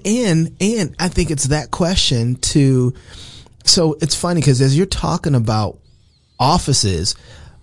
[0.04, 2.94] and, and I think it's that question to,
[3.68, 5.78] so it's funny because as you're talking about
[6.38, 7.14] offices,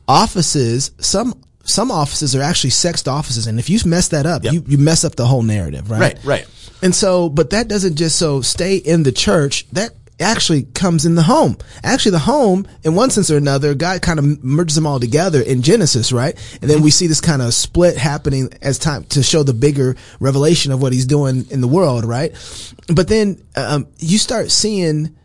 [0.07, 4.53] offices, some some offices are actually sexed offices, and if you mess that up, yep.
[4.53, 5.99] you you mess up the whole narrative, right?
[5.99, 6.47] Right, right.
[6.81, 9.67] And so, but that doesn't just so stay in the church.
[9.71, 11.57] That actually comes in the home.
[11.83, 15.41] Actually, the home, in one sense or another, God kind of merges them all together
[15.41, 16.35] in Genesis, right?
[16.61, 19.95] And then we see this kind of split happening as time to show the bigger
[20.19, 22.31] revelation of what he's doing in the world, right?
[22.93, 25.15] But then, um, you start seeing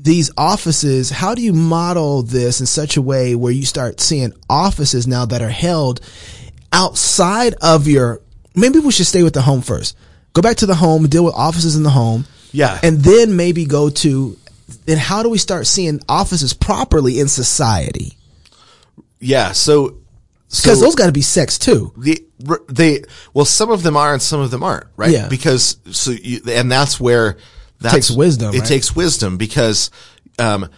[0.00, 1.10] these offices.
[1.10, 5.24] How do you model this in such a way where you start seeing offices now
[5.26, 6.00] that are held
[6.72, 8.20] outside of your,
[8.54, 9.96] maybe we should stay with the home first.
[10.34, 12.78] Go back to the home, deal with offices in the home Yeah.
[12.82, 14.36] and then maybe go to
[14.84, 18.14] then how do we start seeing offices properly in society
[19.20, 19.50] yeah.
[19.52, 19.96] So,
[20.48, 22.24] so because those got to be sex too the
[22.68, 23.02] they
[23.34, 25.28] well some of them are and some of them aren't right Yeah.
[25.28, 27.36] because so you, and that's where
[27.80, 28.68] that Takes wisdom, it right?
[28.68, 29.90] takes wisdom because
[30.38, 30.68] um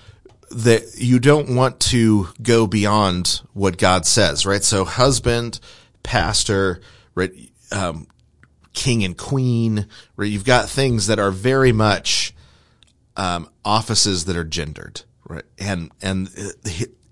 [0.51, 5.61] that you don't want to go beyond what God says right so husband
[6.03, 6.81] pastor
[7.15, 7.33] right
[7.71, 8.07] um
[8.73, 9.87] king and queen
[10.17, 12.35] right you've got things that are very much
[13.17, 16.31] um offices that are gendered right and and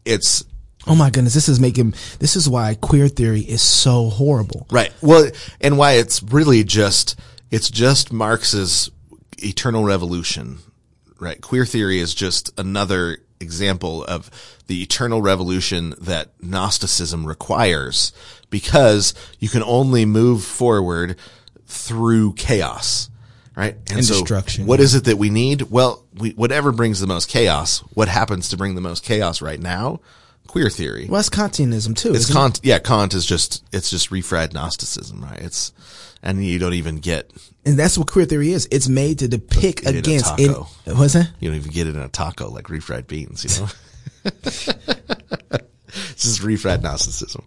[0.05, 0.45] it's
[0.87, 4.93] oh my goodness this is making this is why queer theory is so horrible Right.
[5.03, 7.19] Well, and why it's really just
[7.51, 8.91] it's just Marx's
[9.45, 10.59] eternal revolution.
[11.21, 11.41] Right.
[11.41, 14.31] Queer theory is just another example of
[14.67, 18.13] the eternal revolution that Gnosticism requires
[18.51, 21.17] because you can only move forward
[21.67, 23.11] through chaos.
[23.57, 23.75] Right.
[23.91, 25.63] And destruction, What is it that we need?
[25.63, 29.59] Well, we, whatever brings the most chaos, what happens to bring the most chaos right
[29.59, 30.01] now?
[30.47, 31.07] Queer theory.
[31.11, 32.39] well that's kantianism too It's isn't it?
[32.39, 32.61] Kant.
[32.63, 35.41] Yeah, Kant is just it's just refried Gnosticism, right?
[35.41, 35.73] It's
[36.23, 37.31] and you don't even get
[37.69, 40.67] and that's what queer theory is it's made to depict a against in, taco.
[40.87, 43.71] what's that you don't even get it in a taco like refried beans, you know.
[44.35, 47.45] this is refried Gnosticism.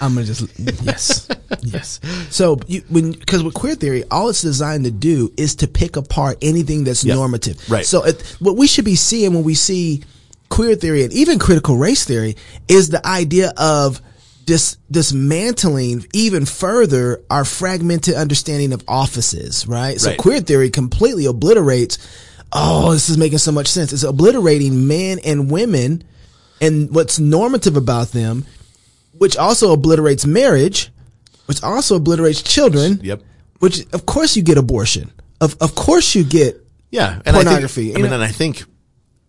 [0.00, 0.46] I'm gonna just
[0.82, 1.26] yes,
[1.62, 2.00] yes.
[2.28, 5.96] So you, when because with queer theory, all it's designed to do is to pick
[5.96, 7.16] apart anything that's Yep.
[7.16, 7.70] normative.
[7.70, 7.86] Right.
[7.86, 10.02] So it, what we should be seeing when we see
[10.50, 12.36] queer theory and even critical race theory
[12.68, 14.02] is the idea of
[14.46, 19.66] dis, dismantling even further our fragmented understanding of offices.
[19.66, 20.00] Right.
[20.00, 20.18] So Right.
[20.18, 21.98] queer theory completely obliterates.
[22.52, 23.92] Oh, this is making so much sense.
[23.92, 26.04] It's obliterating men and women
[26.60, 28.44] and what's normative about them
[29.18, 30.90] which also obliterates marriage,
[31.46, 33.00] which also obliterates children.
[33.02, 33.22] Yep.
[33.60, 35.10] Which of course you get abortion.
[35.40, 38.14] Of of course you get Yeah, and Pornography, I, think, I mean, know?
[38.16, 38.64] and I think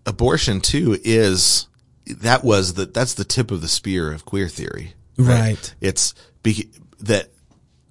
[0.05, 1.67] abortion too is
[2.05, 4.93] that was the that's the tip of the spear of queer theory.
[5.17, 5.73] Right.
[5.81, 6.13] It's
[6.43, 6.69] be,
[7.01, 7.29] that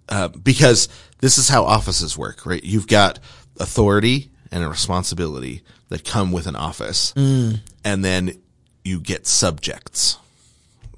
[0.08, 0.88] uh, because
[1.20, 2.62] this is how offices work, right?
[2.62, 3.18] You've got
[3.58, 7.60] authority and a responsibility that come with an office, Mm.
[7.84, 8.40] and then
[8.84, 10.18] you get subjects,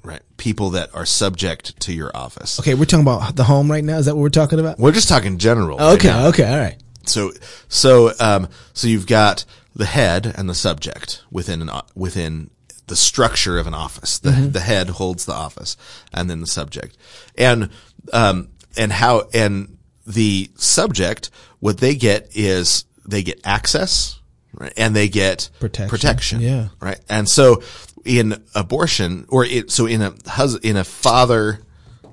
[0.03, 0.21] right?
[0.37, 2.59] People that are subject to your office.
[2.59, 3.97] Okay, we're talking about the home right now.
[3.97, 4.77] Is that what we're talking about?
[4.79, 5.77] We're just talking general.
[5.77, 6.27] right Okay, now.
[6.27, 6.77] okay, all right.
[7.05, 7.31] So,
[7.69, 9.45] so, um, so you've got
[9.75, 12.51] the head and the subject within an, within
[12.89, 14.19] the structure of an office.
[14.19, 14.51] The, mm-hmm.
[14.51, 15.77] the head holds the office
[16.11, 16.97] and then the subject.
[17.37, 17.69] And,
[18.11, 21.29] um, and how, and the subject,
[21.59, 24.19] what they get is they get access,
[24.53, 24.73] right?
[24.75, 25.89] And they get Protection.
[25.89, 26.41] protection.
[26.41, 26.67] Yeah.
[26.81, 26.99] Right.
[27.07, 27.61] And so
[28.03, 31.61] in abortion or it, so in a hus, in a father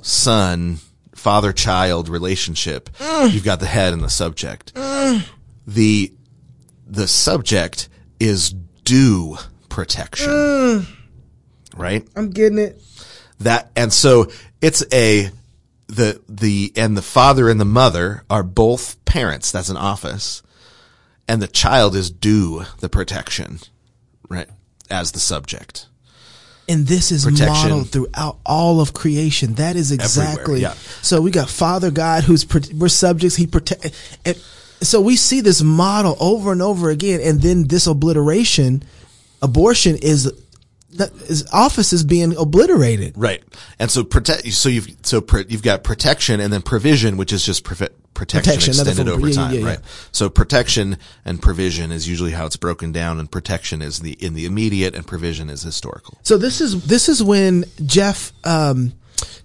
[0.03, 0.79] son,
[1.15, 3.33] father child relationship, mm.
[3.33, 4.75] you've got the head and the subject.
[4.75, 5.27] Mm.
[5.67, 6.13] The,
[6.87, 7.89] the subject
[8.21, 8.55] is
[8.85, 9.39] due
[9.77, 10.31] protection.
[10.31, 10.87] Mm.
[11.77, 12.09] Right?
[12.17, 12.81] I'm getting it.
[13.41, 14.31] That, and so
[14.63, 15.31] it's a,
[15.89, 19.53] the, the, and the father and the mother are both parents.
[19.53, 20.43] That's an office.
[21.29, 23.59] And the child is due the protection,
[24.31, 24.49] right?
[24.91, 25.87] As the subject.
[26.69, 27.47] And this is Protection.
[27.47, 29.55] modeled throughout all of creation.
[29.55, 30.63] That is exactly.
[30.63, 30.73] yeah.
[31.03, 33.37] So we got Father God, who's we're subjects.
[33.37, 33.95] He protect,
[34.25, 34.37] and
[34.81, 37.21] so we see this model over and over again.
[37.21, 38.83] And then this obliteration,
[39.47, 40.33] abortion is,
[41.53, 43.15] office is being obliterated.
[43.17, 43.43] Right.
[43.79, 47.45] And so protect, so you've, so pr- you've got protection and then provision, which is
[47.45, 49.67] just protection, Protection, extended over yeah, yeah, time, yeah, yeah.
[49.67, 49.79] right?
[50.11, 50.97] So protection
[51.27, 54.95] and provision is usually how it's broken down and protection is the, in the immediate
[54.95, 56.17] and provision is historical.
[56.23, 58.95] So this is this is when Jeff um,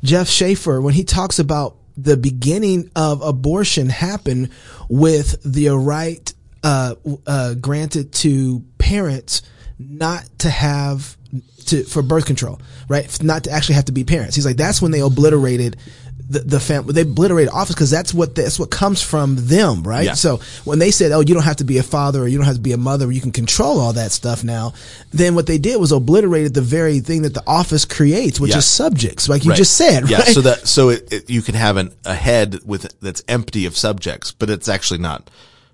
[0.05, 4.51] Jeff Schaefer when he talks about the beginning of abortion happened
[4.87, 6.33] with the right
[6.63, 6.95] uh,
[7.27, 9.41] uh, granted to parents
[9.89, 11.17] not to have
[11.67, 12.59] to for birth control,
[12.89, 13.21] right?
[13.23, 14.35] Not to actually have to be parents.
[14.35, 15.77] He's like that's when they obliterated
[16.29, 16.93] the, the family.
[16.93, 20.05] They obliterated office because that's what that's what comes from them, right?
[20.05, 20.13] Yeah.
[20.13, 22.45] So when they said, "Oh, you don't have to be a father or you don't
[22.47, 24.73] have to be a mother, you can control all that stuff now,"
[25.11, 28.57] then what they did was obliterated the very thing that the office creates, which Yeah.
[28.59, 29.57] is subjects, like you Right.
[29.57, 30.19] just said, Yeah.
[30.19, 30.27] right?
[30.27, 33.75] So that, so it, it, you can have an, a head with, that's empty of
[33.77, 35.29] subjects, but it's actually not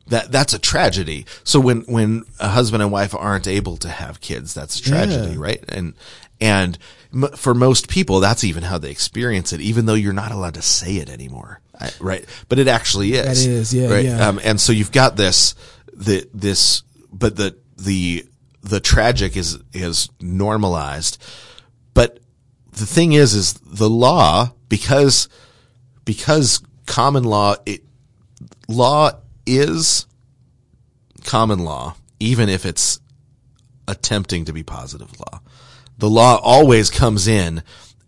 [0.07, 1.25] that that's a tragedy.
[1.43, 5.33] So when when a husband and wife aren't able to have kids, that's a tragedy,
[5.33, 5.39] Yeah.
[5.39, 5.63] right?
[5.69, 5.93] And
[6.39, 6.77] and
[7.13, 10.53] m- for most people, that's even how they experience it, even though you're not allowed
[10.55, 11.61] to say it anymore,
[11.99, 12.25] right?
[12.49, 13.45] But it actually is.
[13.45, 14.05] That is, yeah, right?
[14.05, 14.27] yeah.
[14.27, 15.55] Um, and so you've got this,
[15.93, 18.25] the this, but the the
[18.61, 21.21] the tragic is is normalized,
[21.93, 22.19] but
[22.71, 25.27] the thing is, is the law because
[26.05, 27.83] because common law it
[28.67, 29.11] law
[29.47, 30.05] is
[31.23, 32.99] common law, even if it's
[33.87, 35.41] attempting to be positive law.
[35.97, 37.63] The law always comes in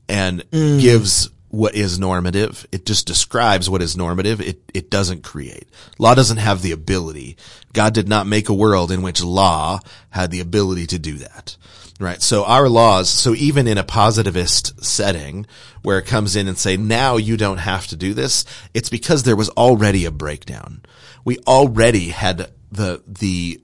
[0.08, 0.80] and mm.
[0.80, 2.68] gives what is normative.
[2.72, 4.40] It just describes what is normative.
[4.42, 5.68] It, it doesn't create.
[5.98, 7.38] Law doesn't have the ability.
[7.74, 9.80] God did not make a world in which law
[10.12, 11.58] had the ability to do that.
[12.00, 12.22] Right.
[12.22, 15.46] So our laws, so even in a positivist setting
[15.82, 19.24] where it comes in and say, now you don't have to do this, it's because
[19.24, 20.82] there was already a breakdown.
[21.26, 23.62] We already had the, the,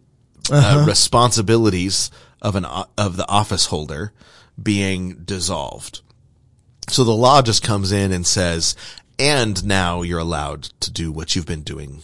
[0.52, 2.66] uh, responsibilities of an,
[2.98, 4.12] of the office holder
[4.62, 6.02] being dissolved.
[6.90, 8.76] So the law just comes in and says,
[9.18, 12.02] and now you're allowed to do what you've been doing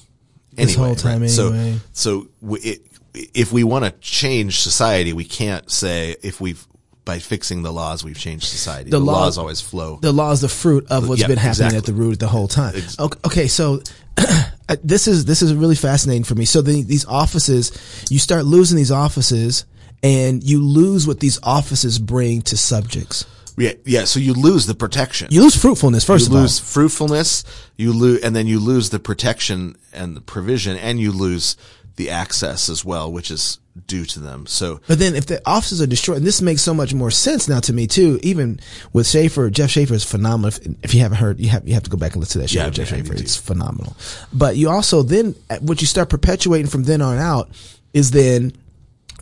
[0.53, 0.87] This anyway.
[0.87, 1.39] whole time right?
[1.39, 1.77] anyway.
[1.91, 2.81] So, so it,
[3.13, 6.65] if we want to change society, we can't say if we've
[7.03, 8.91] by fixing the laws we've changed society.
[8.91, 9.97] The, law- laws always flow.
[10.01, 11.77] the law is the fruit of what's Yeah, been happening exactly.
[11.79, 12.75] at the root the whole time.
[12.99, 13.81] Okay, okay, so
[14.17, 16.45] uh, this is this is really fascinating for me.
[16.45, 17.71] So the, these offices,
[18.11, 19.65] you start losing these offices,
[20.03, 23.25] and you lose what these offices bring to subjects.
[23.57, 24.03] yeah, yeah.
[24.05, 25.29] So you lose the protection.
[25.31, 27.43] You lose fruitfulness first you of lose fruitfulness,
[27.77, 31.57] you lose, and then you lose the protection and the provision, and you lose
[32.01, 34.45] the access as well, which is due to them.
[34.47, 34.81] So.
[34.87, 37.59] But then if the offices are destroyed, and this makes so much more sense now
[37.61, 38.19] to me too.
[38.23, 38.59] Even
[38.91, 40.47] with Schaefer, Jeff Schaefer is phenomenal.
[40.49, 42.43] If, if you haven't heard, you have you have to go back and listen to
[42.43, 43.13] that show Yeah, Jeff Schaefer.
[43.13, 43.95] It's phenomenal.
[44.33, 47.49] But you also then what you start perpetuating from then on out
[47.93, 48.53] is then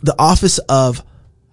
[0.02, 1.04] the office of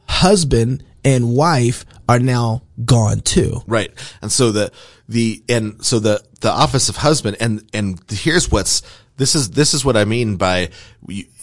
[0.07, 3.61] husband and wife are now gone too.
[3.67, 3.91] Right.
[4.21, 4.71] And so the,
[5.09, 8.81] the, and so the, the office of husband and, and here's what's,
[9.17, 10.69] this is, this is what I mean by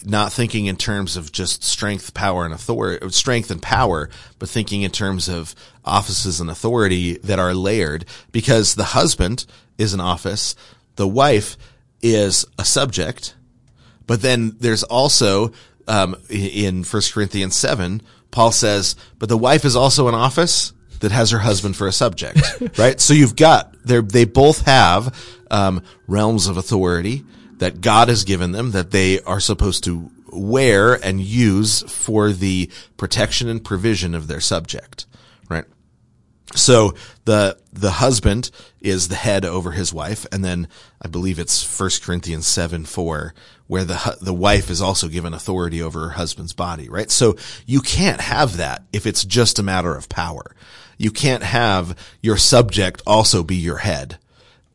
[0.03, 4.81] not thinking in terms of just strength, power, and authority, strength and power, but thinking
[4.81, 5.53] in terms of
[5.83, 8.05] offices and authority that are layered.
[8.31, 9.45] Because the husband
[9.77, 10.55] is an office,
[10.95, 11.57] the wife
[12.01, 13.35] is a subject,
[14.07, 15.51] but then there's also
[15.87, 21.11] um, in 1 Corinthians 7, Paul says, but the wife is also an office that
[21.11, 22.39] has her husband for a subject,
[22.77, 22.99] right?
[22.99, 25.15] So you've got, they they both have
[25.51, 27.23] um, realms of authority
[27.57, 32.69] that God has given them that they are supposed to wear and use for the
[32.97, 35.05] protection and provision of their subject,
[35.49, 35.65] right?
[36.53, 36.93] So
[37.25, 40.67] the the husband is the head over his wife, and then
[41.01, 43.33] I believe it's 1 Corinthians seven four,
[43.67, 47.11] where the the wife is also given authority over her husband's body, right?
[47.11, 50.55] So you can't have that if it's just a matter of power.
[50.97, 54.17] You can't have your subject also be your head,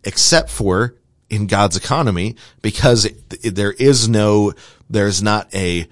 [0.05, 0.95] except for
[1.31, 4.53] in God's economy, because it, it- there is no,
[4.91, 5.87] there's not a,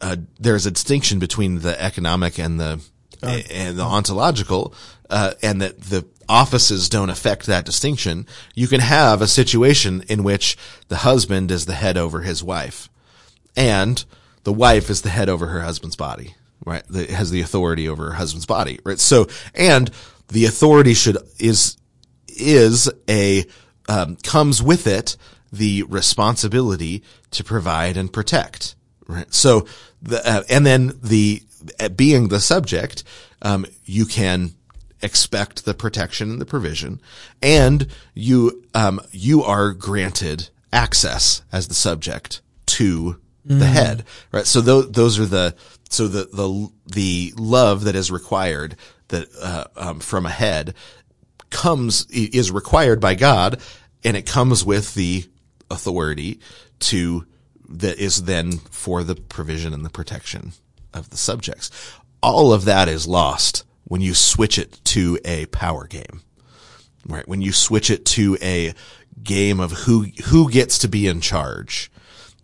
[0.00, 2.80] uh, there's a distinction between the economic and the
[3.24, 4.74] and the ontological,
[5.08, 8.26] uh, and that the offices don't affect that distinction.
[8.56, 10.56] You can have a situation in which
[10.88, 12.88] the husband is the head over his wife,
[13.56, 14.04] and
[14.42, 16.34] the wife is the head over her husband's body,
[16.64, 16.82] right?
[16.88, 18.98] That has the authority over her husband's body, right?
[18.98, 19.88] So, and
[20.26, 21.76] the authority should is
[22.26, 23.44] is a
[23.92, 25.16] um, comes with it
[25.52, 28.74] the responsibility to provide and protect.
[29.06, 29.32] Right.
[29.32, 29.66] So
[30.00, 31.42] the uh, and then the
[31.78, 33.04] uh, being the subject,
[33.42, 34.52] um, you can
[35.02, 37.00] expect the protection and the provision,
[37.42, 44.04] and you um, you are granted access as the subject to the head.
[44.30, 44.46] Right.
[44.46, 45.54] So those those are the
[45.90, 48.76] so the the the love that is required
[49.08, 50.74] that uh, um, from a head
[51.52, 53.60] comes is required by God,
[54.04, 55.28] and it comes with the
[55.70, 56.40] authority
[56.80, 57.26] to
[57.68, 60.52] that is then for the provision and the protection
[60.92, 61.70] of the subjects.
[62.22, 66.22] All of that is lost when you switch it to a power game,
[67.06, 67.26] right?
[67.26, 68.74] When you switch it to a
[69.22, 71.90] game of who who gets to be in charge,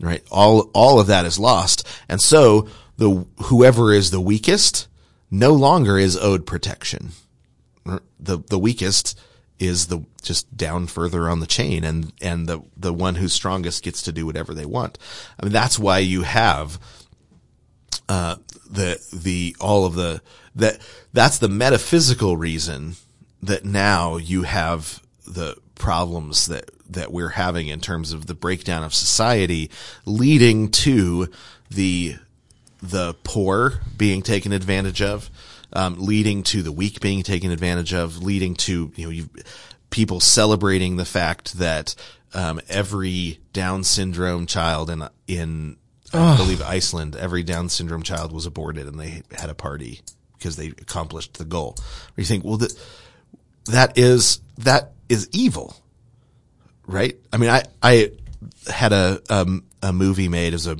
[0.01, 0.23] right?
[0.31, 4.89] All all of that is lost, and so the whoever is the weakest
[5.31, 7.13] no longer is owed protection
[8.19, 9.19] the the weakest
[9.59, 13.83] is the just down further on the chain and and the the one who's strongest
[13.83, 14.99] gets to do whatever they want.
[15.41, 16.79] I mean that's why you have
[18.09, 18.37] uh
[18.71, 20.23] the the all of the
[20.55, 20.81] that
[21.13, 22.97] that's the metaphysical reason
[23.43, 28.83] that now you have the problems that that we're having in terms of the breakdown
[28.83, 29.71] of society,
[30.05, 31.29] leading to
[31.71, 32.17] the
[32.81, 35.31] the poor being taken advantage of,
[35.73, 39.29] um, leading to the weak being taken advantage of, leading to you know you
[39.91, 41.95] people celebrating the fact that
[42.35, 45.77] um, every Down syndrome child in in
[46.13, 50.01] I believe Iceland, every Down syndrome child was aborted, and they had a party
[50.37, 51.77] because they accomplished the goal.
[51.79, 52.73] Where you think, well, that
[53.67, 55.77] that is that is evil,
[56.87, 57.17] right?
[57.33, 58.13] I mean, I I
[58.71, 60.79] had a um, a movie made as a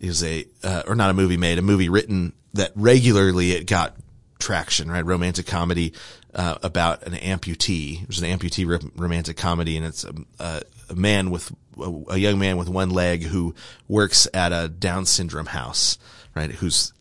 [0.00, 3.96] is a uh, or not a movie made a movie written that regularly it got
[4.38, 5.04] traction right?
[5.04, 5.92] Romantic comedy
[6.34, 8.06] uh, about an amputee.
[8.06, 12.16] There's an amputee ro- romantic comedy and it's a, a, a man with a, a
[12.16, 13.54] young man with one leg who
[13.88, 15.98] works at a down syndrome house
[16.34, 16.50] right?
[16.52, 16.92] Who's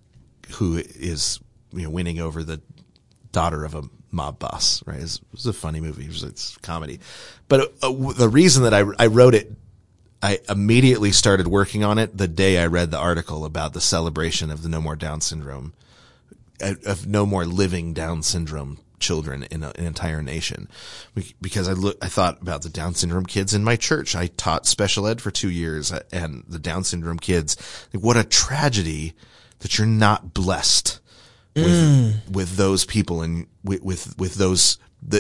[0.56, 1.40] who is
[1.72, 2.62] you know winning over the
[3.32, 5.00] daughter of a mob boss right?
[5.00, 6.06] It's, it's a funny movie.
[6.06, 7.00] It's, it's comedy.
[7.48, 9.52] But uh, the reason that I, I wrote it
[10.22, 14.50] I immediately started working on it the day I read the article about the celebration
[14.50, 15.74] of the No More Down Syndrome,
[16.60, 20.68] of no more living Down syndrome children in a, an entire nation.
[21.40, 24.16] Because I look, I thought about the Down syndrome kids in my church.
[24.16, 27.58] I taught special ed for two years uh, and the Down syndrome kids.
[27.94, 29.14] Like, what a tragedy
[29.60, 31.00] that you're not blessed
[31.56, 31.66] with,
[32.32, 34.78] with those people and with, with, with those,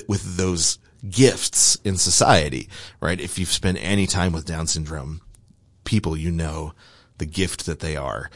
[0.08, 2.70] with those gifts in society,
[3.00, 3.20] right?
[3.20, 5.22] If you've spent any time with Down syndrome
[5.84, 6.74] people, you know
[7.20, 8.32] the gift that they are.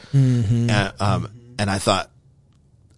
[0.70, 2.11] And, um, and I thought,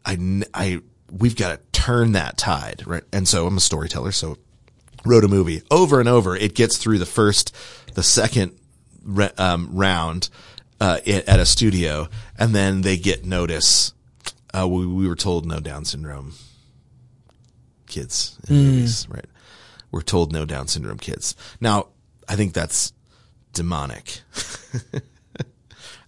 [0.04, 3.04] I, I, we've got to turn that tide, right?
[3.12, 4.38] And so I'm a storyteller, so
[5.04, 6.36] wrote a movie over and over.
[6.36, 7.54] It gets through the first,
[7.94, 8.58] the second
[9.38, 10.28] um, round
[10.80, 12.08] uh, at a studio,
[12.38, 13.92] and then they get notice.
[14.52, 16.34] Uh, we, we were told no Down syndrome
[17.86, 19.26] kids in movies, right?
[19.90, 21.36] We're told no Down syndrome kids.
[21.60, 21.88] Now,
[22.28, 22.92] I think that's
[23.52, 24.20] demonic.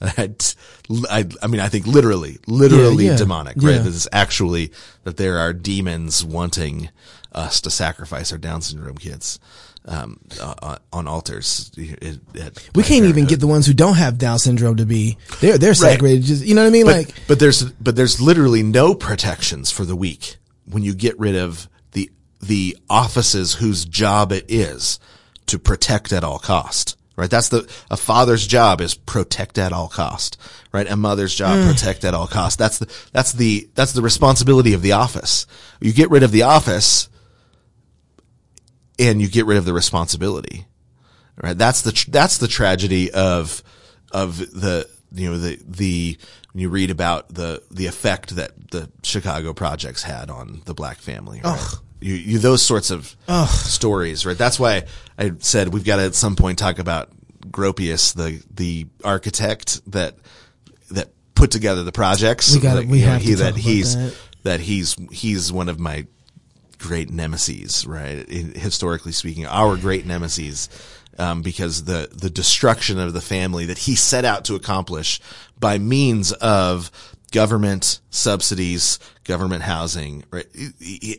[0.01, 3.69] I, I, mean, I think literally, literally Yeah, yeah, demonic, yeah.
[3.71, 3.79] right?
[3.79, 4.73] That is actually
[5.05, 6.91] that there are demons wanting
[7.33, 9.39] us to sacrifice our Down syndrome kids
[9.87, 11.71] um, uh, on altars.
[11.77, 15.17] It- it- We can't even get the ones who don't have Down syndrome to be
[15.41, 16.23] they're they're sacred.
[16.23, 16.87] Just you know what I mean?
[16.87, 21.19] but, like but there's but there's literally no protections for the weak when you get
[21.19, 22.11] rid of the
[22.41, 24.99] the offices whose job it is
[25.47, 26.96] to protect at all cost.
[27.17, 27.31] Right?
[27.31, 30.39] That's the a father's job is protect at all cost.
[30.73, 30.91] Right?
[30.91, 31.73] A mother's job mm.
[31.73, 32.59] protect at all cost.
[32.59, 35.47] That's the that's the that's the responsibility of the office.
[35.81, 37.09] You get rid of the office
[38.99, 40.67] and you get rid of the responsibility
[41.43, 41.57] right?
[41.57, 43.63] That's the tr- that's the tragedy of
[44.13, 46.19] of the you know the the
[46.53, 50.99] when you read about the the effect that the Chicago projects had on the black
[50.99, 51.41] family.
[51.45, 51.75] Right?
[52.01, 53.17] You, you those sorts of
[53.49, 54.37] stories, right?
[54.37, 54.85] That's why
[55.19, 57.11] I said we've got to at some point talk about
[57.47, 60.17] Gropius, the the architect that
[60.91, 62.55] that put together the projects.
[62.55, 64.17] We Like, we know, have to he, talk that he's that.
[64.43, 66.07] that he's he's one of my
[66.79, 68.29] great nemesis, right?
[68.29, 70.69] Historically speaking, our great nemesis,
[71.19, 75.21] um, because the the destruction of the family that he set out to accomplish
[75.59, 76.91] by means of
[77.33, 80.47] government subsidies, government housing, right?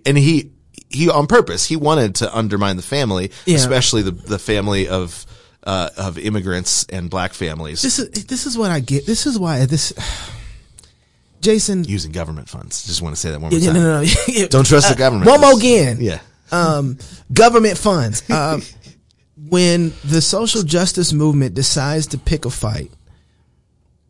[0.05, 0.51] And he
[0.89, 3.55] he on purpose he wanted to undermine the family, Yeah.
[3.57, 5.25] especially the the family of.
[5.63, 9.05] Uh, of immigrants and black families this is this is what I get.
[9.05, 9.91] This is why this
[11.41, 12.85] Jason using government funds.
[12.85, 13.81] Just want to say that one more yeah, time.
[13.83, 14.07] no, no,
[14.39, 14.47] no.
[14.47, 15.29] Don't trust the Uh, government.
[15.29, 15.97] One more again.
[15.99, 16.19] Yeah.
[16.53, 16.97] um,
[17.33, 18.27] government funds.
[18.29, 18.61] Um,
[19.49, 22.89] when the social justice movement decides to pick a fight,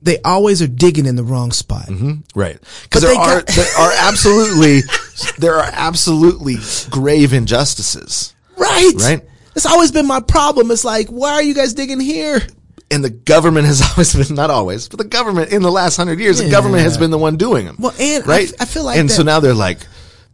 [0.02, 1.88] they always are digging in the wrong spot.
[1.88, 2.14] Mm-hmm.
[2.40, 2.58] Right.
[2.84, 4.82] Because there are got- there are absolutely
[5.40, 6.58] there are absolutely
[6.90, 8.36] grave injustices.
[8.58, 8.94] Right.
[8.98, 9.22] Right.
[9.56, 10.70] It's always been my problem.
[10.70, 12.42] It's like, why are you guys digging here?
[12.92, 16.20] And the government has always been not always, but the government in the last hundred
[16.20, 17.76] years, the government has been the one doing them.
[17.80, 19.80] Well, and right, I feel like and so now they're like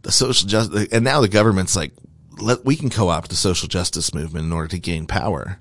[0.02, 1.92] the social justice, and now the government's like,
[2.38, 5.58] let we can co-opt the social justice movement in order to gain power,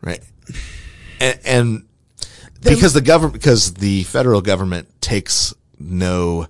[0.00, 0.20] right?
[1.20, 1.86] And, and
[2.62, 6.46] because the government, because the federal government takes no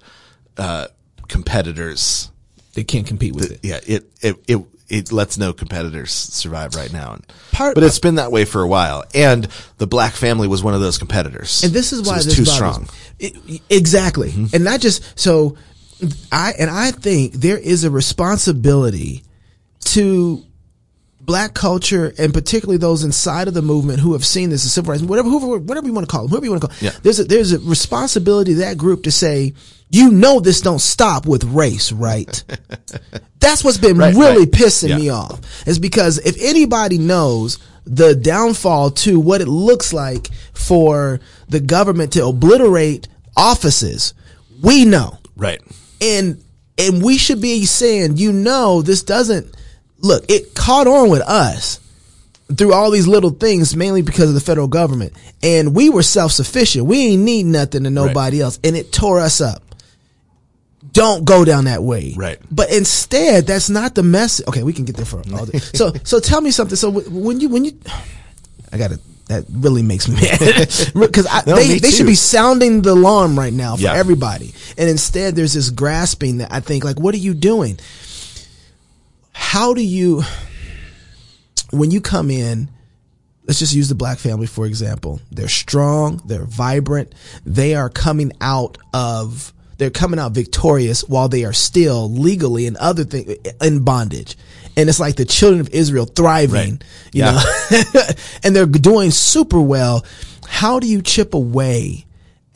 [0.56, 0.88] uh,
[1.28, 2.30] competitors
[2.74, 3.60] They can't compete with it.
[3.62, 7.12] yeah, it, it, it, it lets no competitors survive right now.
[7.14, 9.04] And, Part- but it's been that way for a while.
[9.14, 11.62] And the black family was one of those competitors.
[11.62, 12.88] And this is why was this too strong.
[13.18, 14.32] It- exactly.
[14.54, 15.56] And not just so
[16.32, 19.24] I and I think there is a responsibility
[19.80, 20.44] to
[21.28, 24.90] black culture and particularly those inside of the movement who have seen this as civil
[24.92, 26.76] rights, whatever, whoever, whatever you want to call them, whoever you want to call.
[26.80, 26.90] Yeah.
[27.02, 29.52] There's a, there's a responsibility to that group to say,
[29.90, 32.42] you know, this don't stop with race, right?
[33.40, 34.50] That's what's been Right, really right.
[34.50, 34.96] pissing Yeah.
[34.98, 35.40] me off.
[35.68, 42.14] Is because if anybody knows the downfall to what it looks like for the government
[42.14, 43.06] to obliterate
[43.36, 44.14] offices,
[44.62, 45.60] we know Right.
[46.00, 46.42] and
[46.78, 49.54] and we should be saying, you know, this doesn't
[50.00, 50.24] look.
[50.28, 51.80] It caught on with us
[52.56, 55.12] through all these little things, mainly because of the federal government,
[55.42, 56.86] and we were self sufficient.
[56.86, 59.62] We ain't need nothing to nobody else, and it tore us up.
[60.92, 62.38] Don't go down that way, Right.
[62.50, 64.46] But instead, that's not the message.
[64.48, 65.58] Okay, we can get there for all day.
[65.58, 66.76] So, so tell me something.
[66.76, 67.78] So when you when you,
[68.72, 70.38] I got to That really makes me mad
[70.98, 73.94] because No, they they should be sounding the alarm right now for Yeah.
[73.94, 77.78] everybody, and instead there's this grasping that I think like, what are you doing?
[79.40, 80.22] How do you
[81.70, 82.68] when you come in?
[83.46, 85.20] Let's just use the black family for example.
[85.30, 87.14] They're strong, they're vibrant,
[87.46, 92.76] they are coming out of they're coming out victorious while they are still legally and
[92.78, 94.36] other things in bondage.
[94.76, 96.82] And it's like the children of Israel thriving, Right.
[97.12, 97.30] you Yeah.
[97.32, 98.00] know,
[98.44, 100.04] and they're doing super well.
[100.48, 102.06] How do you chip away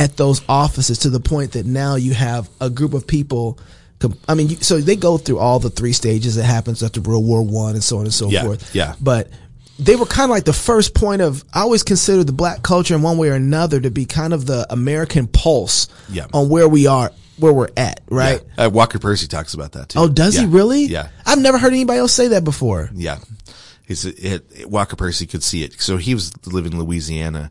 [0.00, 3.56] at those offices to the point that now you have a group of people?
[4.28, 7.42] I mean, so they go through all the three stages that happens after World War
[7.42, 8.74] One and so on and so Yeah, forth.
[8.74, 8.94] yeah.
[9.00, 9.28] But
[9.78, 11.44] they were kind of like the first point of.
[11.52, 14.46] I always consider the black culture in one way or another to be kind of
[14.46, 16.26] the American pulse Yeah.
[16.32, 18.40] on where we are, where we're at, right?
[18.58, 18.66] Yeah.
[18.66, 19.98] Uh, Walker Percy talks about that too.
[19.98, 20.84] Oh, does he really?
[20.84, 21.08] Yeah.
[21.26, 22.90] I've never heard anybody else say that before.
[22.94, 23.18] Yeah.
[23.86, 25.80] He's it, Walker Percy could see it.
[25.80, 27.50] So he was living in Louisiana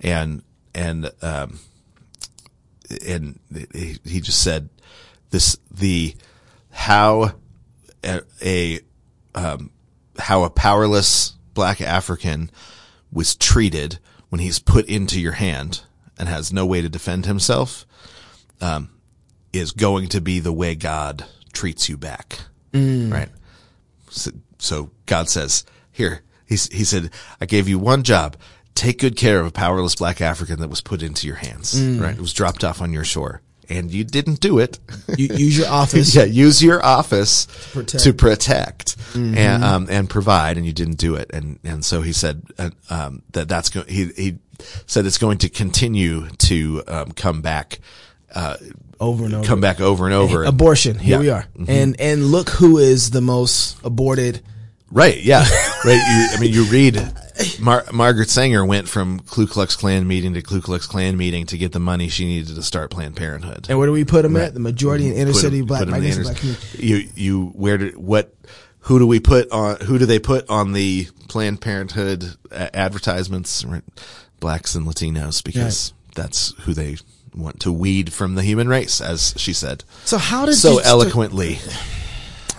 [0.00, 0.42] and,
[0.74, 1.60] and, um,
[3.06, 3.38] and
[4.04, 4.68] he just said
[5.30, 6.14] this, the,
[6.70, 7.32] how
[8.04, 8.80] a, a
[9.34, 9.70] um,
[10.18, 12.50] how a powerless black African
[13.12, 13.98] was treated
[14.28, 15.82] when he's put into your hand
[16.18, 17.86] and has no way to defend himself,
[18.60, 18.90] um,
[19.52, 22.40] is going to be the way God treats you back.
[23.10, 23.28] Right.
[24.10, 27.10] So, so God says, here, he's, he said,
[27.40, 28.36] I gave you one job.
[28.74, 31.80] Take good care of a powerless black African that was put into your hands.
[31.80, 32.14] Right.
[32.14, 34.78] It was dropped off on your shore and you didn't do it.
[35.16, 36.14] You use your office.
[36.14, 36.24] yeah.
[36.24, 38.04] Use your office protect.
[38.04, 41.30] to protect and, um, and provide and you didn't do it.
[41.32, 44.38] And, and so he said, uh, um, that that's going, he, he
[44.86, 47.78] said it's going to continue to, um, come back,
[48.34, 48.56] uh,
[49.00, 49.44] Over and over.
[49.46, 50.44] come back over and over.
[50.44, 50.98] Abortion.
[50.98, 51.20] Here Yeah.
[51.20, 51.44] we are.
[51.68, 54.42] And and look who is the most aborted.
[54.90, 55.22] Right.
[55.22, 55.40] Yeah.
[55.84, 55.94] right.
[55.94, 57.12] You, I mean, you read
[57.60, 61.58] Mar- Margaret Sanger went from Ku Klux Klan meeting to Ku Klux Klan meeting to
[61.58, 63.66] get the money she needed to start Planned Parenthood.
[63.68, 64.54] And where do we put them at?
[64.54, 66.68] The majority in inner Put city black, in inner- black community.
[66.78, 68.34] You, you, where did, what,
[68.80, 73.64] who do we put on, who do they put on the Planned Parenthood uh, advertisements?
[73.64, 73.82] Right.
[74.40, 76.96] Blacks and Latinos because that's who they
[77.34, 79.84] want to weed from the human race, as she said.
[80.04, 81.58] So how did So eloquently.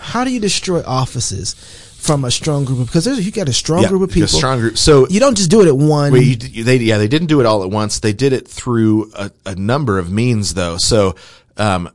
[0.02, 1.56] How do you destroy offices
[2.00, 4.14] from a strong group of because there's you got a strong Yeah, group of a
[4.14, 4.28] people.
[4.30, 4.78] strong group.
[4.78, 6.12] So you don't just do it at one.
[6.12, 8.00] Well, you, they, yeah, they didn't do it all at once.
[8.00, 10.78] They did it through a, a number of means though.
[10.78, 11.16] So,
[11.58, 11.90] um,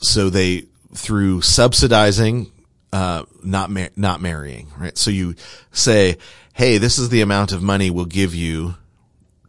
[0.00, 2.50] so they, through subsidizing,
[2.92, 4.96] uh, not, mar- not marrying, right?
[4.96, 5.34] So you
[5.72, 6.16] say,
[6.52, 8.74] Hey, this is the amount of money we'll give you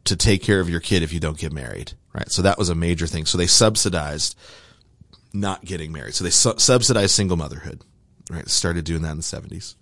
[0.05, 2.31] to take care of your kid if you don't get married, right?
[2.31, 3.25] So that was a major thing.
[3.25, 4.35] So they subsidized
[5.33, 6.15] not getting married.
[6.15, 7.81] So they su- subsidized single motherhood,
[8.29, 8.47] right?
[8.49, 9.75] Started doing that in the seventies.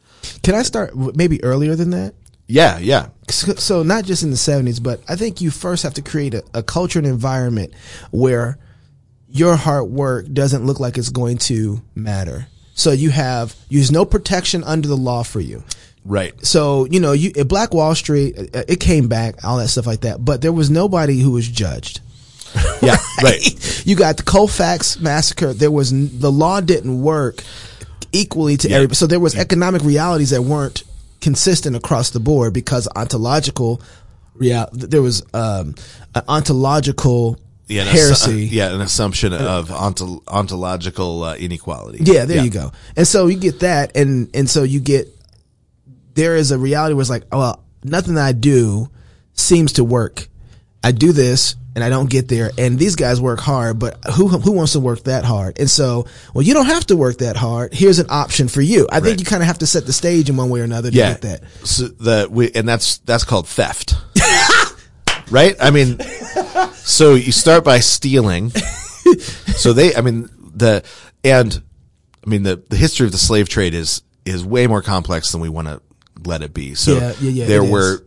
[0.43, 2.13] Can I start maybe earlier than that?
[2.47, 2.77] Yeah.
[2.79, 3.09] Yeah.
[3.29, 6.43] So, not just in the 70s, but I think you first have to create a,
[6.53, 7.73] a culture and environment
[8.11, 8.57] where
[9.29, 12.47] your hard work doesn't look like it's going to matter.
[12.73, 15.63] So you have use no protection under the law for you.
[16.05, 16.33] Right.
[16.45, 19.87] So you know, you at Black Wall Street, uh, it came back, all that stuff
[19.87, 20.23] like that.
[20.23, 22.01] But there was nobody who was judged.
[22.81, 22.97] Yeah.
[23.23, 23.85] right.
[23.85, 25.53] you got the Colfax massacre.
[25.53, 27.43] There was the law didn't work
[28.11, 28.95] equally to everybody.
[28.95, 30.83] So there was economic realities that weren't
[31.21, 33.81] consistent across the board because ontological
[34.35, 34.67] real.
[34.71, 35.75] There was um,
[36.15, 38.47] an ontological Yeah, an assu- heresy.
[38.47, 41.99] yeah, an assumption of onto, ontological uh, inequality.
[42.03, 42.71] Yeah, there you go.
[42.95, 45.07] And so you get that, and and so you get
[46.13, 48.89] there is a reality where it's like, oh, well, nothing that I do
[49.33, 50.27] seems to work.
[50.83, 54.27] I do this and I don't get there, and these guys work hard, but who
[54.29, 55.59] who wants to work that hard?
[55.59, 57.71] And so, well, you don't have to work that hard.
[57.71, 58.87] Here's an option for you.
[58.91, 60.89] I think you kind of have to set the stage in one way or another
[60.89, 61.11] to yeah.
[61.11, 61.43] get that.
[61.67, 63.93] So the we, and that's that's called theft,
[65.29, 65.55] right?
[65.61, 65.99] I mean,
[66.73, 68.51] so you start by stealing.
[69.55, 70.83] So they, I mean, the
[71.23, 71.63] and
[72.25, 75.39] I mean the the history of the slave trade is is way more complex than
[75.39, 75.81] we want to
[76.25, 76.75] let it be.
[76.75, 77.71] So Yeah, yeah, there it is.
[77.71, 78.03] were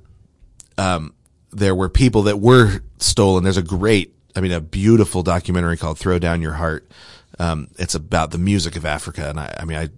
[0.77, 1.15] um,
[1.53, 3.45] there were people that were stolen.
[3.45, 6.91] There's a great, I mean, a beautiful documentary called "Throw Down Your Heart."
[7.39, 9.89] Um, it's about the music of Africa, and I, I mean, I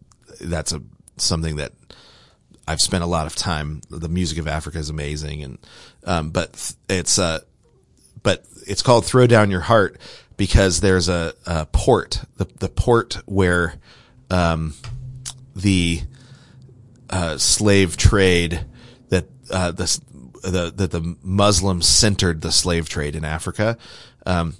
[0.40, 0.82] that's a
[1.16, 1.72] something that
[2.66, 3.82] I've spent a lot of time.
[3.90, 5.58] The music of Africa is amazing, and
[6.04, 7.40] um, but it's uh,
[8.22, 9.98] but it's called "Throw Down Your Heart"
[10.36, 13.74] because there's a, a port, the the port where
[14.30, 14.74] um,
[15.54, 16.02] the
[17.10, 18.64] uh, slave trade
[19.08, 20.00] that uh, the
[20.43, 23.78] the that the Muslims centered the slave trade in Africa.
[24.27, 24.55] Um,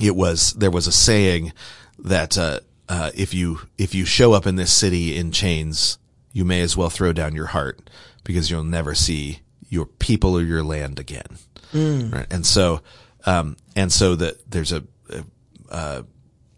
[0.00, 1.52] it was there was a saying
[1.98, 5.98] that uh, uh, if you if you show up in this city in chains,
[6.32, 7.90] you may as well throw down your heart
[8.24, 11.38] because you'll never see your people or your land again.
[12.10, 12.80] Right, and so
[13.26, 15.24] um, and so that there's a, a,
[15.70, 16.04] a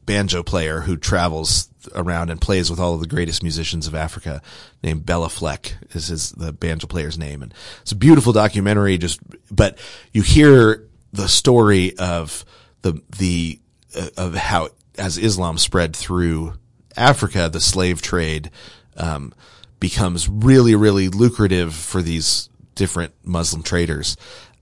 [0.07, 4.43] banjo player who travels around and plays with all of the greatest musicians of Africa
[4.83, 7.43] named Béla Fleck is his, the banjo player's name.
[7.43, 9.21] And it's a beautiful documentary, just,
[9.51, 9.79] but
[10.13, 12.45] you hear the story of
[12.83, 13.61] the, the,
[13.97, 16.55] uh, of how as Islam spread through
[16.97, 18.51] Africa, the slave trade,
[18.97, 19.33] um,
[19.79, 24.17] becomes really, really lucrative for these different Muslim traders.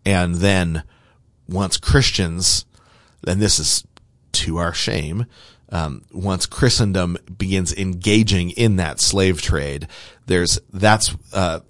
[0.06, 0.84] And then
[1.48, 2.64] once Christians,
[3.26, 3.84] and this is
[4.32, 5.26] to our shame,
[5.70, 9.86] um, once Christendom begins engaging in that slave trade,
[10.26, 11.60] there's that's uh,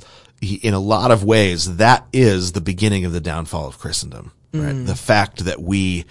[0.41, 4.33] in a lot of ways that is the beginning of the downfall of Christendom.
[4.53, 6.05] Right, the fact that we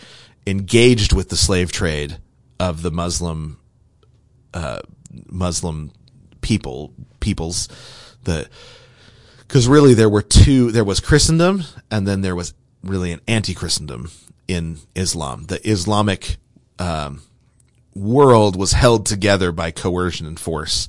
[0.45, 2.17] engaged with the slave trade
[2.59, 3.59] of the Muslim
[4.53, 4.81] uh,
[5.27, 5.91] Muslim
[6.41, 7.67] people peoples
[8.23, 8.49] the
[9.39, 12.53] because really there were two there was Christendom and then there was
[12.83, 14.11] really an anti-Christendom
[14.47, 15.45] in Islam.
[15.45, 16.37] The Islamic
[16.79, 17.21] um,
[17.97, 20.87] world was held together by coercion and force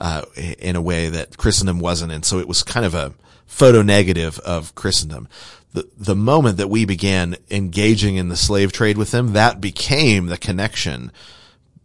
[0.00, 0.22] uh,
[0.58, 3.14] in a way that Christendom wasn't, and so it was kind of a
[3.46, 5.28] photo negative of Christendom.
[5.72, 10.26] The the moment that we began engaging in the slave trade with them, that became
[10.26, 11.12] the connection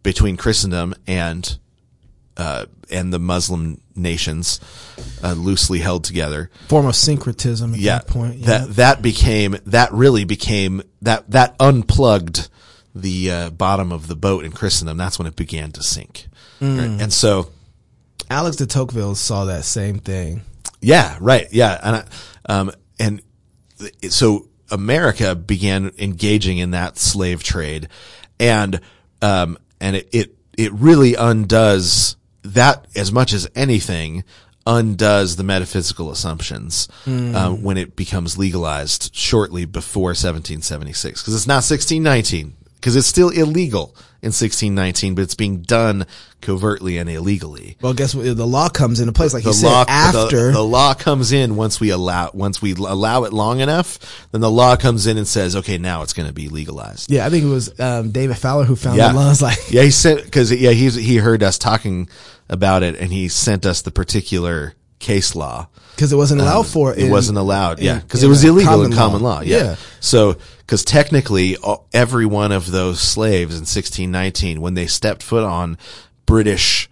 [0.02, 1.58] between Christendom and
[2.36, 4.60] uh, and the Muslim nations,
[5.22, 8.36] uh, loosely held together Form of syncretism at yeah, that point.
[8.36, 8.46] Yeah.
[8.46, 12.48] that that became that really became that that unplugged
[12.94, 14.96] the uh, bottom of the boat in Christendom.
[14.96, 16.26] That's when it began to sink,
[16.60, 16.78] Mm.
[16.78, 17.02] Right?
[17.02, 17.50] and so
[18.30, 20.42] Alex de Tocqueville saw that same thing.
[20.80, 22.04] yeah, right, yeah, and I,
[22.52, 23.20] um and
[23.78, 27.88] th- so America began engaging in that slave trade,
[28.38, 28.80] and
[29.20, 34.22] um and it it, it really undoes that as much as anything
[34.66, 41.56] undoes the metaphysical assumptions uh, when it becomes legalized shortly before 1776 because it's not
[41.64, 42.54] 1619
[42.84, 46.04] because it's still illegal in 1619 but it's being done
[46.42, 48.24] covertly and illegally Well, guess what?
[48.36, 50.48] The law comes into place, like the you said, after.
[50.48, 54.42] the, the law comes in once we allow once we allow it long enough then
[54.42, 57.30] the law comes in and says okay now it's going to be legalized yeah, I
[57.30, 59.40] think it was um, David Fowler who found yeah the laws.
[59.40, 62.10] Like, yeah he sent because yeah he's he heard us talking
[62.50, 66.92] about it and he sent us the particular case law because it wasn't allowed for.
[66.92, 69.34] Um, it in- wasn't allowed yeah because it was illegal common in common law.
[69.36, 69.56] law, yeah.
[69.56, 69.76] Yeah.
[70.00, 75.44] so because technically all- every one of those slaves in 1619 when they stepped foot
[75.44, 75.76] on
[76.26, 76.88] british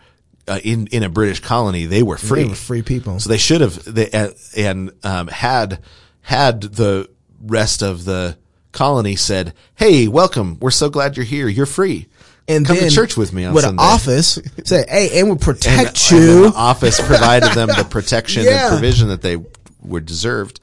[0.49, 3.19] uh, in in a british colony they were free They were free people.
[3.19, 5.79] so they should have they uh, and um, had
[6.23, 7.09] had the
[7.41, 8.37] rest of the
[8.73, 10.57] colony said, "Hey, welcome.
[10.61, 11.47] We're so glad you're here.
[11.49, 12.07] You're free.
[12.49, 15.29] And Come then to church with me on with Sunday." an office say, "Hey, and
[15.29, 18.67] we'll protect and you." the office provided them the protection Yeah.
[18.69, 19.39] and provision that they
[19.81, 20.61] were deserved,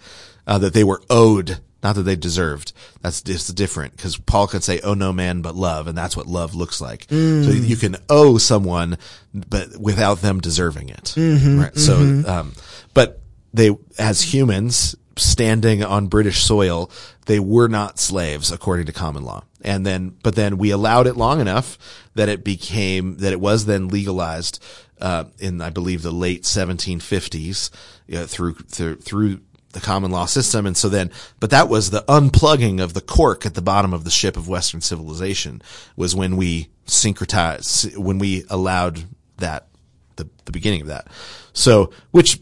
[0.47, 2.73] uh, that they were owed, not that they deserved.
[3.01, 6.27] That's just different because Paul could say, "Oh no man, but love," and that's what
[6.27, 7.06] love looks like.
[7.10, 8.97] So you can owe someone,
[9.34, 11.14] but without them deserving it.
[11.18, 11.77] Right.
[11.77, 11.95] So,
[12.27, 12.53] um,
[12.93, 13.22] but
[13.53, 16.89] they, as humans standing on British soil,
[17.30, 19.43] they were not slaves according to common law.
[19.61, 21.77] And then, but then we allowed it long enough
[22.15, 24.60] that it became, that it was then legalized,
[24.99, 27.69] uh, in, I believe, the late 1750s,
[28.07, 29.41] you know, through, through, through
[29.73, 30.65] the common law system.
[30.65, 34.06] And so then, but that was the unplugging of the cork at the bottom of
[34.06, 35.61] the ship of Western civilization
[35.95, 39.03] was when we syncretized, when we allowed
[39.38, 39.68] that,
[40.15, 41.06] the, the beginning of that.
[41.53, 42.39] So, which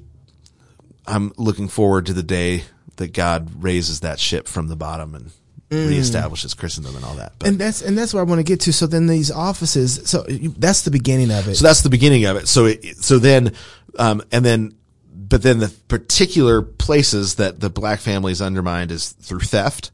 [1.06, 2.64] I'm looking forward to the day
[2.98, 5.32] that God raises that ship from the bottom and
[5.70, 7.34] reestablishes Christendom and all that.
[7.40, 8.74] But, and that's and that's where I want to get to.
[8.74, 10.10] So then these offices.
[10.10, 11.56] So that's the beginning of it.
[11.56, 12.48] so that's the beginning of it.
[12.48, 13.54] So it, so then,
[13.98, 14.76] um, and then,
[15.14, 19.92] but then the particular places that the black families undermined is through theft,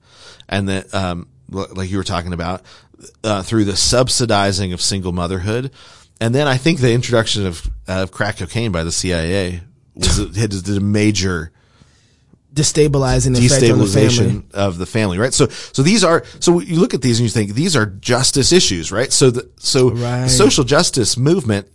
[0.48, 2.62] and that, um, like you were talking about,
[3.24, 5.72] uh, through the subsidizing of single motherhood,
[6.22, 9.62] and then I think the introduction of of crack cocaine by the CIA
[9.96, 11.52] was had did a major
[12.54, 14.42] Destabilizing effect on the family.
[14.44, 15.34] destabilization of the family, right?
[15.34, 18.52] So, so these are, so you look at these and you think these are justice
[18.52, 19.12] issues, right?
[19.12, 20.24] So the, so Right.
[20.24, 21.68] the social justice movement,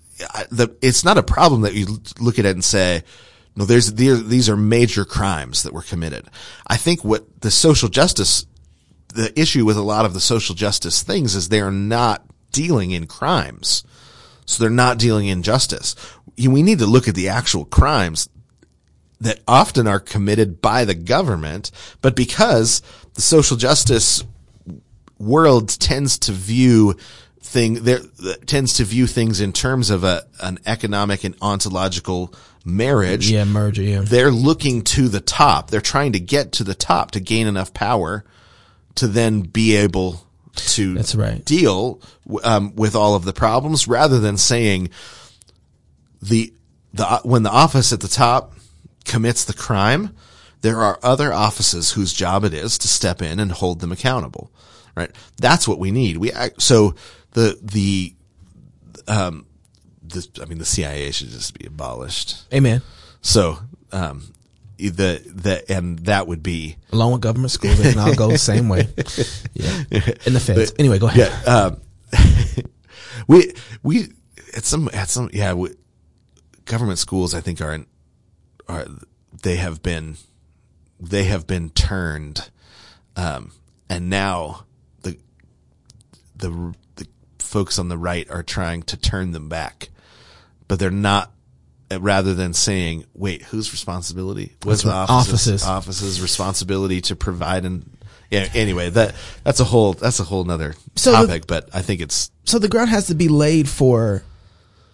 [0.50, 3.02] the, it's not a problem that you look at it and say,
[3.56, 6.26] no, there's, these, these are major crimes that were committed.
[6.66, 8.46] I think what the social justice,
[9.14, 13.06] the issue with a lot of the social justice things is they're not dealing in
[13.08, 13.82] crimes.
[14.46, 15.96] So they're not dealing in justice.
[16.38, 18.28] We need to look at the actual crimes
[19.20, 21.70] that often are committed by the government,
[22.00, 22.82] but because
[23.14, 24.24] the social justice
[25.18, 26.96] world tends to view
[27.40, 28.00] thing there
[28.46, 32.32] tends to view things in terms of a an economic and ontological
[32.64, 33.30] marriage.
[33.30, 33.82] Yeah, merger.
[33.82, 34.02] Yeah.
[34.02, 35.70] They're looking to the top.
[35.70, 38.24] They're trying to get to the top to gain enough power
[38.96, 41.44] to then be able to That's right.
[41.44, 42.00] deal
[42.42, 44.90] um, with all of the problems rather than saying
[46.20, 46.52] the
[46.92, 48.54] the when the office at the top
[49.08, 50.14] commits the crime,
[50.60, 54.50] there are other offices whose job it is to step in and hold them accountable.
[54.94, 55.10] Right?
[55.36, 56.16] That's what we need.
[56.16, 56.94] We so
[57.32, 58.14] the the
[59.06, 59.46] um
[60.02, 62.52] the I mean the CIA should just be abolished.
[62.52, 62.82] Amen.
[63.20, 63.58] So
[63.92, 64.32] um
[64.76, 68.68] the the and that would be Along with government schools, can all go the same
[68.68, 68.88] way.
[69.54, 69.84] Yeah.
[70.26, 70.72] In the feds.
[70.78, 71.32] Anyway, go ahead.
[71.46, 71.80] yeah um
[73.26, 73.52] we
[73.82, 74.08] we
[74.56, 75.70] at some at some yeah we,
[76.64, 77.86] government schools I think are in,
[78.68, 78.86] are
[79.42, 80.16] they have been
[81.00, 82.50] they have been turned
[83.16, 83.52] um
[83.88, 84.64] and now
[85.02, 85.16] the
[86.36, 87.06] the the
[87.38, 89.88] folks on the right are trying to turn them back.
[90.66, 91.32] But they're not
[91.98, 94.54] rather than saying wait whose responsibility?
[94.66, 95.64] Was the office's, Offices.
[95.64, 97.96] office's responsibility to provide and
[98.30, 101.80] yeah anyway that that's a whole that's a whole nother So the- topic but i
[101.80, 104.22] think it's so the ground has to be laid for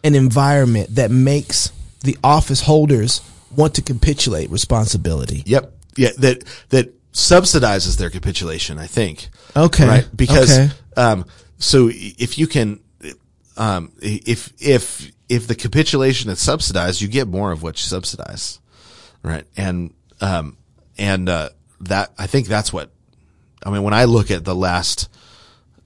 [0.04, 1.72] an environment that makes
[2.02, 3.20] the office holders
[3.56, 5.42] want to capitulate responsibility.
[5.46, 5.72] Yep.
[5.96, 6.10] Yeah.
[6.18, 8.78] That that subsidizes their capitulation.
[8.78, 9.28] I think.
[9.56, 9.86] Okay.
[9.86, 10.08] Right.
[10.14, 10.70] Because Okay.
[10.96, 11.24] um,
[11.58, 12.80] so if you can,
[13.56, 18.60] um, if if if the capitulation is subsidized, you get more of what you subsidize.
[19.22, 19.44] Right.
[19.56, 20.56] And um
[20.98, 21.50] and uh,
[21.80, 22.90] that I think that's what
[23.64, 25.08] I mean when I look at the last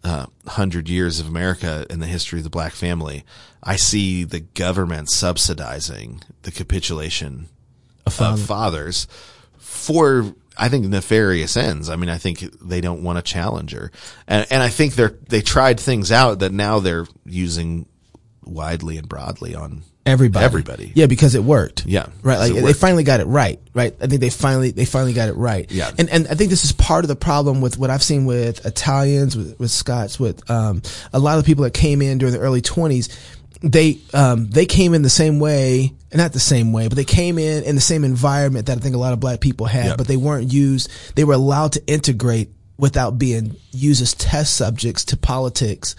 [0.04, 3.24] uh, hundred years of America and the history of the black family,
[3.62, 7.48] I see the government subsidizing the capitulation
[8.10, 8.40] father.
[8.40, 9.08] of fathers
[9.58, 11.88] for I think nefarious ends.
[11.88, 13.92] I mean, I think they don't want a challenger,
[14.26, 17.86] and and I think they're they tried things out that now they're using
[18.44, 20.44] widely and broadly on Everybody.
[20.44, 20.92] Everybody.
[20.94, 21.84] Yeah, because it worked.
[21.84, 22.06] Yeah.
[22.22, 22.38] Right.
[22.38, 23.60] Like they finally got it right.
[23.74, 23.94] Right.
[24.00, 25.70] I think they finally, they finally got it right.
[25.70, 25.90] Yeah.
[25.98, 28.64] And, and I think this is part of the problem with what I've seen with
[28.64, 30.80] Italians, with, with Scots, with, um,
[31.12, 33.10] a lot of the people that came in during the early twenties.
[33.60, 37.38] They, um, they came in the same way, not the same way, but they came
[37.38, 39.96] in in the same environment that I think a lot of black people had, Yep.
[39.98, 45.06] but they weren't used, they were allowed to integrate without being used as test subjects
[45.06, 45.96] to politics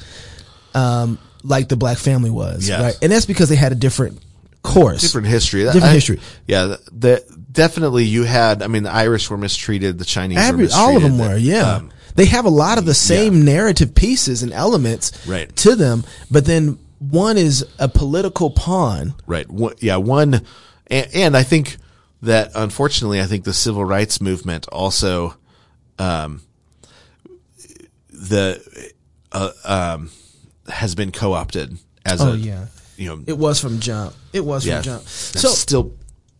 [0.73, 2.81] um, like the black family was, Yes.
[2.81, 2.97] right?
[3.01, 4.19] And that's because they had a different
[4.63, 5.01] course.
[5.01, 5.63] different history.
[5.63, 6.19] Different I- history.
[6.47, 8.61] Yeah, the, the definitely you had.
[8.61, 9.97] I mean, the Irish were mistreated.
[9.97, 10.89] The Chinese were Every, mistreated.
[10.89, 11.75] all of them the- were, yeah.
[11.75, 15.53] um, they have a lot of the same narrative pieces and elements Right.
[15.57, 19.15] to them, but then one is a political pawn.
[19.25, 19.49] Right.
[19.49, 19.95] One, yeah.
[19.97, 20.45] One,
[20.87, 21.77] and, and I think
[22.21, 25.35] that unfortunately, I think the civil rights movement also,
[25.97, 26.41] um,
[28.09, 28.91] the,
[29.31, 30.11] uh, um,
[30.67, 32.65] has been co-opted as Oh, a, yeah.
[32.97, 34.13] you know, It was from jump.
[34.33, 34.77] It was yeah.
[34.77, 35.01] from jump.
[35.03, 35.93] I'm still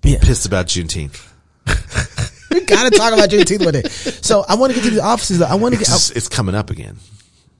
[0.03, 0.19] Yeah.
[0.22, 1.26] pissed about Juneteenth.
[2.52, 3.84] we gotta talk about Juneteenth one day.
[4.22, 5.40] So I want to get to the offices.
[5.40, 5.45] Though.
[5.45, 5.88] I want to get.
[5.88, 6.98] just- it's coming up again.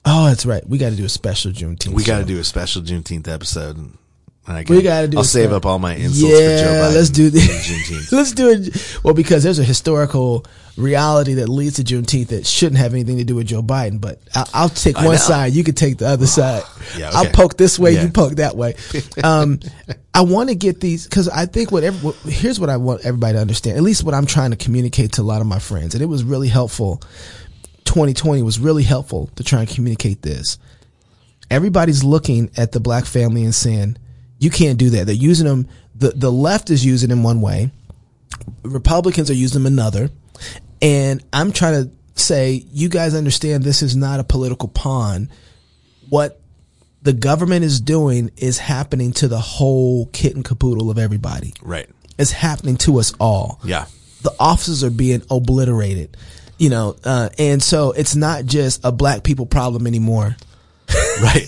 [0.04, 0.66] Oh, that's right.
[0.68, 1.94] We got to do a special Juneteenth.
[1.94, 3.76] We got to do a special Juneteenth episode.
[3.76, 3.98] And
[4.46, 6.94] I We gotta do I'll save up all my insults yeah, for Joe Biden.
[6.94, 8.12] let's do this.
[8.12, 8.98] Let's do it.
[9.04, 10.44] Well, because there's a historical
[10.76, 14.00] reality that leads to Juneteenth that shouldn't have anything to do with Joe Biden.
[14.00, 15.20] But I'll, I'll take I one know.
[15.20, 15.52] side.
[15.52, 16.62] You can take the other side.
[16.96, 17.92] Yeah, I'll poke this way.
[17.92, 18.04] Yeah.
[18.04, 18.74] You poke that way.
[19.22, 19.60] Um,
[20.14, 23.04] I want to get these because I think what, every, what here's what I want
[23.04, 23.76] everybody to understand.
[23.76, 26.06] At least what I'm trying to communicate to a lot of my friends, and it
[26.06, 27.02] was really helpful.
[27.90, 30.58] 2020 was really helpful to try and communicate this.
[31.50, 33.96] Everybody's looking at the black family and saying,
[34.38, 35.06] you can't do that.
[35.06, 35.66] They're using them.
[35.96, 37.72] The, the left is using them one way.
[38.62, 40.08] Republicans are using them another.
[40.80, 45.28] And I'm trying to say, you guys understand this is not a political pawn.
[46.08, 46.40] What
[47.02, 51.54] the government is doing is happening to the whole kit and caboodle of everybody.
[51.60, 51.88] Right.
[52.18, 53.86] It's happening to us all Yeah.
[54.22, 56.16] the offices are being obliterated,
[56.60, 60.36] you know, uh, and so it's not just a black people problem anymore.
[61.22, 61.46] Right.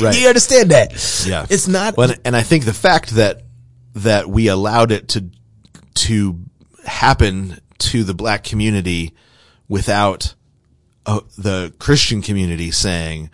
[0.00, 0.20] right?
[0.20, 1.24] You understand that?
[1.26, 1.46] Yeah.
[1.48, 1.96] It's not.
[1.96, 3.42] Well, and I think the fact that
[3.94, 5.30] that we allowed it to
[5.94, 6.40] to
[6.84, 9.14] happen to the black community
[9.68, 10.34] without
[11.06, 13.30] uh, the Christian community saying,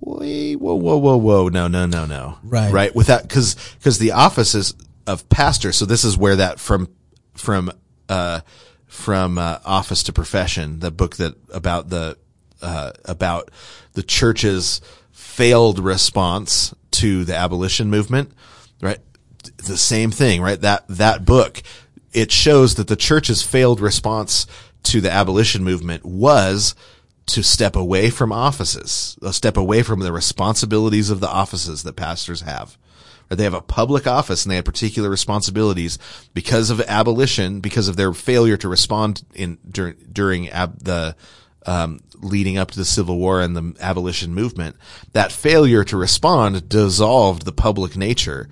[0.00, 2.72] "Wait, whoa, whoa, whoa, whoa, no, no, no, no." Right.
[2.72, 2.94] right.
[2.94, 4.74] Without because because the offices
[5.06, 5.72] of pastor.
[5.72, 6.88] So this is where that from
[7.34, 7.70] from
[8.08, 8.40] uh
[8.86, 12.16] from uh, office to profession, the book that about the
[12.62, 13.50] uh about
[13.92, 14.80] the church's
[15.12, 18.32] failed response to the abolition movement,
[18.80, 18.98] right?
[19.58, 20.60] The same thing, right?
[20.60, 21.62] That that book
[22.12, 24.46] it shows that the church's failed response
[24.84, 26.74] to the abolition movement was
[27.26, 31.94] to step away from offices, a step away from the responsibilities of the offices that
[31.94, 32.78] pastors have.
[33.30, 35.98] Or they have a public office and they have particular responsibilities
[36.34, 41.16] because of abolition, because of their failure to respond in during during ab, the
[41.66, 44.76] um, leading up to the Civil War and the abolition movement.
[45.12, 48.48] That failure to respond dissolved the public nature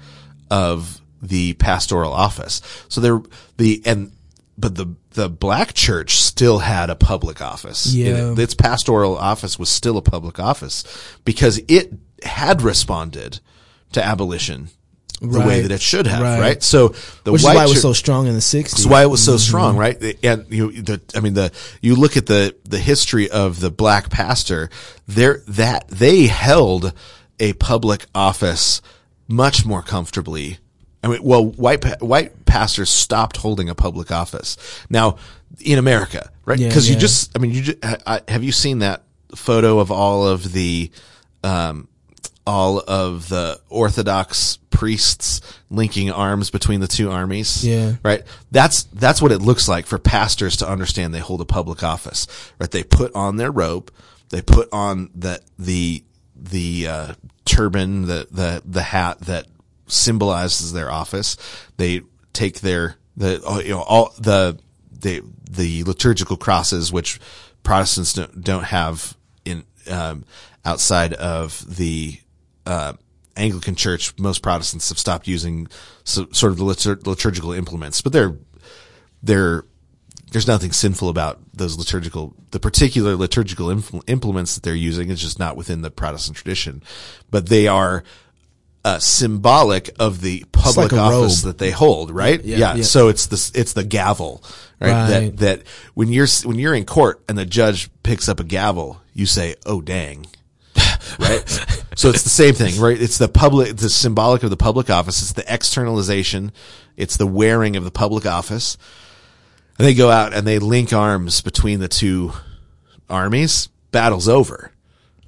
[0.50, 2.60] of the pastoral office.
[2.88, 3.22] So there,
[3.56, 4.10] the and
[4.58, 7.94] but the the black church still had a public office.
[7.94, 8.32] Yeah.
[8.32, 10.82] It- its pastoral office was still a public office
[11.24, 11.92] because it
[12.24, 13.38] had responded
[13.94, 14.68] to abolition
[15.20, 16.40] the way that it should have, Right.
[16.40, 16.62] right?
[16.62, 16.88] So
[17.24, 18.70] the Which is why it was so strong in the 60s.
[18.70, 19.96] that's why it was so strong, right?
[20.22, 21.50] And you, the, I mean, the,
[21.80, 24.68] you look at the, the history of the black pastor,
[25.06, 26.92] there, that, they held
[27.40, 28.82] a public office
[29.28, 30.58] much more comfortably.
[31.02, 34.56] I mean, well, white, white pastors stopped holding a public office.
[34.90, 35.16] Now,
[35.60, 36.58] in America, right?
[36.58, 37.78] Yeah, Cause you just, I mean, you just,
[38.28, 39.04] have you seen that
[39.34, 40.90] photo of all of the,
[41.42, 41.88] um,
[42.46, 45.40] all of the Orthodox priests
[45.70, 47.64] linking arms between the two armies.
[47.64, 47.94] Yeah.
[48.02, 48.22] Right.
[48.50, 52.26] That's, that's what it looks like for pastors to understand they hold a public office,
[52.58, 52.70] right?
[52.70, 53.92] They put on their robe.
[54.30, 56.04] They put on the, the,
[56.36, 57.14] the, uh,
[57.44, 59.46] turban, the, the, the hat that
[59.86, 61.36] symbolizes their office.
[61.76, 62.02] They
[62.32, 64.58] take their, the, oh, you know, all the,
[64.90, 67.20] the, the liturgical crosses, which
[67.62, 70.24] Protestants don't, don't have in, um,
[70.64, 72.18] outside of the,
[72.66, 72.94] uh,
[73.36, 75.68] Anglican Church, most Protestants have stopped using
[76.04, 78.36] so, sort of the litur- liturgical implements, but they're
[79.22, 79.64] they're
[80.32, 85.10] there's nothing sinful about those liturgical the particular liturgical impl- implements that they're using.
[85.10, 86.82] It's just not within the Protestant tradition,
[87.30, 88.04] but they are
[88.84, 91.52] uh, symbolic of the public like office robe.
[91.52, 92.44] that they hold, right?
[92.44, 92.82] Yeah, yeah.
[92.82, 94.42] So it's the it's the gavel,
[94.80, 94.90] right?
[94.90, 95.08] Right.
[95.08, 95.62] That that
[95.94, 99.56] when you're when you're in court and the judge picks up a gavel, you say,
[99.64, 100.26] "Oh dang."
[101.18, 101.66] Right?
[101.96, 103.00] So it's the same thing, right?
[103.00, 105.22] It's the public, the symbolic of the public office.
[105.22, 106.50] It's the externalization.
[106.96, 108.76] It's the wearing of the public office.
[109.78, 112.32] And they go out and they link arms between the two
[113.08, 113.68] armies.
[113.92, 114.72] Battle's over,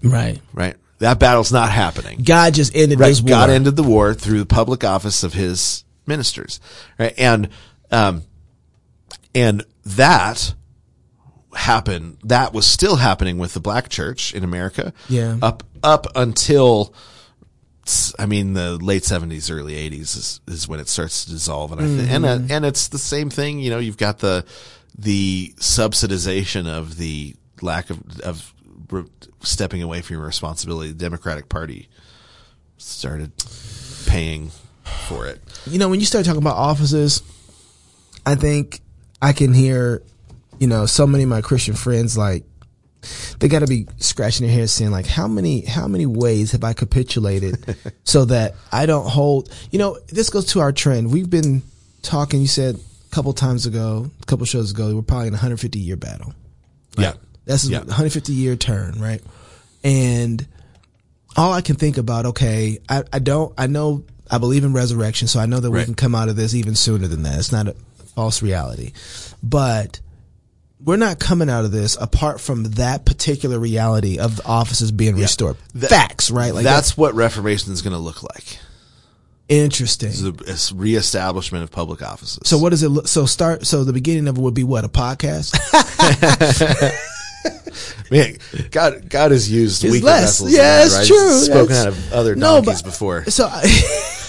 [0.02, 0.40] Right.
[0.52, 0.74] right?
[0.98, 2.22] That battle's not happening.
[2.24, 3.10] God just ended Right.
[3.10, 3.28] this war.
[3.28, 6.58] God ended the war through the public office of his ministers,
[6.98, 7.14] right?
[7.16, 7.48] And,
[7.92, 8.24] um,
[9.36, 10.52] and that
[11.56, 14.92] happened, that was still happening with the black church in America.
[15.08, 15.38] Yeah.
[15.42, 16.94] Up, up until,
[18.18, 21.72] I mean, the late seventies, early eighties is, is when it starts to dissolve.
[21.72, 24.44] And I think, and, uh, and it's the same thing, you know, you've got the,
[24.98, 28.54] the subsidization of the lack of, of
[28.90, 29.04] re-
[29.42, 30.92] stepping away from your responsibility.
[30.92, 31.88] The Democratic Party
[32.78, 33.32] started
[34.06, 34.50] paying
[35.08, 35.40] for it.
[35.66, 37.22] you know, when you start talking about offices,
[38.24, 38.80] I think
[39.20, 40.02] I can hear,
[40.58, 42.44] you know, so many of my Christian friends like
[43.38, 46.64] they got to be scratching their heads saying like how many how many ways have
[46.64, 51.30] I capitulated so that I don't hold you know this goes to our trend we've
[51.30, 51.62] been
[52.02, 55.36] talking you said a couple times ago a couple shows ago we're probably in a
[55.36, 56.34] 150 year battle
[56.98, 57.12] Yeah.
[57.44, 57.78] that's a Yeah.
[57.80, 59.22] 150 year turn, right?
[59.84, 60.44] And
[61.36, 65.28] all I can think about, okay, I, I don't, I know, I believe in resurrection,
[65.28, 67.38] so I know that we can come out of this even sooner than that.
[67.38, 67.74] It's not a
[68.16, 68.92] false reality.
[69.42, 70.00] But
[70.84, 75.16] we're not coming out of this apart from that particular reality of the offices being
[75.16, 75.56] restored.
[75.74, 76.52] That- Facts, right?
[76.54, 78.58] Like that's what Reformation is going to look like.
[79.48, 80.10] interesting.
[80.10, 82.40] It's a, reestablishment of public offices.
[82.44, 83.08] So what does it look?
[83.08, 83.66] So start.
[83.66, 85.54] So the beginning of it would be what a podcast.
[88.10, 88.36] Man,
[88.70, 90.22] God, God has used weaker less.
[90.40, 90.52] vessels.
[90.52, 91.06] Yeah, it's right?
[91.06, 91.38] true.
[91.40, 93.24] Spoken That's- out of other No, donkeys but- before.
[93.26, 93.62] So, I,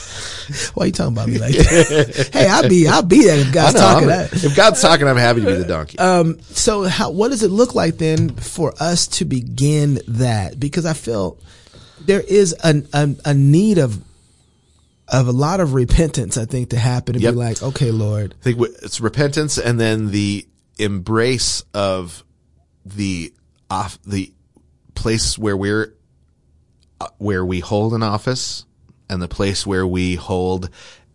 [0.74, 2.30] why are you talking about me like that?
[2.34, 4.10] hey, I'll be, I'll be that if God's know, talking.
[4.10, 5.98] I'm- if God's talking, I'm happy to be the donkey.
[6.00, 10.60] Um, so how, what does it look like then for us to begin that?
[10.60, 11.38] Because I feel
[12.02, 14.02] there is an, a, a need of,
[15.08, 17.34] of a lot of repentance, I think, to happen and Yep.
[17.34, 20.48] be like, okay, Lord, I think it's repentance and then the
[20.78, 22.24] embrace of
[22.86, 23.34] the
[23.70, 24.32] off the
[24.96, 25.94] place where we're
[27.02, 28.64] uh, where we hold an office
[29.10, 30.70] and the place where we hold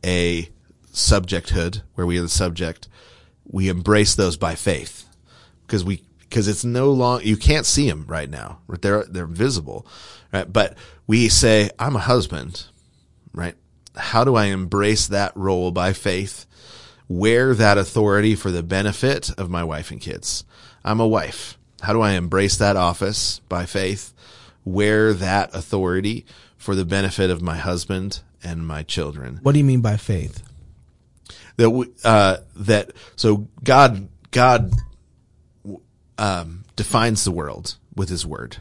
[0.05, 0.49] a
[0.93, 2.89] subjecthood, where we are the subject,
[3.45, 5.07] we embrace those by faith
[5.67, 8.59] because we because it's no long you can't see them right now.
[8.81, 9.87] They're they're visible,
[10.33, 10.51] right?
[10.51, 12.65] But we say, "I'm a husband,"
[13.33, 13.55] right?
[13.97, 16.47] How do I embrace that role by faith?
[17.09, 20.45] Wear that authority for the benefit of my wife and kids.
[20.85, 21.59] I'm a wife.
[21.83, 24.15] How do I embrace that office by faith?
[24.65, 26.25] Wear that authority
[26.63, 29.41] for the benefit of my husband and my children.
[29.43, 30.45] What do you mean by faith?
[31.57, 34.73] That we, uh, that so God God
[36.17, 38.59] um, defines the world with His word,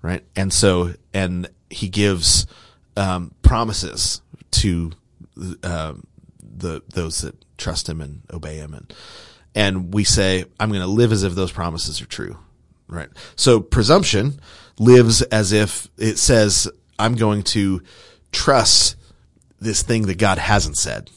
[0.00, 0.24] right?
[0.34, 2.46] And so and He gives
[2.96, 4.22] um, promises
[4.52, 4.92] to
[5.62, 6.06] um,
[6.40, 8.94] the those that trust Him and obey Him, and
[9.54, 12.38] and we say, "I'm going to live as if those promises are true."
[12.88, 13.10] Right.
[13.34, 14.40] So presumption
[14.78, 16.68] lives as if it says,
[16.98, 17.82] I'm going to
[18.32, 18.96] trust
[19.60, 21.10] this thing that God hasn't said.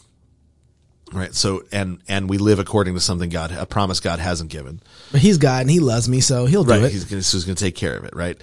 [1.11, 1.33] Right.
[1.33, 4.79] So, and, and we live according to something God, a promise God hasn't given.
[5.11, 6.83] But he's God and he loves me, so he'll do Right.
[6.83, 6.91] it.
[6.91, 8.15] He's going to, take care of it.
[8.15, 8.39] Right.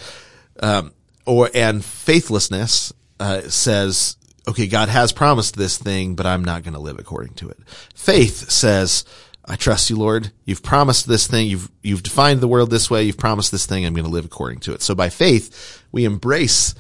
[0.59, 0.93] Um,
[1.25, 4.17] or, and faithlessness, uh, says,
[4.49, 7.59] okay, God has promised this thing, but I'm not going to live according to it.
[7.95, 9.05] Faith says,
[9.45, 10.33] I trust you, Lord.
[10.45, 11.47] You've promised this thing.
[11.47, 13.05] You've, you've defined the world this way.
[13.05, 13.87] You've promised this thing.
[13.87, 14.83] I'm going to live according to it.
[14.83, 16.75] So by faith, we embrace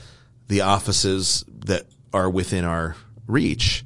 [0.48, 2.97] the offices that are within our
[3.27, 3.85] reach.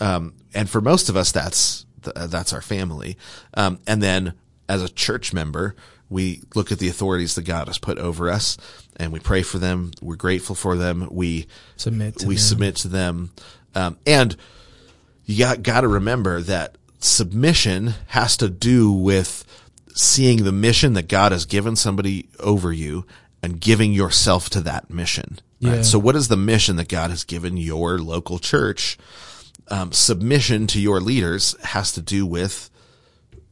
[0.00, 3.16] Um, and for most of us, that's, that's our family.
[3.54, 4.34] Um, and then
[4.68, 5.74] as a church member,
[6.08, 8.56] we look at the authorities that God has put over us
[8.96, 9.92] and we pray for them.
[10.02, 11.08] We're grateful for them.
[11.10, 11.46] We
[11.76, 12.40] Submit to we them.
[12.42, 13.30] submit to them.
[13.74, 14.36] Um, and
[15.24, 19.44] you got, got to remember that submission has to do with
[19.94, 23.06] seeing the mission that God has given somebody over you
[23.42, 25.38] and giving yourself to that mission.
[25.62, 25.76] Right?
[25.76, 25.82] Yeah.
[25.82, 28.98] So what is the mission that God has given your local church?
[29.68, 32.70] Um, submission to your leaders has to do with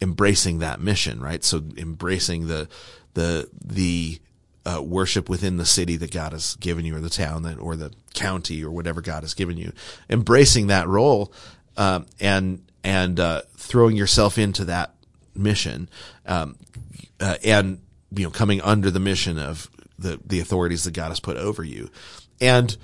[0.01, 1.45] embracing that mission, right?
[1.45, 2.69] So embracing the,
[3.15, 4.21] the, the,
[4.67, 7.75] uh, worship within the city that God has given you or the town that, or
[7.77, 9.73] the county or whatever God has given you.
[10.11, 11.33] Embracing that role,
[11.77, 14.95] um, and, and, uh, throwing yourself into that
[15.35, 15.89] mission,
[16.27, 16.57] um,
[17.21, 21.21] uh, and, you know, coming under the mission of the, the authorities that God has
[21.21, 21.91] put over you.
[22.41, 22.77] And,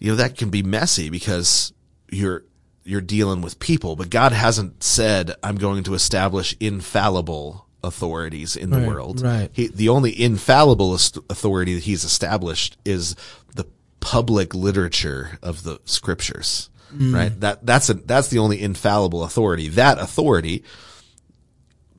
[0.00, 1.72] you know, that can be messy because
[2.10, 2.44] you're,
[2.84, 8.70] you're dealing with people, but God hasn't said, I'm going to establish infallible authorities in
[8.70, 9.22] the Right, world.
[9.22, 9.50] right.
[9.52, 13.14] He, the only infallible authority that he's established is
[13.54, 13.66] the
[14.00, 16.70] public literature of the scriptures.
[16.94, 17.14] Mm.
[17.14, 17.40] Right?
[17.40, 19.68] That, that's a, that's the only infallible authority.
[19.70, 20.64] That authority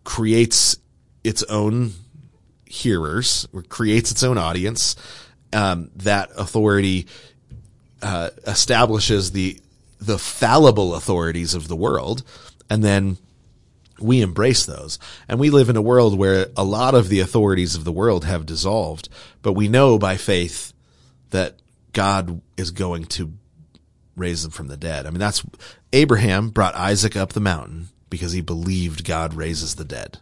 [0.03, 0.77] creates
[1.23, 1.91] its own
[2.69, 4.95] hearers or creates its own audience.
[5.53, 7.07] Um, that authority
[8.01, 9.59] uh, establishes the
[9.99, 12.23] the fallible authorities of the world,
[12.69, 13.17] and then
[13.99, 14.99] we embrace those.
[15.27, 18.25] And we live in a world where a lot of the authorities of the world
[18.25, 19.09] have dissolved,
[19.41, 20.73] but we know by faith
[21.31, 21.55] that
[21.93, 23.33] God is going to
[24.15, 25.05] raise them from the dead.
[25.05, 25.43] I mean, that's
[25.93, 30.19] Abraham brought Isaac up the mountain because he believed God raises the dead.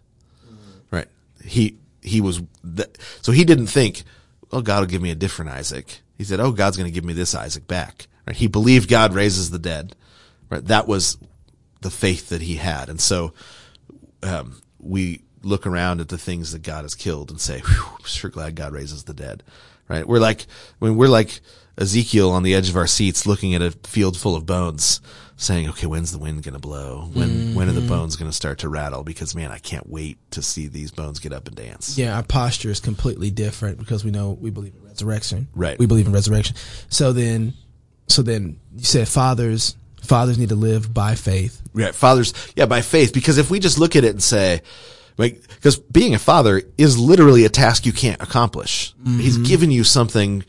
[0.92, 1.08] Right.
[1.44, 2.42] He, he was,
[3.22, 4.04] so he didn't think,
[4.52, 6.02] oh, God will give me a different Isaac.
[6.18, 8.08] He said, oh, God's going to give me this Isaac back.
[8.26, 8.36] Right.
[8.36, 9.96] He believed God raises the dead.
[10.50, 10.64] Right.
[10.66, 11.18] That was
[11.82, 12.90] the faith that he had.
[12.90, 13.34] And so,
[14.24, 18.30] um, we look around at the things that God has killed and say, I'm sure
[18.30, 19.44] glad God raises the dead.
[19.88, 20.08] Right.
[20.08, 20.48] We're like,
[20.80, 21.40] when we're like
[21.78, 25.02] Ezekiel on the edge of our seats looking at a field full of bones
[25.38, 27.10] saying, okay, when's the wind going to blow?
[27.14, 27.90] When, when are the mm-hmm.
[27.90, 29.04] bones going to start to rattle?
[29.04, 31.98] Because man, I can't wait to see these bones get up and dance.
[31.98, 35.48] Yeah, our posture is completely different because we know we believe in resurrection.
[35.54, 35.78] Right.
[35.78, 36.56] We believe in resurrection.
[36.90, 37.54] So then,
[38.08, 41.62] so then you said fathers, fathers need to live by faith.
[41.74, 41.94] Right.
[41.94, 43.14] Fathers, yeah, by faith.
[43.14, 44.62] Because if we just look at it and say,
[45.18, 48.94] like, because being a father is literally a task you can't accomplish.
[49.02, 49.20] Mm-hmm.
[49.20, 50.44] He's given you something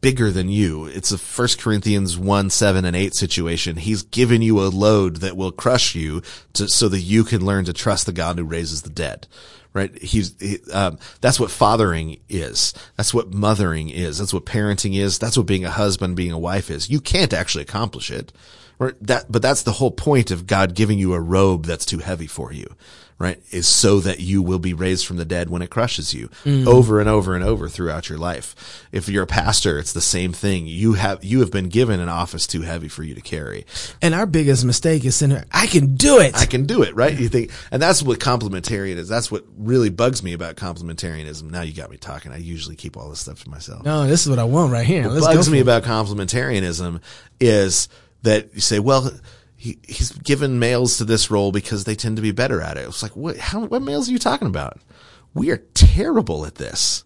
[0.00, 0.86] bigger than you.
[0.86, 3.76] It's a First Corinthians 1, 7, and 8 situation.
[3.76, 6.22] He's given you a load that will crush you
[6.54, 9.26] to, so that you can learn to trust the God who raises the dead.
[9.72, 9.96] Right?
[10.02, 12.74] He's, he, um, that's what fathering is.
[12.96, 14.18] That's what mothering is.
[14.18, 15.18] That's what parenting is.
[15.18, 16.90] That's what being a husband, being a wife is.
[16.90, 18.32] You can't actually accomplish it.
[18.80, 21.98] Or that, but that's the whole point of God giving you a robe that's too
[21.98, 22.74] heavy for you,
[23.20, 23.40] right?
[23.50, 26.66] Is so that you will be raised from the dead when it crushes you mm.
[26.66, 28.86] over and over and over throughout your life.
[28.92, 30.66] If you're a pastor, it's the same thing.
[30.66, 33.66] You have, you have been given an office too heavy for you to carry.
[34.00, 36.34] And our biggest mistake is saying, I can do it.
[36.34, 37.16] I can do it, right?
[37.16, 39.06] You think, and that's what complementarian is.
[39.06, 41.50] That's what really bugs me about complementarianism.
[41.50, 42.32] Now you got me talking.
[42.32, 43.84] I usually keep all this stuff to myself.
[43.84, 45.02] no, this is what I want right here.
[45.02, 45.62] What Let's bugs me it.
[45.62, 47.02] about complementarianism
[47.38, 47.90] is
[48.22, 49.10] that you say, well,
[49.60, 52.88] he, he's given males to this role because they tend to be better at it.
[52.88, 54.80] It's like, what, how, what males are you talking about?
[55.34, 57.04] We are terrible at this.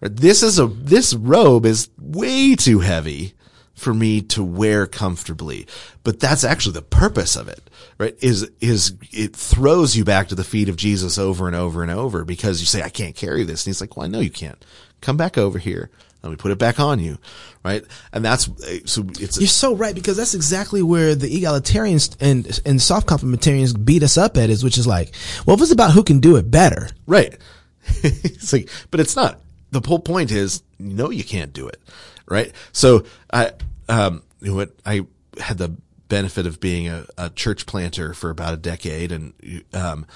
[0.00, 3.34] This is a, this robe is way too heavy
[3.74, 5.66] for me to wear comfortably.
[6.04, 7.68] But that's actually the purpose of it,
[7.98, 8.16] right?
[8.20, 11.90] Is, is it throws you back to the feet of Jesus over and over and
[11.90, 13.66] over because you say, I can't carry this.
[13.66, 14.64] And he's like, well, I know you can't.
[15.00, 15.90] Come back over here.
[16.26, 17.18] Let me put it back on you,
[17.64, 17.84] right?
[18.12, 18.48] And that's
[18.84, 19.38] so it's.
[19.38, 24.18] You're so right because that's exactly where the egalitarians and and soft complementarians beat us
[24.18, 25.14] up at is, which is like,
[25.46, 27.36] well, if it's about who can do it better, right?
[28.02, 29.40] it's like, but it's not.
[29.70, 31.80] The whole point is, no, you can't do it,
[32.26, 32.52] right?
[32.72, 33.52] So I,
[33.88, 35.06] um, what, I
[35.38, 35.76] had the
[36.08, 40.06] benefit of being a, a church planter for about a decade, and um,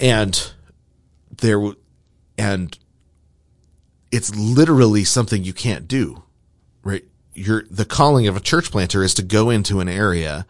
[0.00, 0.52] and
[1.40, 1.60] there,
[2.38, 2.78] and
[4.12, 6.22] it's literally something you can't do,
[6.84, 7.04] right?
[7.34, 10.46] You're, the calling of a church planter is to go into an area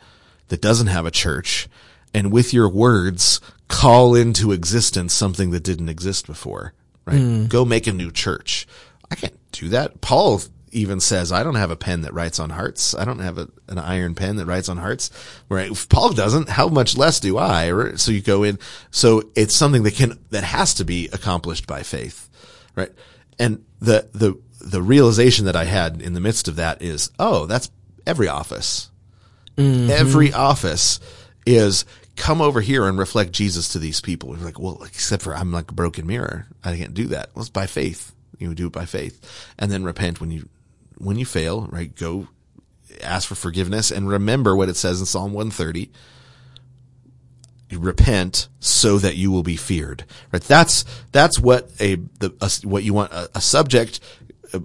[0.49, 1.69] that doesn't have a church
[2.13, 6.75] and with your words call into existence something that didn't exist before,
[7.07, 7.21] right?
[7.21, 7.49] Mm.
[7.49, 8.67] Go make a new church.
[9.11, 10.01] I can't do that.
[10.01, 12.95] Paul even says, I don't have a pen that writes on hearts.
[12.95, 15.11] I don't have a, an iron pen that writes on hearts.
[15.49, 15.71] Right?
[15.71, 17.95] If Paul doesn't, how much less do I?
[17.95, 18.59] So you go in.
[18.91, 22.29] So it's something that can, that has to be accomplished by faith,
[22.75, 22.91] right?
[23.39, 27.47] And the, the, the realization that I had in the midst of that is, oh,
[27.47, 27.71] that's
[28.07, 28.91] every office.
[29.57, 29.91] Mm-hmm.
[29.91, 31.01] Every office
[31.47, 31.85] is
[32.17, 34.31] come over here and reflect Jesus to these people.
[34.31, 36.47] We're like, well, except for I'm like a broken mirror.
[36.63, 37.31] I can't do that.
[37.35, 38.15] Well, it's by faith.
[38.39, 40.49] You do it by faith and then repent when you,
[40.99, 41.95] when you fail, right?
[41.95, 42.29] Go
[43.03, 45.91] ask for forgiveness and remember what it says in Psalm 130
[47.79, 50.05] repent so that you will be feared.
[50.33, 50.43] Right?
[50.43, 54.01] That's that's what a the a, what you want a, a subject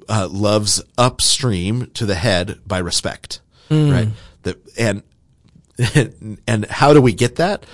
[0.10, 3.42] uh, loves upstream to the head by respect.
[3.70, 3.92] Mm.
[3.92, 4.08] Right?
[4.44, 5.04] That and
[6.48, 7.66] and how do we get that?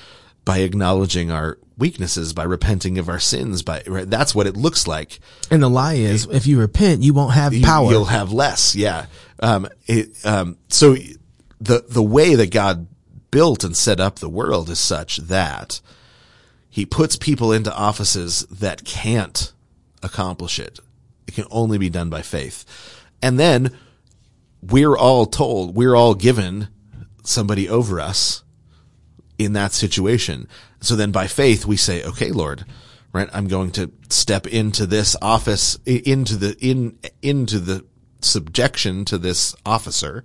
[0.45, 4.87] By acknowledging our weaknesses, by repenting of our sins, by right, that's what it looks
[4.87, 5.19] like.
[5.49, 7.89] And the lie is, if you repent, you won't have power.
[7.89, 8.75] You, will have less.
[8.75, 9.05] Yeah.
[9.39, 10.95] Um, it, um, so
[11.61, 12.87] the the way that God
[13.33, 15.81] built and set up the world is such that
[16.69, 19.51] he puts people into offices that can't
[20.03, 20.79] accomplish it.
[21.27, 22.63] It can only be done by faith.
[23.23, 23.75] And then
[24.61, 26.67] we're all told, we're all given
[27.23, 28.43] somebody over us
[29.39, 30.47] in that situation.
[30.79, 32.65] So then by faith we say, okay, Lord,
[33.13, 33.29] right?
[33.33, 37.83] I'm going to step into this office, into the, in, into the
[38.21, 40.23] subjection to this officer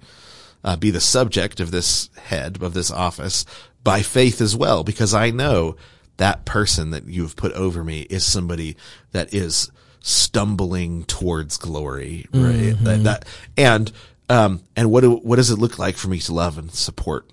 [0.64, 3.44] uh, be the subject of this head of this office
[3.84, 5.76] by faith as well, because I know
[6.16, 8.76] that person that you've put over me is somebody
[9.12, 9.70] that is
[10.00, 12.74] stumbling towards glory, right?
[12.74, 12.84] Mm-hmm.
[12.84, 13.24] That, that,
[13.56, 13.92] and,
[14.28, 17.30] um, and what do, what does it look like for me to love and support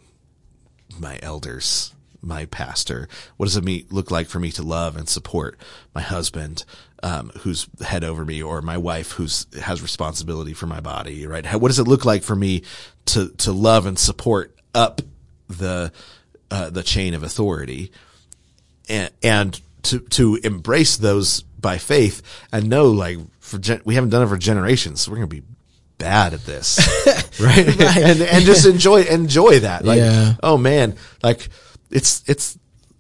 [1.00, 1.92] my elders?
[2.26, 3.08] my pastor?
[3.38, 5.58] What does it look like for me to love and support
[5.94, 6.66] my husband,
[7.04, 11.28] um, who's head over me, or my wife who's has responsibility for my body?
[11.28, 11.46] Right?
[11.46, 12.64] How, what does it look like for me
[13.06, 15.02] to to love and support up
[15.48, 15.92] the
[16.52, 17.92] uh, the chain of authority,
[18.90, 22.22] and and to to embrace those by faith
[22.52, 25.44] and know like for gen- we haven't done it for generations, so we're gonna be
[25.98, 26.80] bad at this,
[27.40, 27.68] right?
[27.80, 27.98] right.
[27.98, 29.86] and and just enjoy enjoy that.
[29.86, 30.36] Like, yeah.
[30.44, 31.50] oh man, like
[31.90, 32.58] it's it's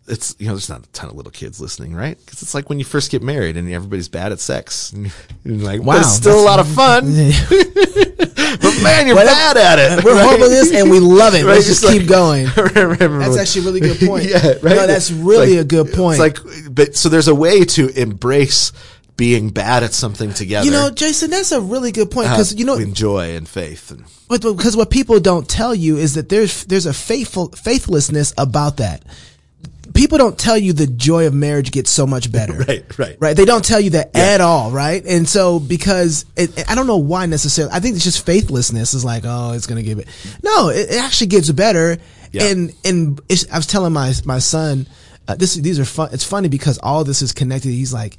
[0.07, 2.17] it's you know there's not a ton of little kids listening, right?
[2.17, 5.11] Because it's like when you first get married and everybody's bad at sex, and
[5.43, 7.05] you're like, wow, it's still a lot of fun.
[7.49, 10.03] but man, you're bad at it.
[10.03, 10.25] We're right?
[10.25, 11.39] horrible at this, and we love it.
[11.39, 11.53] Right?
[11.55, 12.45] Let's just, just like, keep going.
[12.45, 14.25] that's actually a really good point.
[14.25, 14.63] yeah, right.
[14.63, 16.19] No, that's really like, a good point.
[16.19, 18.71] It's like, but so there's a way to embrace
[19.17, 20.65] being bad at something together.
[20.65, 23.91] You know, Jason, that's a really good point because uh, you know, enjoy and faith.
[23.91, 28.33] And, but because what people don't tell you is that there's there's a faithful faithlessness
[28.37, 29.03] about that.
[29.95, 32.53] People don't tell you the joy of marriage gets so much better.
[32.67, 33.35] right, right, right.
[33.35, 34.21] They don't tell you that yeah.
[34.21, 35.03] at all, right?
[35.05, 37.73] And so because it, I don't know why necessarily.
[37.73, 40.07] I think it's just faithlessness is like, oh, it's gonna get it.
[40.43, 41.97] No, it, it actually gets better.
[42.31, 42.43] Yeah.
[42.43, 44.87] And and I was telling my my son.
[45.27, 46.09] Uh, this these are fun.
[46.11, 47.69] It's funny because all this is connected.
[47.69, 48.17] He's like,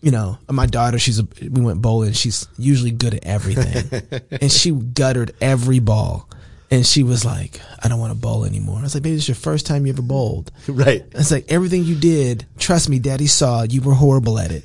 [0.00, 2.12] you know, my daughter, she's a, we went bowling.
[2.12, 4.02] She's usually good at everything.
[4.40, 6.28] and she guttered every ball.
[6.72, 8.78] And she was like, I don't want to bowl anymore.
[8.78, 10.50] I was like, baby, this is your first time you ever bowled.
[10.72, 11.04] Right.
[11.12, 14.64] It's like everything you did, trust me, daddy saw you were horrible at it.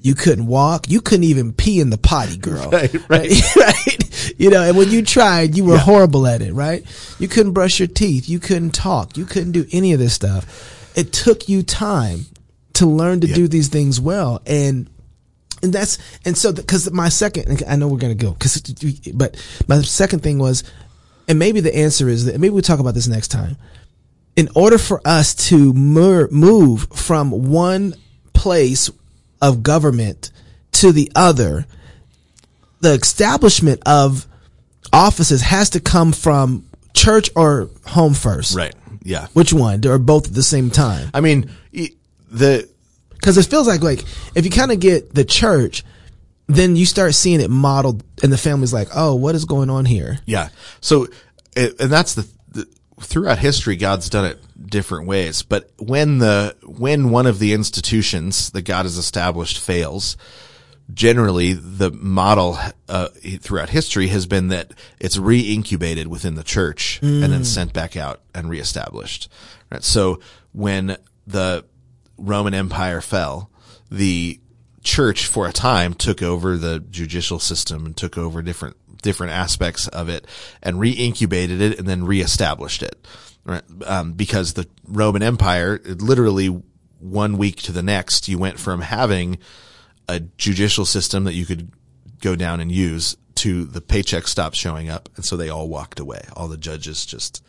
[0.00, 0.88] you couldn't walk.
[0.88, 2.70] You couldn't even pee in the potty, girl.
[2.78, 3.56] Right, right.
[3.56, 4.34] right.
[4.38, 5.80] You know, and when you tried, you were yeah.
[5.80, 6.84] horrible at it, right?
[7.18, 8.28] You couldn't brush your teeth.
[8.28, 9.16] You couldn't talk.
[9.16, 10.92] You couldn't do any of this stuff.
[10.96, 12.26] It took you time
[12.74, 13.34] to learn to yeah.
[13.34, 14.42] do these things well.
[14.46, 14.88] And,
[15.60, 18.60] and that's, and so, cause my second, I know we're going to go, cause,
[19.12, 19.36] but
[19.66, 20.62] my second thing was,
[21.28, 23.56] and maybe the answer is that maybe we'll talk about this next time.
[24.34, 27.94] In order for us to move from one
[28.32, 28.90] place
[29.42, 30.30] of government
[30.72, 31.66] to the other,
[32.80, 34.26] the establishment of
[34.92, 38.56] offices has to come from church or home first.
[38.56, 38.74] Right.
[39.02, 39.26] Yeah.
[39.32, 39.86] Which one?
[39.86, 41.10] Or both at the same time?
[41.12, 41.50] I mean,
[42.30, 42.68] the
[43.10, 45.84] Because it feels like like if you kind of get the church,
[46.48, 49.84] then you start seeing it modeled, and the family's like, "Oh, what is going on
[49.84, 50.48] here?" Yeah.
[50.80, 51.06] So,
[51.54, 52.66] and that's the, the
[53.00, 55.42] throughout history, God's done it different ways.
[55.42, 60.16] But when the when one of the institutions that God has established fails,
[60.92, 62.58] generally the model
[62.88, 63.08] uh,
[63.40, 68.22] throughout history has been that it's re-incubated within the church and then sent back out
[68.34, 69.28] and reestablished.
[69.70, 69.84] Right.
[69.84, 70.20] So
[70.52, 70.96] when
[71.26, 71.66] the
[72.16, 73.50] Roman Empire fell,
[73.90, 74.40] the
[74.88, 79.86] church for a time took over the judicial system and took over different different aspects
[79.88, 80.26] of it
[80.62, 83.06] and re-incubated it and then reestablished it.
[83.44, 83.62] Right?
[83.86, 86.48] Um, because the Roman Empire, literally
[86.98, 89.38] one week to the next, you went from having
[90.08, 91.70] a judicial system that you could
[92.20, 96.00] go down and use to the paycheck stopped showing up, and so they all walked
[96.00, 96.22] away.
[96.34, 97.44] All the judges just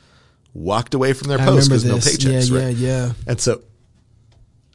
[0.53, 2.51] walked away from their I posts because no paychecks.
[2.51, 2.75] yeah, right?
[2.75, 3.13] yeah, yeah.
[3.25, 3.63] And so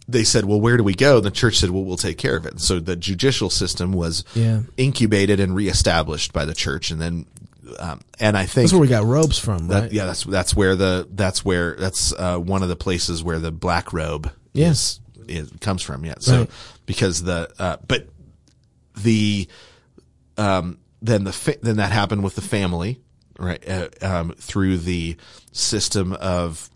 [0.06, 1.16] they said, well, where do we go?
[1.16, 2.60] And the church said, well, we'll take care of it.
[2.60, 4.60] So the judicial system was Yeah.
[4.76, 6.90] incubated and reestablished by the church.
[6.90, 7.26] And then,
[7.78, 9.93] um, and I think That's where we got robes from, that, right?
[9.93, 13.51] yeah, that's, that's where the, that's where, that's, uh, one of the places where the
[13.51, 15.01] black robe Yes.
[15.26, 16.05] is, is, comes from.
[16.05, 16.14] Yeah.
[16.18, 16.51] So Right.
[16.85, 18.06] because the, uh, but
[18.97, 19.48] the,
[20.36, 23.01] um, then the, fa- then that happened with the family,
[23.39, 23.66] right?
[23.68, 25.16] Uh, um, through the
[25.52, 26.68] system of,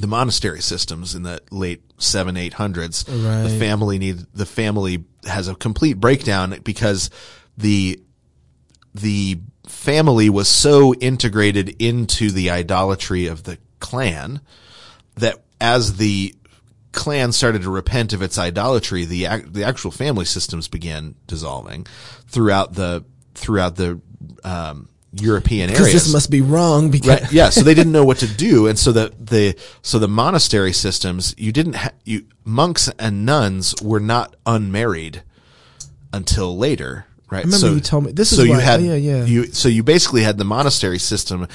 [0.00, 3.04] the monastery systems in the late seven eight hundreds.
[3.08, 3.42] Right.
[3.42, 7.10] The family need the family has a complete breakdown because
[7.56, 8.00] the
[8.94, 14.40] the family was so integrated into the idolatry of the clan
[15.16, 16.34] that as the
[16.92, 21.86] clan started to repent of its idolatry, the the actual family systems began dissolving
[22.28, 23.04] throughout the
[23.34, 24.00] throughout the
[24.44, 26.04] um, European Because areas.
[26.04, 26.90] this must be wrong.
[26.90, 27.32] Because Right.
[27.32, 27.50] Yeah.
[27.50, 31.34] So they didn't know what to do, and so the the so the monastery systems
[31.36, 35.22] you didn't ha- you monks and nuns were not unmarried
[36.12, 37.06] until later.
[37.30, 37.44] Right.
[37.44, 39.24] remember so, you told me- this is so you had oh, yeah, yeah.
[39.24, 41.48] you so you basically had the monastery system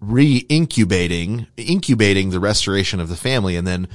[0.00, 3.88] re incubating incubating the restoration of the family and then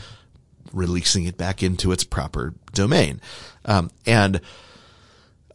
[0.74, 3.22] releasing it back into its proper domain,
[3.66, 4.42] um, and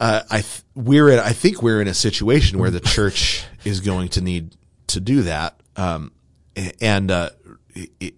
[0.01, 3.81] uh, I th- we're in, I think we're in a situation where the church is
[3.81, 4.57] going to need
[4.89, 6.13] to do that, um,
[6.81, 7.31] and uh,
[7.75, 8.15] it,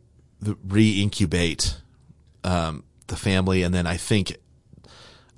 [0.64, 1.76] re-incubate
[2.44, 4.36] um, the family, and then I think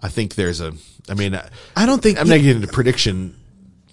[0.00, 0.74] I think there's a.
[1.08, 3.36] I mean, I- I don't think I'm not getting into prediction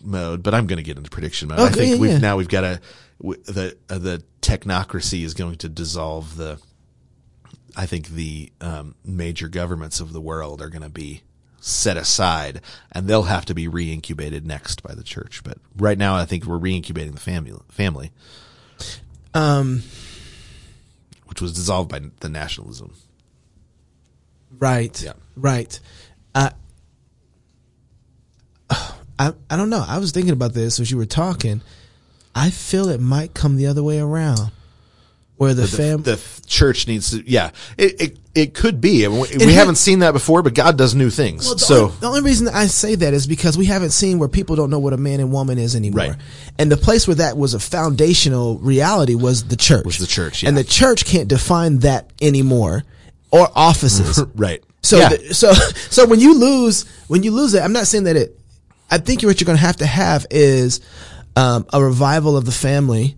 [0.04, 1.60] mode, but I'm going to get into prediction mode.
[1.60, 2.18] I think yeah, we've yeah.
[2.18, 2.82] now we've got a
[3.22, 6.60] the uh, the technocracy is going to dissolve the.
[7.78, 11.22] I think the um, major governments of the world are going to be
[11.62, 12.60] set aside,
[12.92, 15.44] and they'll have to be re-incubated next by the church.
[15.44, 18.12] But right now, I think we're re-incubating the family, family,
[19.34, 19.84] um
[21.28, 22.94] which was dissolved by the nationalism.
[24.60, 25.14] right Yeah.
[25.38, 25.80] right.
[26.36, 26.50] Uh,
[28.70, 29.86] I I don't know.
[29.88, 31.62] I was thinking about this as you were talking.
[32.34, 34.52] I feel it might come the other way around,
[35.42, 39.08] where the, The, fam the church needs to, yeah, it it, it could be.
[39.08, 41.48] I mean, we, we haven't seen that before, but God does new things.
[41.48, 44.20] Well, the, so only, the only reason I say that is because we haven't seen
[44.20, 46.10] where people don't know what a man and woman is anymore.
[46.10, 46.16] Right.
[46.60, 49.84] And the place where that was a foundational reality was the church.
[49.84, 52.84] Was the church, And the church can't define that anymore
[53.32, 54.24] or offices.
[54.36, 55.10] right, So, yeah.
[55.10, 55.54] the, so,
[55.90, 58.40] so when you lose, when you lose it, I'm not saying that it,
[58.92, 60.82] I think what you're going to have to have is,
[61.36, 63.18] um, a revival of the family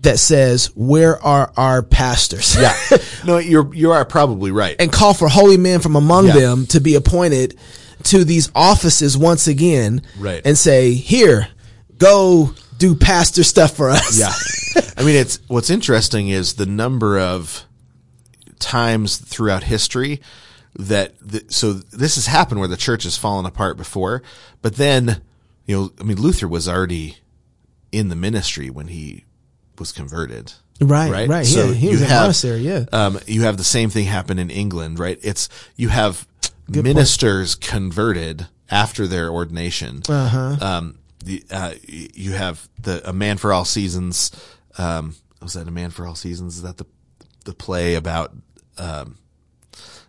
[0.00, 2.56] that says, where are our pastors?
[2.56, 2.74] Yeah.
[3.22, 4.76] No, you're you are probably right.
[4.78, 6.38] and call for holy men from among Yeah.
[6.38, 7.58] them to be appointed
[8.04, 10.00] to these offices once again.
[10.18, 10.40] Right.
[10.42, 11.48] And say, here,
[11.98, 14.18] go do pastor stuff for us.
[14.18, 14.32] yeah.
[14.96, 17.64] I mean, it's what's interesting is the number of
[18.58, 20.20] times throughout history
[20.76, 24.22] that the, so this has happened where the church has fallen apart before,
[24.62, 25.20] but then
[25.66, 27.18] you know, I mean, Luther was already
[27.92, 29.24] in the ministry when he
[29.80, 30.52] was converted.
[30.80, 31.28] Right, Right.
[31.28, 31.46] right.
[31.46, 32.84] So yeah, he you was in have- monastery, yeah.
[32.92, 35.18] Um, you have the same thing happen in England, right?
[35.22, 36.26] It's you have
[36.66, 36.84] Good point.
[36.86, 40.02] ministers converted after their ordination.
[40.08, 40.56] Uh-huh.
[40.60, 44.30] Um, the, uh, you have the a man for all seasons.
[44.78, 46.56] Um, was that a man for all seasons?
[46.56, 46.86] Is that the
[47.44, 48.32] the play about?
[48.78, 49.18] Um,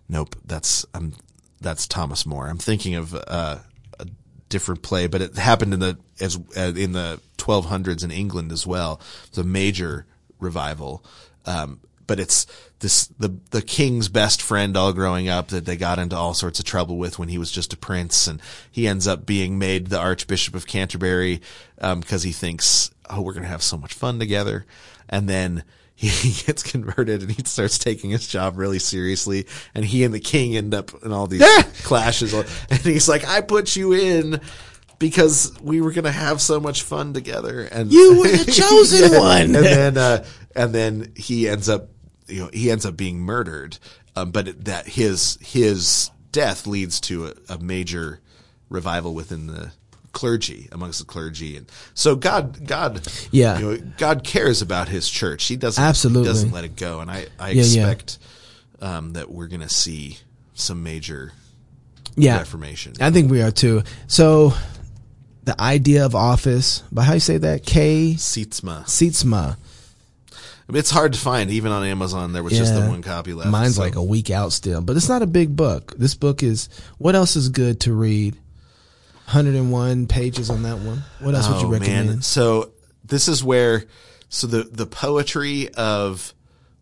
[0.07, 1.13] nope, that's um,
[1.59, 2.47] that's Thomas More.
[2.47, 3.57] I'm thinking of uh,
[3.99, 4.07] a
[4.47, 8.65] different play, but it happened in the as uh, in the 1200s in England as
[8.67, 9.01] well.
[9.27, 10.05] It's a major
[10.39, 11.03] revival.
[11.45, 11.79] Um,
[12.11, 12.45] but it's
[12.79, 16.59] this the the king's best friend all growing up that they got into all sorts
[16.59, 19.87] of trouble with when he was just a prince, and he ends up being made
[19.87, 21.39] the Archbishop of Canterbury
[21.77, 24.65] because um, he thinks, oh, we're gonna have so much fun together,
[25.07, 25.63] and then.
[25.93, 26.09] He
[26.47, 29.45] gets converted and he starts taking his job really seriously.
[29.75, 31.43] And he and the king end up in all these
[31.83, 32.33] clashes.
[32.33, 34.41] And he's like, I put you in
[35.01, 37.63] because we were going to have so much fun together.
[37.63, 39.19] And you were the chosen Yeah.
[39.19, 39.41] one.
[39.41, 40.23] And then, uh,
[40.55, 41.89] and then he ends up,
[42.27, 43.79] you know, he ends up being murdered.
[44.15, 48.19] Um, but it- that his, his death leads to a, a major
[48.69, 49.71] revival within the
[50.13, 51.57] clergy, amongst the clergy.
[51.57, 51.65] And
[51.95, 53.01] so God, God,
[53.31, 53.57] Yeah.
[53.57, 55.45] you know, God cares about his church.
[55.45, 56.27] He doesn't, Absolutely.
[56.27, 56.99] he doesn't let it go.
[56.99, 57.89] And I, I Yeah, yeah.
[57.89, 58.19] expect,
[58.81, 60.19] um, that we're going to see
[60.53, 61.31] some major
[62.15, 62.37] yeah.
[62.37, 62.93] reformation.
[63.01, 63.81] I think we are too.
[64.07, 64.53] So
[65.43, 67.65] the idea of office, but how you say that?
[67.65, 68.83] K Sietsma.
[68.85, 69.57] Sietsma.
[70.73, 71.51] It's hard to find.
[71.51, 73.49] Even on Amazon, there was just the one copy left.
[73.49, 75.93] Mine's so- like a week out still, but it's not a big book.
[75.97, 78.35] This book is what else is good to read?
[79.25, 81.03] 101 pages on that one.
[81.19, 82.09] What else would you Oh, recommend?
[82.09, 82.21] Man.
[82.21, 82.71] So
[83.05, 83.85] this is where,
[84.29, 86.33] so the the poetry of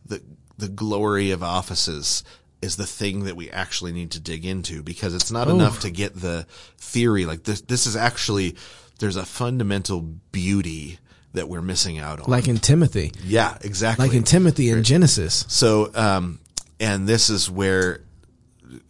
[0.06, 0.22] the
[0.58, 2.24] the glory of offices
[2.62, 5.90] is the thing that we actually need to dig into because it's not enough to
[5.90, 6.46] get the
[6.78, 7.26] theory.
[7.26, 8.56] Like this, this is actually
[9.00, 11.00] there's a fundamental beauty
[11.34, 12.30] that we're missing out on.
[12.30, 13.12] Like in Timothy.
[13.24, 14.08] yeah, exactly.
[14.08, 15.46] Like in Timothy in Genesis.
[15.48, 16.40] So, um,
[16.80, 18.02] and this is where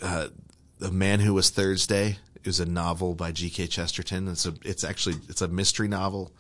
[0.02, 0.30] uh,
[0.80, 3.68] the man who was Thursday is a novel by G.K.
[3.68, 4.28] Chesterton.
[4.30, 6.32] It's a, it's actually, it's a mystery novel.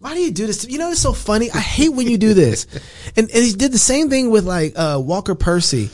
[0.00, 0.66] Why do you do this?
[0.66, 1.50] You know, it's so funny.
[1.50, 2.66] I hate when you do this.
[3.16, 5.90] And, and he did the same thing with like uh, Walker Percy.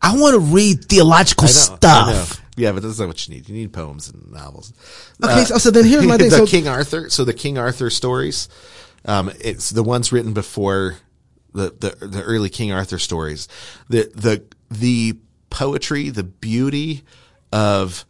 [0.00, 2.40] I want to read theological I know, stuff.
[2.40, 2.44] I.
[2.56, 3.48] Yeah, but that's not what you need.
[3.48, 4.72] You need poems and novels.
[5.22, 6.30] Okay, so- so then here's my thing.
[6.30, 7.10] the So- King Arthur.
[7.10, 8.48] So the King Arthur stories,
[9.04, 10.96] um, it's the ones written before
[11.52, 13.48] the, the the early King Arthur stories.
[13.88, 15.14] The the the
[15.50, 17.02] poetry, the beauty
[17.52, 18.04] of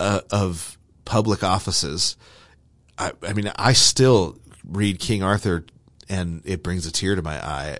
[0.00, 2.16] uh, of public offices.
[2.98, 5.64] I, I mean, I still read King Arthur,
[6.08, 7.78] and it brings a tear to my eye,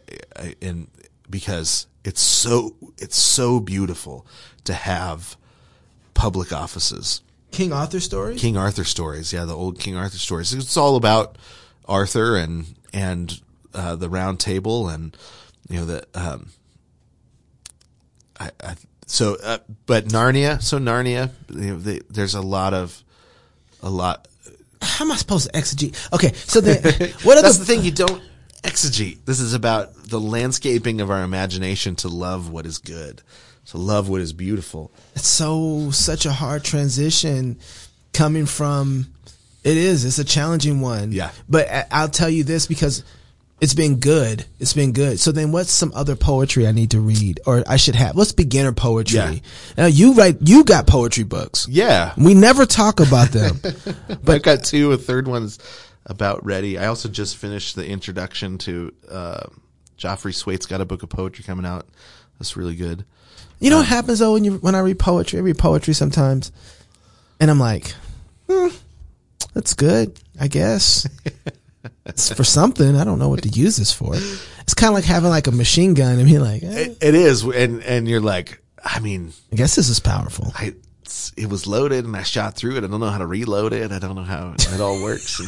[0.61, 0.89] and
[1.29, 4.27] because it's so it's so beautiful
[4.65, 5.37] to have
[6.15, 7.23] public offices.
[7.51, 8.37] King Arthur story?
[8.37, 10.53] King Arthur stories, yeah, the old King Arthur stories.
[10.53, 11.39] It's all about
[11.87, 13.41] Arthur and and
[13.75, 15.17] uh, the Round Table, and
[15.69, 16.07] you know the.
[16.15, 16.51] Um,
[18.39, 18.77] I, I
[19.07, 20.63] so, uh, but Narnia.
[20.63, 23.03] So Narnia, you know, they, there's a lot of
[23.83, 24.29] a lot.
[24.83, 25.95] How am I supposed to exegete?
[26.13, 26.83] Okay, so then
[27.23, 27.83] what are That's the thing.
[27.83, 28.23] You don't
[28.63, 29.19] exegete.
[29.25, 33.23] This is about the landscaping of our imagination to love what is good,
[33.67, 34.91] to love what is beautiful.
[35.15, 37.59] it's so such a hard transition
[38.13, 39.07] coming from
[39.65, 41.31] it is it's a challenging one Yeah.
[41.49, 43.05] but i'll tell you this because
[43.61, 47.01] it's been good it's been good so then what's some other poetry i need to
[47.01, 49.35] read or i should have what's beginner poetry Yeah.
[49.79, 53.59] now you write you got poetry books Yeah, we never talk about them
[54.23, 54.93] but I've got two.
[54.93, 55.59] A third one's
[56.05, 56.79] about ready.
[56.79, 59.47] I also just finished the introduction to uh,
[59.99, 61.87] Joffre Swait's got a book of poetry coming out.
[62.39, 63.05] That's really good.
[63.59, 66.53] you know what happens though when you when i read poetry i read poetry sometimes
[67.41, 67.95] and i'm like
[68.49, 68.69] hmm,
[69.55, 71.07] that's good i guess
[72.35, 75.31] for something i don't know what to use this for it's kind of like having
[75.31, 78.61] like a machine gun and being like eh, It, it is, and and you're like,
[78.85, 80.75] I mean, i guess this is powerful I
[81.37, 82.85] it was loaded and I shot through it.
[82.85, 83.93] I don't know how to reload it.
[83.93, 85.41] I don't know how it all works.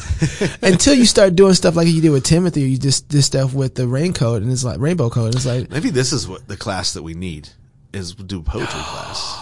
[0.62, 3.54] until you start doing stuff like you did with timothy or you just did stuff
[3.54, 6.46] with the raincoat and it's like rainbow coat and it's like Maybe this is what
[6.46, 7.48] the class that we need
[7.92, 9.36] is do poetry class.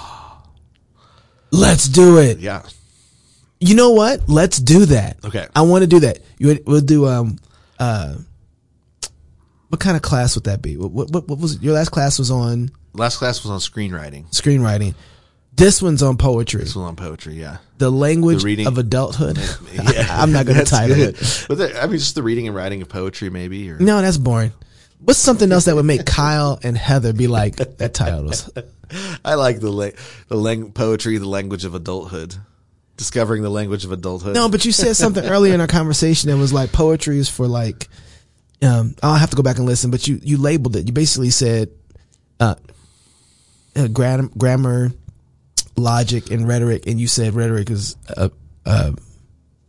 [1.52, 2.62] let's do it Yeah.
[3.61, 5.47] You know what let's do that Okay.
[5.55, 7.39] i want to do that you we'll do um
[7.78, 8.15] uh
[9.69, 11.62] what kind of class would that be what, what, what was it?
[11.62, 14.27] your last class was on Last class was on screenwriting.
[14.31, 14.95] screenwriting
[15.55, 17.35] this one's on poetry This was on poetry.
[17.35, 17.59] Yeah.
[17.78, 19.39] the language The reading- of adulthood
[19.73, 20.07] Yeah.
[20.11, 21.15] i'm not gonna That's title good.
[21.16, 23.70] it But the, I mean, just the reading and writing of poetry, maybe.
[23.70, 24.53] Or no that's boring
[25.01, 28.51] what's something else that would make kyle and heather be like that title was
[29.24, 29.91] I like the la-
[30.28, 32.37] the lang- poetry, the language of adulthood,
[32.97, 34.35] discovering the language of adulthood.
[34.35, 37.47] No, but you said something earlier in our conversation that was like poetry is for
[37.47, 37.89] like.
[38.62, 40.86] Um, I'll have to go back and listen, but you you labeled it.
[40.86, 41.70] You basically said,
[42.40, 42.55] uh,
[43.77, 44.93] uh gram- grammar,
[45.77, 48.31] logic, and rhetoric, and you said rhetoric is a,
[48.64, 48.94] a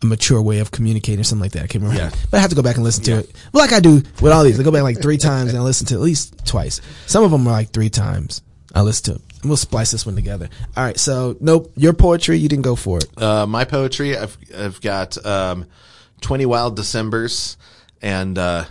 [0.01, 1.63] a mature way of communicating or something like that.
[1.63, 2.11] I can't remember, Yeah.
[2.29, 3.35] but I have to go back and listen to it.
[3.51, 5.63] Well, like I do with all these, I go back like three times and I
[5.63, 6.81] listen to it at least twice.
[7.07, 8.41] Some of them are like three times.
[8.75, 9.21] I listen to.
[9.43, 10.49] We'll splice this one together.
[10.75, 10.97] All right.
[10.99, 11.71] So, nope.
[11.75, 13.21] Your poetry, you didn't go for it.
[13.21, 15.65] Uh, my poetry, I've I've got um,
[16.21, 17.55] twenty wild Decembers
[18.01, 18.65] and uh,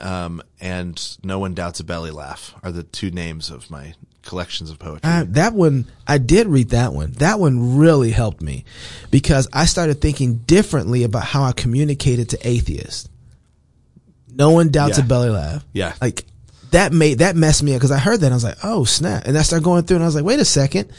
[0.00, 4.70] um, and no one doubts a belly laugh are the two names of my collections
[4.70, 5.00] of poetry.
[5.10, 7.12] Uh, that one, I did read that one.
[7.12, 8.64] That one really helped me
[9.10, 13.08] because I started thinking differently about how I communicated to atheists.
[14.34, 15.04] No one doubts Yeah.
[15.04, 15.64] a belly laugh.
[15.72, 15.94] Yeah.
[16.00, 16.24] Like
[16.72, 18.84] that made, that messed me up because I heard that and I was like, oh
[18.84, 19.24] snap.
[19.26, 20.90] And I started going through and I was like, wait a second.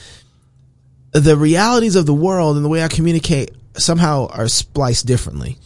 [1.11, 5.57] The realities of the world and the way I communicate somehow are spliced differently.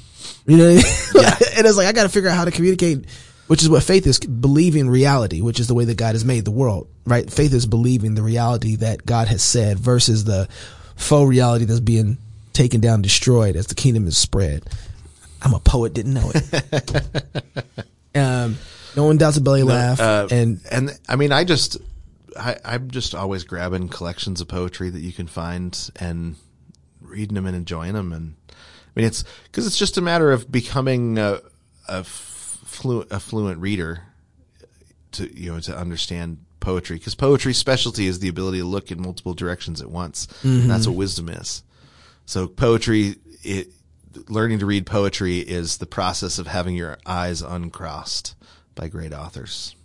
[0.45, 0.85] You know what
[1.15, 1.25] I mean?
[1.57, 3.05] and it's like, I got to figure out how to communicate,
[3.47, 6.45] which is what faith is believing reality, which is the way that God has made
[6.45, 7.29] the world, right?
[7.29, 10.47] Faith is believing the reality that God has said versus the
[10.95, 12.17] faux reality that's being
[12.53, 14.63] taken down, destroyed as the kingdom is spread.
[15.41, 17.85] I'm a poet, didn't know it.
[18.15, 18.57] um,
[18.98, 19.99] no one doubts a belly laugh.
[19.99, 21.78] Uh, and and I mean, I just,
[22.36, 26.36] I, I'm just always grabbing collections of poetry that you can find and
[26.99, 28.11] reading them and enjoying them.
[28.11, 28.56] And I
[28.95, 31.41] mean, it's because it's just a matter of becoming a,
[31.88, 34.02] a fluent, a fluent reader
[35.11, 36.98] to, you know, to understand poetry.
[36.98, 40.28] Because poetry's specialty is the ability to look in multiple directions at once.
[40.61, 41.61] And that's what wisdom is.
[42.26, 43.68] So poetry, it,
[44.28, 48.34] learning to read poetry is the process of having your eyes uncrossed
[48.78, 49.77] by great authors.